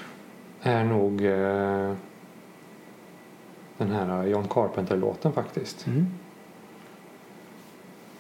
är 0.63 0.85
nog 0.85 1.25
eh, 1.25 1.95
den 3.79 3.91
här 3.91 4.27
John 4.27 4.49
Carpenter-låten 4.49 5.33
faktiskt. 5.33 5.87
Mm. 5.87 6.07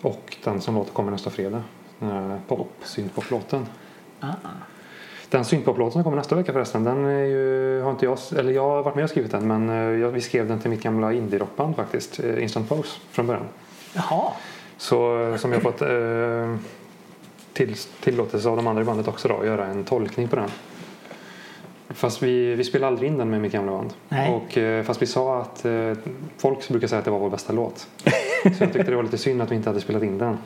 Och 0.00 0.36
den 0.44 0.60
som 0.60 0.74
låter 0.74 0.92
kommer 0.92 1.10
nästa 1.10 1.30
fredag. 1.30 1.62
Den 1.98 2.10
här 2.10 2.40
pop 2.48 2.72
syntpop-låten. 2.82 3.66
Ah. 4.20 4.32
Den 5.30 5.44
syntpop-låten 5.44 5.92
som 5.92 6.04
kommer 6.04 6.16
nästa 6.16 6.34
vecka 6.34 6.52
förresten. 6.52 6.84
Den 6.84 7.04
är 7.04 7.24
ju, 7.24 7.80
har 7.82 7.90
inte 7.90 8.04
jag, 8.04 8.18
eller 8.36 8.52
jag 8.52 8.62
har 8.68 8.82
varit 8.82 8.94
med 8.94 9.04
och 9.04 9.10
skrivit 9.10 9.30
den 9.30 9.46
men 9.48 9.68
eh, 9.68 10.00
jag, 10.00 10.10
vi 10.10 10.20
skrev 10.20 10.48
den 10.48 10.58
till 10.60 10.70
mitt 10.70 10.82
gamla 10.82 11.12
indie-rockband 11.12 11.76
faktiskt. 11.76 12.20
eh, 12.20 12.42
Instant 12.42 12.68
Pose 12.68 12.98
från 13.10 13.26
början. 13.26 13.44
Jaha. 13.94 14.32
Så 14.76 15.22
eh, 15.22 15.36
som 15.36 15.52
jag 15.52 15.62
fått 15.62 15.82
eh, 15.82 16.56
till, 17.52 17.74
tillåtelse 18.00 18.48
av 18.48 18.56
de 18.56 18.66
andra 18.66 18.82
i 18.82 18.84
bandet 18.84 19.08
också 19.08 19.28
då 19.28 19.36
att 19.36 19.46
göra 19.46 19.66
en 19.66 19.84
tolkning 19.84 20.28
på 20.28 20.36
den. 20.36 20.50
Fast 21.88 22.22
vi, 22.22 22.54
vi 22.54 22.64
spelade 22.64 22.88
aldrig 22.88 23.10
in 23.10 23.18
den 23.18 23.30
med 23.30 23.40
mitt 23.40 23.52
gamla 23.52 23.72
band. 23.72 23.92
Nej. 24.08 24.30
Och, 24.34 24.58
eh, 24.58 24.84
fast 24.84 25.02
vi 25.02 25.06
sa 25.06 25.40
att 25.40 25.64
eh, 25.64 25.92
folk 26.38 26.68
brukar 26.68 26.86
säga 26.86 26.98
att 26.98 27.04
det 27.04 27.10
var 27.10 27.18
vår 27.18 27.30
bästa 27.30 27.52
låt. 27.52 27.78
Så 28.42 28.64
jag 28.64 28.72
tyckte 28.72 28.82
det 28.90 28.96
var 28.96 29.02
lite 29.02 29.18
synd 29.18 29.42
att 29.42 29.50
vi 29.50 29.54
inte 29.54 29.68
hade 29.68 29.80
spelat 29.80 30.02
in 30.02 30.18
den. 30.18 30.38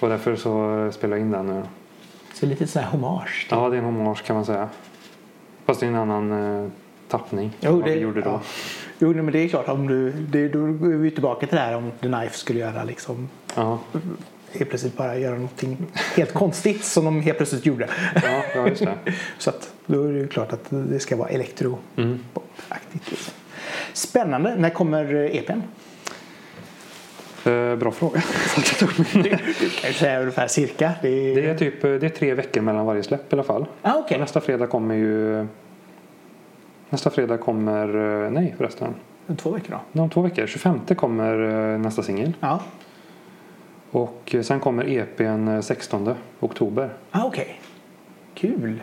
Och 0.00 0.08
därför 0.08 0.36
så 0.36 0.88
spelade 0.92 1.20
jag 1.20 1.26
in 1.26 1.30
den 1.32 1.46
nu. 1.46 1.62
Så 2.40 2.46
lite 2.46 2.66
sån 2.66 2.82
här 2.82 2.90
hommage. 2.90 3.46
till- 3.48 3.58
Ja, 3.58 3.68
det 3.68 3.76
är 3.76 3.78
en 3.78 3.84
hommage 3.84 4.24
kan 4.24 4.36
man 4.36 4.44
säga. 4.44 4.68
Fast 5.66 5.80
det 5.80 5.86
är 5.86 5.90
en 5.90 5.96
annan 5.96 6.62
eh, 6.64 6.70
tappning 7.08 7.56
Jo, 7.60 7.72
vad 7.76 7.84
det- 7.84 7.94
vi 7.94 8.00
gjorde 8.00 8.20
då. 8.20 8.30
ja. 8.30 8.40
Jo, 8.98 9.14
men 9.14 9.32
det 9.32 9.38
är 9.38 9.48
klart. 9.48 9.68
Om 9.68 9.86
du, 9.88 10.12
det, 10.12 10.48
då 10.48 10.58
går 10.66 10.88
vi 10.88 11.10
tillbaka 11.10 11.46
till 11.46 11.56
det 11.56 11.62
här 11.62 11.76
om 11.76 11.90
The 12.00 12.06
Knife 12.08 12.36
skulle 12.38 12.58
göra 12.60 12.84
liksom 12.84 13.28
Ja, 13.54 13.78
helt 14.52 14.68
plötsligt 14.70 14.96
bara 14.96 15.18
göra 15.18 15.34
någonting 15.34 15.86
helt 16.16 16.34
konstigt 16.34 16.84
som 16.84 17.04
de 17.04 17.20
helt 17.20 17.36
plötsligt 17.36 17.66
gjorde. 17.66 17.88
ja, 18.14 18.42
ja 18.54 18.68
just 18.68 18.80
det. 18.84 18.94
Så 19.38 19.50
att 19.50 19.72
då 19.86 20.02
är 20.04 20.12
det 20.12 20.18
ju 20.18 20.28
klart 20.28 20.52
att 20.52 20.64
det 20.70 21.00
ska 21.00 21.16
vara 21.16 21.28
elektro 21.28 21.78
Mm. 21.96 22.18
aktigt 22.68 23.10
liksom. 23.10 23.34
Spännande. 23.92 24.56
När 24.56 24.70
kommer 24.70 25.14
eh, 25.14 25.36
EPn? 25.36 25.60
Eh, 27.46 27.76
bra 27.76 27.90
fråga. 27.90 28.22
Du 29.12 29.22
kan 29.80 29.88
ju 29.90 29.92
säga 29.94 30.20
ungefär 30.20 30.46
cirka. 30.48 30.92
Det 31.02 31.08
är... 31.08 31.34
Det 31.34 31.50
är 31.50 31.54
typ 31.58 31.84
eh, 31.84 31.90
det 31.90 32.06
är 32.06 32.10
tre 32.10 32.34
veckor 32.34 32.60
mellan 32.60 32.86
varje 32.86 33.02
släpp 33.02 33.32
i 33.32 33.36
alla 33.36 33.42
fall. 33.42 33.66
Ah, 33.82 33.94
okej. 33.98 34.18
Nästa 34.18 34.40
fredag 34.40 34.66
kommer 34.66 34.94
ju... 34.94 35.46
Nästa 36.90 37.10
fredag 37.10 37.38
kommer... 37.38 38.22
eh, 38.24 38.30
Nej 38.30 38.54
förresten. 38.58 38.94
Två 39.36 39.50
veckor 39.50 39.78
då. 39.92 40.02
Om 40.02 40.10
två 40.10 40.20
veckor. 40.22 40.46
25 40.46 40.80
kommer 40.96 41.34
nästa 41.78 42.02
singel. 42.02 42.32
Ja. 42.40 42.60
Och 43.90 44.34
sen 44.42 44.60
kommer 44.60 44.88
EPn 44.88 45.48
eh, 45.48 45.60
16 45.60 46.14
oktober. 46.40 46.90
Ah, 47.10 47.24
okej. 47.24 47.60
Kul. 48.34 48.82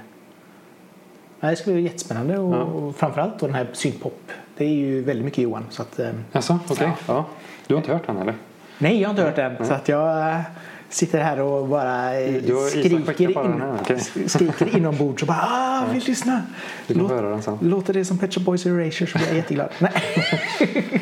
Ja, 1.39 1.49
det 1.49 1.55
ska 1.55 1.71
bli 1.71 1.81
jättespännande 1.81 2.37
och, 2.39 2.55
Ja. 2.55 2.61
och 2.63 2.95
framförallt 2.95 3.39
då 3.39 3.45
den 3.45 3.55
här 3.55 3.67
syntpop. 3.73 4.31
Det 4.57 4.65
är 4.65 4.69
ju 4.69 5.01
väldigt 5.03 5.25
mycket 5.25 5.43
Johan. 5.43 5.65
Så 5.69 5.81
att, 5.81 5.99
Jaså, 6.31 6.59
okej. 6.69 6.87
Ja. 6.87 6.95
Ja. 7.07 7.25
Du 7.67 7.73
har 7.73 7.81
inte 7.81 7.93
hört 7.93 8.07
den 8.07 8.17
eller? 8.17 8.33
nej, 8.77 9.01
jag 9.01 9.09
har 9.09 9.11
inte 9.13 9.23
hört 9.23 9.35
den. 9.35 9.67
Så 9.67 9.73
att 9.73 9.89
jag 9.89 10.29
eh, 10.29 10.39
sitter 10.89 11.19
här 11.19 11.39
och 11.41 11.67
bara 11.67 12.09
skriker, 12.69 13.43
den 13.43 13.53
in, 13.53 13.61
här, 13.61 13.77
okej. 13.81 13.99
skriker 14.29 14.77
inombords 14.77 15.21
och 15.23 15.27
bara 15.27 15.47
ah, 15.51 15.83
vill 15.93 16.03
lyssna. 16.07 16.41
Du 16.87 16.93
kan 16.93 17.03
Låt- 17.03 17.11
höra 17.11 17.29
den 17.29 17.41
sen. 17.41 17.57
Låter 17.61 17.93
det 17.93 18.05
som 18.05 18.17
Pet 18.17 18.33
Shop 18.33 18.41
Boys 18.41 18.65
Erasure 18.65 19.07
så 19.11 19.17
blir 19.17 19.27
jag 19.27 19.35
jätteglad. 19.35 19.69
Nej. 19.79 19.91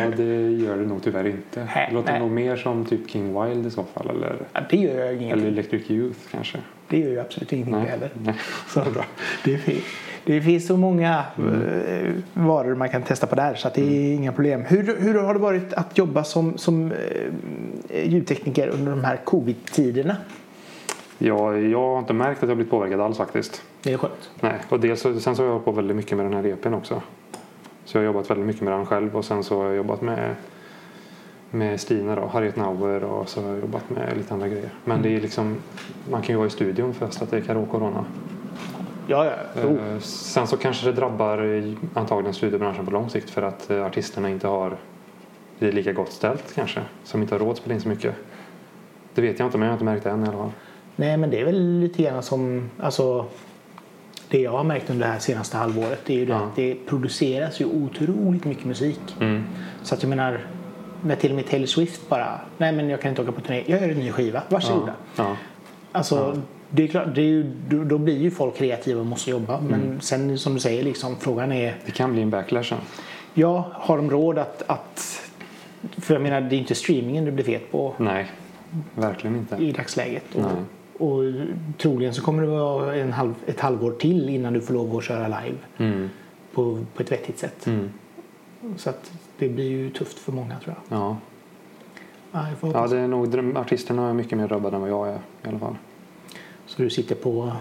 Ja, 0.00 0.10
det 0.16 0.50
gör 0.50 0.76
det 0.76 0.86
nog 0.86 1.02
tyvärr 1.02 1.26
inte. 1.26 1.64
Nej, 1.74 1.86
Det 1.88 1.94
låter 1.94 2.10
nej. 2.12 2.20
nog 2.20 2.30
mer 2.30 2.56
som 2.56 2.84
typ 2.84 3.10
King 3.10 3.42
Wild 3.44 3.66
i 3.66 3.70
så 3.70 3.84
fall. 3.94 4.10
Eller, 4.10 4.36
Ja, 4.52 4.60
det 4.70 4.76
gör 4.76 4.98
jag 4.98 5.08
eller 5.08 5.20
ingenting. 5.22 5.48
Electric 5.48 5.90
Youth 5.90 6.18
kanske. 6.30 6.58
Det 6.88 6.98
gör 6.98 7.08
ju 7.10 7.20
absolut 7.20 7.52
ingenting 7.52 7.74
Nej. 7.76 7.86
heller. 7.88 8.10
Nej. 8.24 8.34
Så 8.68 8.80
bra. 8.80 9.04
Det, 9.44 9.58
fin- 9.58 9.80
det 10.24 10.40
finns 10.40 10.66
så 10.66 10.76
många 10.76 11.24
eh, 11.38 12.10
varor 12.34 12.74
man 12.74 12.88
kan 12.88 13.02
testa 13.02 13.26
på 13.26 13.34
där 13.34 13.54
så 13.54 13.68
att 13.68 13.74
det 13.74 13.82
är 13.82 14.14
inga 14.14 14.32
problem. 14.32 14.60
Hur, 14.64 14.96
hur 15.00 15.14
har 15.14 15.34
det 15.34 15.40
varit 15.40 15.72
att 15.72 15.98
jobba 15.98 16.24
som, 16.24 16.58
som 16.58 16.92
eh, 17.88 18.08
ljudtekniker 18.12 18.68
under 18.68 18.90
de 18.90 19.04
här 19.04 19.16
covid-tiderna? 19.24 20.16
Ja, 21.18 21.56
jag 21.56 21.78
har 21.92 21.98
inte 21.98 22.12
märkt 22.12 22.42
att 22.42 22.48
jag 22.48 22.56
blivit 22.56 22.70
påverkad 22.70 23.00
alls 23.00 23.16
faktiskt. 23.16 23.62
Det 23.82 23.92
är 23.92 23.98
skönt. 23.98 24.30
Nej, 24.40 24.52
och 24.68 24.80
dels, 24.80 25.00
sen 25.02 25.20
så 25.22 25.30
har 25.42 25.44
jag 25.44 25.50
hållit 25.52 25.64
på 25.64 25.72
väldigt 25.72 25.96
mycket 25.96 26.16
med 26.16 26.26
den 26.26 26.34
här 26.34 26.46
EPn 26.46 26.74
också. 26.74 27.02
Så 27.92 27.98
jag 27.98 28.02
har 28.02 28.06
jobbat 28.06 28.30
väldigt 28.30 28.46
mycket 28.46 28.62
med 28.62 28.72
den 28.72 28.86
själv 28.86 29.16
och 29.16 29.24
sen 29.24 29.44
så 29.44 29.58
har 29.58 29.66
jag 29.66 29.76
jobbat 29.76 30.02
med 30.02 30.34
med 31.50 31.80
Stina 31.80 32.14
då, 32.14 32.26
Harriet 32.26 32.56
Nauer 32.56 33.04
och 33.04 33.28
så 33.28 33.42
har 33.42 33.48
jag 33.48 33.58
jobbat 33.58 33.90
med 33.90 34.16
lite 34.16 34.34
andra 34.34 34.48
grejer. 34.48 34.70
Men 34.84 35.02
det 35.02 35.16
är 35.16 35.20
liksom, 35.20 35.56
man 36.10 36.22
kan 36.22 36.32
ju 36.32 36.36
vara 36.36 36.46
i 36.46 36.50
studion 36.50 36.94
först 36.94 37.22
att 37.22 37.30
det 37.30 37.40
kan 37.40 37.56
råka 37.56 37.70
corona. 37.70 38.04
Ja, 39.06 39.24
ja. 39.24 39.60
Eh, 39.62 39.98
Sen 40.00 40.46
så 40.46 40.56
kanske 40.56 40.86
det 40.86 40.92
drabbar 40.92 41.62
antagligen 41.94 42.34
studiebranschen 42.34 42.84
på 42.84 42.90
lång 42.90 43.10
sikt 43.10 43.30
för 43.30 43.42
att 43.42 43.70
eh, 43.70 43.86
artisterna 43.86 44.30
inte 44.30 44.48
har 44.48 44.76
det 45.58 45.68
är 45.68 45.72
lika 45.72 45.92
gott 45.92 46.12
ställt 46.12 46.54
kanske. 46.54 46.80
Som 47.04 47.22
inte 47.22 47.34
har 47.34 47.38
råd 47.38 47.50
att 47.50 47.56
spela 47.56 47.74
in 47.74 47.80
så 47.80 47.88
mycket. 47.88 48.14
Det 49.14 49.22
vet 49.22 49.38
jag 49.38 49.46
inte 49.46 49.58
men 49.58 49.66
jag 49.66 49.72
har 49.72 49.76
inte 49.76 49.84
märkt 49.84 50.04
det 50.04 50.10
än 50.10 50.24
i 50.24 50.28
alla 50.28 50.38
fall. 50.38 50.52
Nej, 50.96 51.16
men 51.16 51.30
det 51.30 51.40
är 51.40 51.44
väl 51.44 51.80
lite 51.80 52.02
grann 52.02 52.22
som... 52.22 52.70
Alltså, 52.80 53.26
det 54.28 54.40
jag 54.40 54.50
har 54.50 54.64
märkt 54.64 54.90
under 54.90 55.06
det 55.06 55.12
här 55.12 55.18
senaste 55.18 55.56
halvåret 55.56 56.10
är 56.10 56.14
ju 56.14 56.24
det 56.26 56.32
Ja. 56.32 56.38
att 56.38 56.56
det 56.56 56.74
produceras 56.86 57.60
ju 57.60 57.64
otroligt 57.64 58.44
mycket 58.44 58.64
musik. 58.64 59.00
Mm. 59.20 59.44
Så 59.82 59.94
att 59.94 60.02
jag 60.02 60.10
menar, 60.10 60.46
när 61.02 61.16
till 61.16 61.30
och 61.30 61.36
med 61.36 61.46
Taylor 61.46 61.66
Swift 61.66 62.08
bara, 62.08 62.40
nej 62.58 62.72
men 62.72 62.88
jag 62.88 63.00
kan 63.00 63.08
inte 63.08 63.22
åka 63.22 63.32
på 63.32 63.40
turné, 63.40 63.62
jag 63.66 63.80
gör 63.82 63.88
en 63.88 63.98
ny 63.98 64.10
skiva, 64.12 64.42
varsågoda. 64.48 64.94
Ja. 65.16 65.24
Ja. 65.24 65.36
Alltså, 65.92 66.42
det 66.70 66.82
är 66.82 66.88
klart, 66.88 67.14
det 67.14 67.20
är 67.20 67.26
ju, 67.26 67.52
då, 67.68 67.98
blir 67.98 68.18
ju 68.18 68.30
folk 68.30 68.56
kreativa 68.56 69.00
och 69.00 69.06
måste 69.06 69.30
jobba. 69.30 69.60
Men 69.60 70.00
sen 70.00 70.38
som 70.38 70.54
du 70.54 70.60
säger, 70.60 70.82
liksom, 70.82 71.16
frågan 71.16 71.52
är, 71.52 71.76
Det 71.86 71.92
kan 71.92 72.12
bli 72.12 72.22
en 72.22 72.30
backlash 72.30 72.62
sen. 72.68 72.78
ja, 73.34 73.70
har 73.74 73.96
de 73.96 74.10
råd 74.10 74.38
att, 74.38 74.62
att 74.66 75.22
för 75.98 76.14
jag 76.14 76.22
menar, 76.22 76.40
det 76.40 76.56
är 76.56 76.58
inte 76.58 76.74
streamingen 76.74 77.24
du 77.24 77.30
blir 77.30 77.44
fet 77.44 77.72
på 77.72 77.94
Nej, 77.98 78.30
verkligen 78.94 79.36
inte. 79.36 79.56
i 79.56 79.72
dagsläget. 79.72 80.24
Nej. 80.34 80.44
Och, 80.98 81.22
troligen 81.78 82.14
så 82.14 82.22
kommer 82.22 82.42
det 82.42 82.48
vara 82.48 82.96
en 82.96 83.12
halv, 83.12 83.34
ett 83.46 83.60
halvår 83.60 83.92
till 83.92 84.28
innan 84.28 84.52
du 84.52 84.60
får 84.60 84.74
lov 84.74 84.96
att 84.96 85.04
köra 85.04 85.28
live 85.28 85.58
Mm. 85.78 86.08
på, 86.54 86.78
på 86.94 87.02
ett 87.02 87.12
vettigt 87.12 87.38
sätt. 87.38 87.66
Mm. 87.66 87.90
Så 88.76 88.90
att 88.90 89.12
det 89.38 89.48
blir 89.48 89.68
ju 89.70 89.90
tufft 89.90 90.18
för 90.18 90.32
många 90.32 90.58
tror 90.58 90.74
jag. 90.88 90.98
Ja. 90.98 91.16
Ja, 92.32 92.46
ja, 92.62 92.86
det 92.86 92.98
är 92.98 93.08
nog 93.08 93.56
artisterna 93.56 94.08
är 94.10 94.14
mycket 94.14 94.38
mer 94.38 94.48
drabbade 94.48 94.76
än 94.76 94.82
vad 94.82 94.90
jag 94.90 95.08
är 95.08 95.18
i 95.44 95.48
alla 95.48 95.58
fall. 95.58 95.76
Så 96.66 96.82
du 96.82 96.90
sitter 96.90 97.14
på 97.14 97.52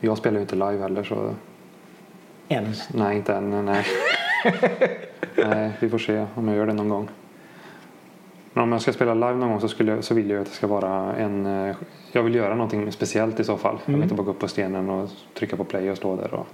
Jag 0.00 0.18
spelar 0.18 0.36
ju 0.36 0.42
inte 0.42 0.54
live 0.54 0.78
heller 0.78 1.04
så 1.04 1.34
en. 2.48 2.66
nej, 2.94 3.16
inte 3.16 3.34
än. 3.34 3.64
Nej. 3.66 3.84
nej, 5.36 5.72
vi 5.80 5.88
får 5.88 5.98
se 5.98 6.26
om 6.34 6.48
jag 6.48 6.56
gör 6.56 6.66
det 6.66 6.72
någon 6.72 6.88
gång. 6.88 7.08
Men 8.52 8.62
om 8.64 8.72
jag 8.72 8.82
ska 8.82 8.92
spela 8.92 9.14
live 9.14 9.34
någon 9.34 9.50
gång 9.50 9.60
så, 9.60 9.68
skulle, 9.68 9.92
jag- 9.92 10.04
så 10.04 10.14
vill 10.14 10.30
jag 10.30 10.40
att 10.40 10.46
det 10.46 10.52
ska 10.54 10.66
vara 10.66 11.16
en... 11.16 11.46
eh, 11.46 11.76
Jag 12.12 12.22
vill 12.22 12.34
göra 12.34 12.54
någonting 12.54 12.92
speciellt 12.92 13.40
i 13.40 13.44
så 13.44 13.56
fall. 13.56 13.78
Jag 13.84 13.92
vill 13.92 14.02
inte 14.02 14.14
bara 14.14 14.22
gå 14.22 14.30
upp 14.30 14.38
på 14.38 14.48
stenen 14.48 14.90
och 14.90 15.10
trycka 15.34 15.56
på 15.56 15.64
play 15.64 15.90
och 15.90 15.96
stå 15.96 16.16
där. 16.16 16.34
Och, 16.34 16.46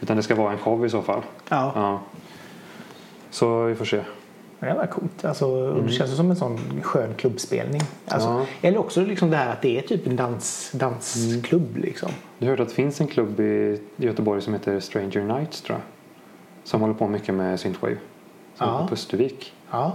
utan 0.00 0.16
det 0.16 0.22
ska 0.22 0.34
vara 0.34 0.52
en 0.52 0.58
show 0.58 0.86
i 0.86 0.88
så 0.90 1.02
fall. 1.02 1.22
Ja, 1.48 1.72
Ja. 1.74 2.00
Så 3.30 3.64
vi 3.64 3.74
får 3.74 3.84
se. 3.84 4.00
det 4.60 4.74
var 4.74 4.86
coolt. 4.86 5.24
Alltså, 5.24 5.46
och 5.48 5.82
Det 5.82 5.88
känns 5.92 6.16
som 6.16 6.30
en 6.30 6.36
sån 6.36 6.58
skön 6.82 7.14
klubbspelning. 7.16 7.80
Alltså, 8.08 8.28
Ja. 8.28 8.46
Eller 8.68 8.78
också 8.78 9.00
liksom 9.00 9.30
det 9.30 9.36
här 9.36 9.52
att 9.52 9.62
det 9.62 9.78
är 9.78 9.82
typ 9.82 10.06
en 10.06 10.16
dans, 10.16 10.72
dansklubb. 10.74 11.76
Liksom. 11.76 12.10
Jag 12.38 12.48
hörde 12.48 12.62
att 12.62 12.68
det 12.68 12.74
finns 12.74 13.00
en 13.00 13.06
klubb 13.06 13.40
i 13.40 13.80
Göteborg 13.96 14.42
som 14.42 14.52
heter 14.52 14.80
Stranger 14.80 15.22
Nights 15.24 15.60
tror 15.62 15.78
jag. 15.78 15.82
Som 16.68 16.80
håller 16.80 16.94
på 16.94 17.08
mycket 17.08 17.34
med 17.34 17.60
synthwave. 17.60 17.96
Som 18.54 18.68
Ja. 18.68 18.78
är 18.78 18.82
på 18.82 18.88
Pustervik. 18.88 19.52
Ja, 19.70 19.92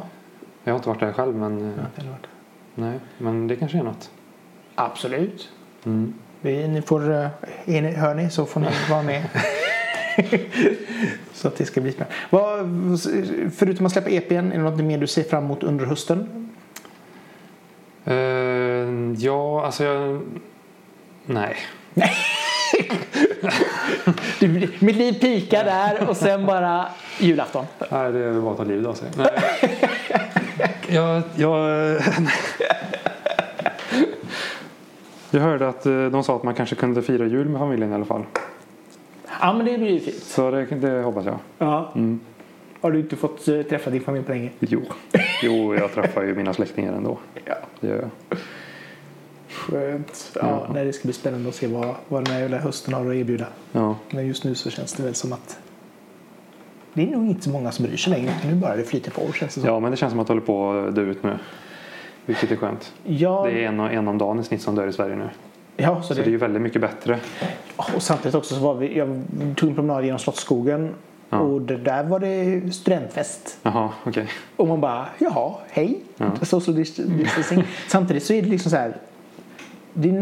Jag 0.67 0.73
har 0.73 0.77
inte 0.77 0.89
varit 0.89 0.99
där 0.99 1.13
själv 1.13 1.35
men, 1.35 1.57
eh, 1.57 1.63
jag 1.63 1.77
har 1.77 1.85
inte 1.85 2.01
heller 2.01 2.11
varit 2.11 2.27
nej, 2.75 2.99
men 3.17 3.47
det 3.47 3.55
kanske 3.55 3.77
är 3.77 3.83
något. 3.83 4.09
Absolut. 4.75 5.49
Mm. 5.85 6.13
Vi, 6.41 6.67
ni 6.67 6.81
får, 6.81 7.11
eh, 7.11 7.27
är 7.65 7.81
ni, 7.81 7.91
hör 7.91 8.15
ni 8.15 8.29
så 8.29 8.45
får 8.45 8.59
ni 8.59 8.67
vara 8.89 9.03
med. 9.03 9.23
så 11.33 11.47
att 11.47 11.55
det 11.55 11.65
ska 11.65 11.81
bli 11.81 11.91
spännande. 11.91 12.15
Vad, 12.29 12.59
förutom 13.55 13.85
att 13.85 13.91
släppa 13.91 14.09
EPn, 14.09 14.33
är 14.33 14.57
det 14.57 14.57
något 14.57 14.83
mer 14.83 14.97
du 14.97 15.07
ser 15.07 15.23
fram 15.23 15.43
emot 15.43 15.63
under 15.63 15.85
hösten? 15.85 16.49
Eh, 18.05 18.15
ja, 19.17 19.65
alltså 19.65 19.83
jag... 19.83 20.21
Nej. 21.25 21.55
Du, 24.39 24.69
mitt 24.79 24.95
liv 24.95 25.19
pikar 25.19 25.63
där 25.63 26.09
och 26.09 26.17
sen 26.17 26.45
bara 26.45 26.87
julafton. 27.19 27.65
Nej, 27.91 28.11
det 28.11 28.19
är 28.19 28.31
väl 28.31 28.41
bara 28.41 28.51
att 28.51 28.57
ta 28.57 28.63
livet 28.63 28.87
av 28.87 28.93
sig. 28.93 29.09
Jag, 30.89 31.21
jag, 31.35 31.59
jag 35.31 35.41
hörde 35.41 35.67
att 35.67 35.85
eh, 35.85 36.05
de 36.05 36.23
sa 36.23 36.35
att 36.35 36.43
man 36.43 36.53
kanske 36.53 36.75
kunde 36.75 37.01
fira 37.01 37.25
jul 37.25 37.49
med 37.49 37.59
familjen 37.59 37.91
i 37.91 37.95
alla 37.95 38.05
fall. 38.05 38.23
Ja 39.41 39.53
men 39.53 39.65
det 39.65 39.77
blir 39.77 39.89
ju 39.89 39.99
fint. 39.99 40.23
Så 40.23 40.51
det, 40.51 40.65
det 40.65 41.01
hoppas 41.03 41.25
jag. 41.25 41.39
Ja. 41.57 41.91
Mm. 41.95 42.19
Har 42.81 42.91
du 42.91 42.99
inte 42.99 43.15
fått 43.15 43.47
eh, 43.47 43.61
träffa 43.61 43.89
din 43.89 44.01
familj 44.01 44.25
på 44.25 44.31
länge? 44.31 44.49
Jo. 44.59 44.81
jo, 45.43 45.75
jag 45.75 45.93
träffar 45.93 46.23
ju 46.23 46.35
mina 46.35 46.53
släktingar 46.53 46.93
ändå. 46.93 47.17
Ja. 47.45 47.55
Det 47.79 47.87
gör 47.87 47.95
jag. 48.29 48.39
Skönt. 49.49 50.31
Ja, 50.35 50.41
Ja. 50.41 50.67
nej, 50.73 50.85
det 50.85 50.93
ska 50.93 51.03
bli 51.03 51.13
spännande 51.13 51.49
att 51.49 51.55
se 51.55 51.67
vad, 51.67 51.95
vad 52.07 52.25
den 52.25 52.33
här 52.33 52.41
jävla 52.41 52.57
hösten 52.57 52.93
har 52.93 53.09
att 53.09 53.15
erbjuda. 53.15 53.45
Ja. 53.71 53.95
Men 54.09 54.27
just 54.27 54.43
nu 54.43 54.55
så 54.55 54.69
känns 54.69 54.93
det 54.93 55.03
väl 55.03 55.15
som 55.15 55.33
att 55.33 55.59
det 56.97 57.11
är 57.13 57.17
nog 57.17 57.27
inte 57.29 57.43
så 57.43 57.49
många 57.49 57.71
som 57.71 57.85
bryr 57.85 57.97
sig 57.97 58.11
längre. 58.13 58.31
Nu 58.45 58.55
bara 58.55 58.75
det 58.75 58.83
flyter 58.83 59.11
på 59.11 59.21
känns 59.33 59.55
det 59.55 59.61
som. 59.61 59.69
ja, 59.69 59.79
men 59.79 59.91
det 59.91 59.97
känns 59.97 60.11
som 60.11 60.19
att 60.19 60.27
det 60.27 60.33
håller 60.33 60.45
på 60.45 60.71
att 60.71 60.95
dö 60.95 61.01
ut 61.01 61.23
nu. 61.23 61.37
Vilket 62.25 62.51
är 62.51 62.55
skönt. 62.55 62.93
Ja, 63.03 63.45
Det 63.45 63.63
är 63.63 63.67
en, 63.67 63.79
en 63.79 64.07
om 64.07 64.17
dagen 64.17 64.39
i 64.39 64.43
snitt 64.43 64.61
som 64.61 64.75
dör 64.75 64.87
i 64.87 64.93
Sverige 64.93 65.15
nu. 65.15 65.29
ja 65.77 66.01
så 66.01 66.07
Så 66.07 66.13
det, 66.13 66.21
det 66.21 66.27
är 66.29 66.31
ju 66.31 66.37
väldigt 66.37 66.61
mycket 66.61 66.81
bättre. 66.81 67.19
och 67.95 68.01
samtidigt 68.01 68.35
också 68.35 68.55
så 68.55 68.61
var 68.61 68.73
vi, 68.75 68.97
jag 68.97 69.23
tog 69.55 69.69
en 69.69 69.75
promenad 69.75 70.03
genom 70.05 70.19
Slottsskogen 70.19 70.89
Ja. 71.29 71.37
och 71.39 71.61
det, 71.61 71.77
där 71.77 72.03
var 72.03 72.19
det 72.19 72.61
studentfest. 72.73 73.57
Jaha, 73.63 73.89
okej. 74.03 74.27
Och 74.55 74.67
man 74.67 74.81
bara, 74.81 75.05
jaha, 75.19 75.53
hej. 75.69 75.99
Ja. 76.17 76.31
Social 76.41 76.75
dis- 76.77 77.17
distancing. 77.17 77.63
Samtidigt 77.87 78.23
så 78.23 78.33
är 78.33 78.41
det 78.41 78.47
liksom 78.49 78.71
så 78.71 78.77
här. 78.77 78.95
Det 79.93 80.09
är, 80.09 80.13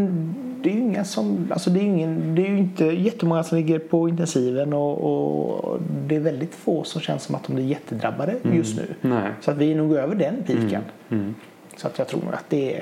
det 0.66 0.72
är 0.72 0.74
ju 0.74 0.80
inga 0.80 1.04
som, 1.04 1.48
alltså 1.52 1.70
det 1.70 1.80
är, 1.80 1.84
ingen, 1.84 2.36
det 2.36 2.42
är 2.42 2.50
ju 2.50 2.58
inte 2.58 2.86
jättemånga 2.86 3.44
som 3.44 3.58
ligger 3.58 3.80
på 3.80 4.10
intensiven 4.10 4.74
och, 4.74 4.98
och 5.02 5.80
det 6.08 6.16
är 6.16 6.20
väldigt 6.20 6.56
få 6.56 6.84
som 6.84 7.02
känns 7.02 7.24
som 7.24 7.36
att 7.36 7.44
de 7.48 7.56
blir 7.56 7.66
jättedrabbade 7.66 8.36
just 8.54 8.78
nu. 8.78 8.96
Nej. 9.02 9.32
Så 9.42 9.52
att 9.52 9.58
vi 9.58 9.72
är 9.72 9.76
nog 9.76 9.94
över 9.96 10.16
den 10.16 10.44
piken. 10.44 10.82
Mm. 11.10 11.36
Så 11.78 11.88
att 11.88 11.98
jag 12.00 12.08
tror 12.08 12.22
nog 12.22 12.34
att 12.34 12.46
det, 12.50 12.82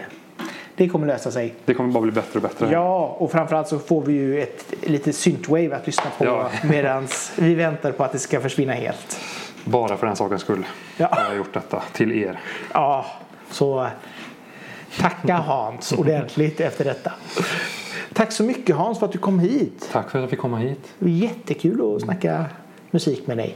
det 0.76 0.90
kommer 0.90 1.08
lösa 1.08 1.32
sig. 1.32 1.54
Det 1.66 1.74
kommer 1.74 1.94
bara 1.94 2.02
bli 2.04 2.12
bättre 2.12 2.40
och 2.40 2.42
bättre. 2.42 2.72
Ja, 2.72 3.16
och 3.20 3.32
framförallt 3.32 3.68
så 3.68 3.80
får 3.80 4.02
vi 4.02 4.14
ju 4.14 4.42
ett 4.42 4.74
lite 4.82 5.14
synthwave 5.14 5.76
att 5.76 5.86
lyssna 5.86 6.10
på 6.18 6.26
Ja. 6.26 6.50
medan 6.70 7.08
vi 7.38 7.56
väntar 7.56 7.92
på 7.92 8.04
att 8.04 8.12
det 8.12 8.20
ska 8.20 8.40
försvinna 8.42 8.74
helt. 8.74 9.20
Bara 9.66 9.98
för 9.98 10.08
den 10.08 10.16
sakens 10.16 10.42
skull 10.42 10.66
Ja. 10.98 11.08
har 11.12 11.24
jag 11.24 11.38
gjort 11.38 11.54
detta. 11.54 11.84
Till 11.94 12.12
er. 12.12 12.40
Ja, 12.74 13.06
så 13.52 13.88
tacka 15.00 15.36
Hans 15.36 15.92
ordentligt 15.98 16.60
efter 16.60 16.86
detta. 16.86 17.12
Tack 18.14 18.32
så 18.32 18.44
mycket 18.44 18.76
Hans 18.76 19.00
för 19.00 19.06
att 19.06 19.12
du 19.12 19.18
kom 19.18 19.40
hit. 19.40 19.90
Tack 19.92 20.10
för 20.10 20.20
att 20.20 20.24
jag 20.24 20.30
fick 20.30 20.40
komma 20.40 20.58
hit. 20.58 20.94
Jättekul 21.00 21.96
att 21.96 22.02
snacka 22.02 22.46
musik 22.92 23.28
med 23.28 23.38
dig. 23.38 23.56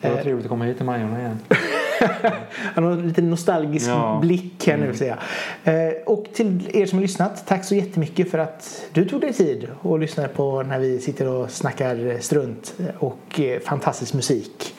Det 0.00 0.08
var 0.10 0.16
trevligt 0.22 0.44
att 0.46 0.50
komma 0.50 0.64
hit 0.64 0.76
till 0.76 0.86
Majorna 0.86 1.18
igen. 1.20 1.38
Han 2.74 2.84
har 2.84 2.90
en 2.92 3.08
lite 3.08 3.22
nostalgisk 3.22 3.88
Ja. 3.88 4.18
blick 4.22 4.66
jag 4.68 4.80
nu 4.80 4.94
säga. 4.94 5.18
Eh, 5.64 5.74
Och 6.06 6.26
till 6.34 6.70
er 6.74 6.86
som 6.86 6.98
har 6.98 7.02
lyssnat, 7.02 7.46
tack 7.46 7.64
så 7.64 7.74
jättemycket 7.74 8.30
för 8.30 8.38
att 8.38 8.86
du 8.92 9.04
tog 9.08 9.20
dig 9.20 9.32
tid 9.32 9.68
och 9.80 9.98
lyssnade 9.98 10.28
på 10.28 10.62
när 10.62 10.78
vi 10.78 10.98
sitter 11.00 11.28
och 11.28 11.50
snackar 11.50 12.18
strunt 12.20 12.74
och 12.98 13.40
eh, 13.40 13.60
fantastisk 13.60 14.14
musik 14.14 14.74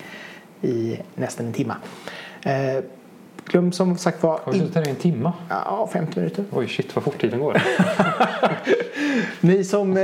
i 0.62 0.98
nästan 1.16 1.46
en 1.46 1.54
timme. 1.54 1.74
Glöm 3.46 3.72
som 3.72 3.98
sagt 3.98 4.24
var... 4.24 4.40
Har 4.44 4.52
vi 4.52 4.60
suttit 4.60 4.76
här 4.76 4.88
i 4.88 4.90
en 4.90 4.96
timma? 4.96 5.34
Ja, 5.50 5.90
50 5.94 6.20
minuter. 6.20 6.46
Oj, 6.52 6.68
shit 6.68 6.96
vad 6.96 7.04
fort 7.04 7.22
tiden 7.22 7.40
går. 7.40 7.62
Ni 9.42 9.64
som 9.64 9.98
eh, 9.98 10.04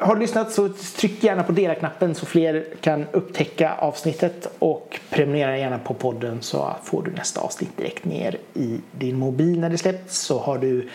har 0.00 0.16
lyssnat 0.16 0.52
så 0.52 0.68
tryck 0.96 1.24
gärna 1.24 1.42
på 1.42 1.52
dela-knappen 1.52 2.14
så 2.14 2.26
fler 2.26 2.64
kan 2.80 3.06
upptäcka 3.12 3.74
avsnittet 3.74 4.48
och 4.58 5.00
prenumerera 5.10 5.58
gärna 5.58 5.78
på 5.78 5.94
podden 5.94 6.42
så 6.42 6.76
får 6.82 7.02
du 7.02 7.10
nästa 7.10 7.40
avsnitt 7.40 7.76
direkt 7.76 8.04
ner 8.04 8.38
i 8.54 8.80
din 8.92 9.18
mobil 9.18 9.60
när 9.60 9.70
det 9.70 9.78
släpps 9.78 10.18
så 10.18 10.38
har 10.38 10.58
du 10.58 10.88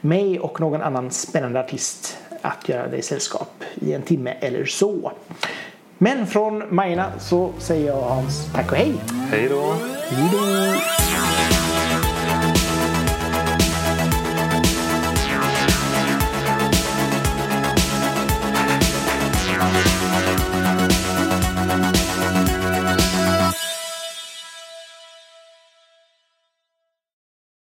mig 0.00 0.40
och 0.40 0.60
någon 0.60 0.82
annan 0.82 1.10
spännande 1.10 1.60
artist 1.60 2.18
att 2.42 2.68
göra 2.68 2.88
dig 2.88 3.02
sällskap 3.02 3.64
i 3.74 3.92
en 3.92 4.02
timme 4.02 4.34
eller 4.40 4.64
så. 4.64 5.12
Men 5.98 6.26
från 6.26 6.74
Majorna 6.74 7.12
så 7.18 7.50
säger 7.58 7.86
jag 7.86 8.02
Hans 8.02 8.52
tack 8.52 8.72
och 8.72 8.76
hej. 8.76 8.94
Hej 9.30 9.48
då. 9.48 9.74
Hej 10.10 10.30
då! 10.32 10.91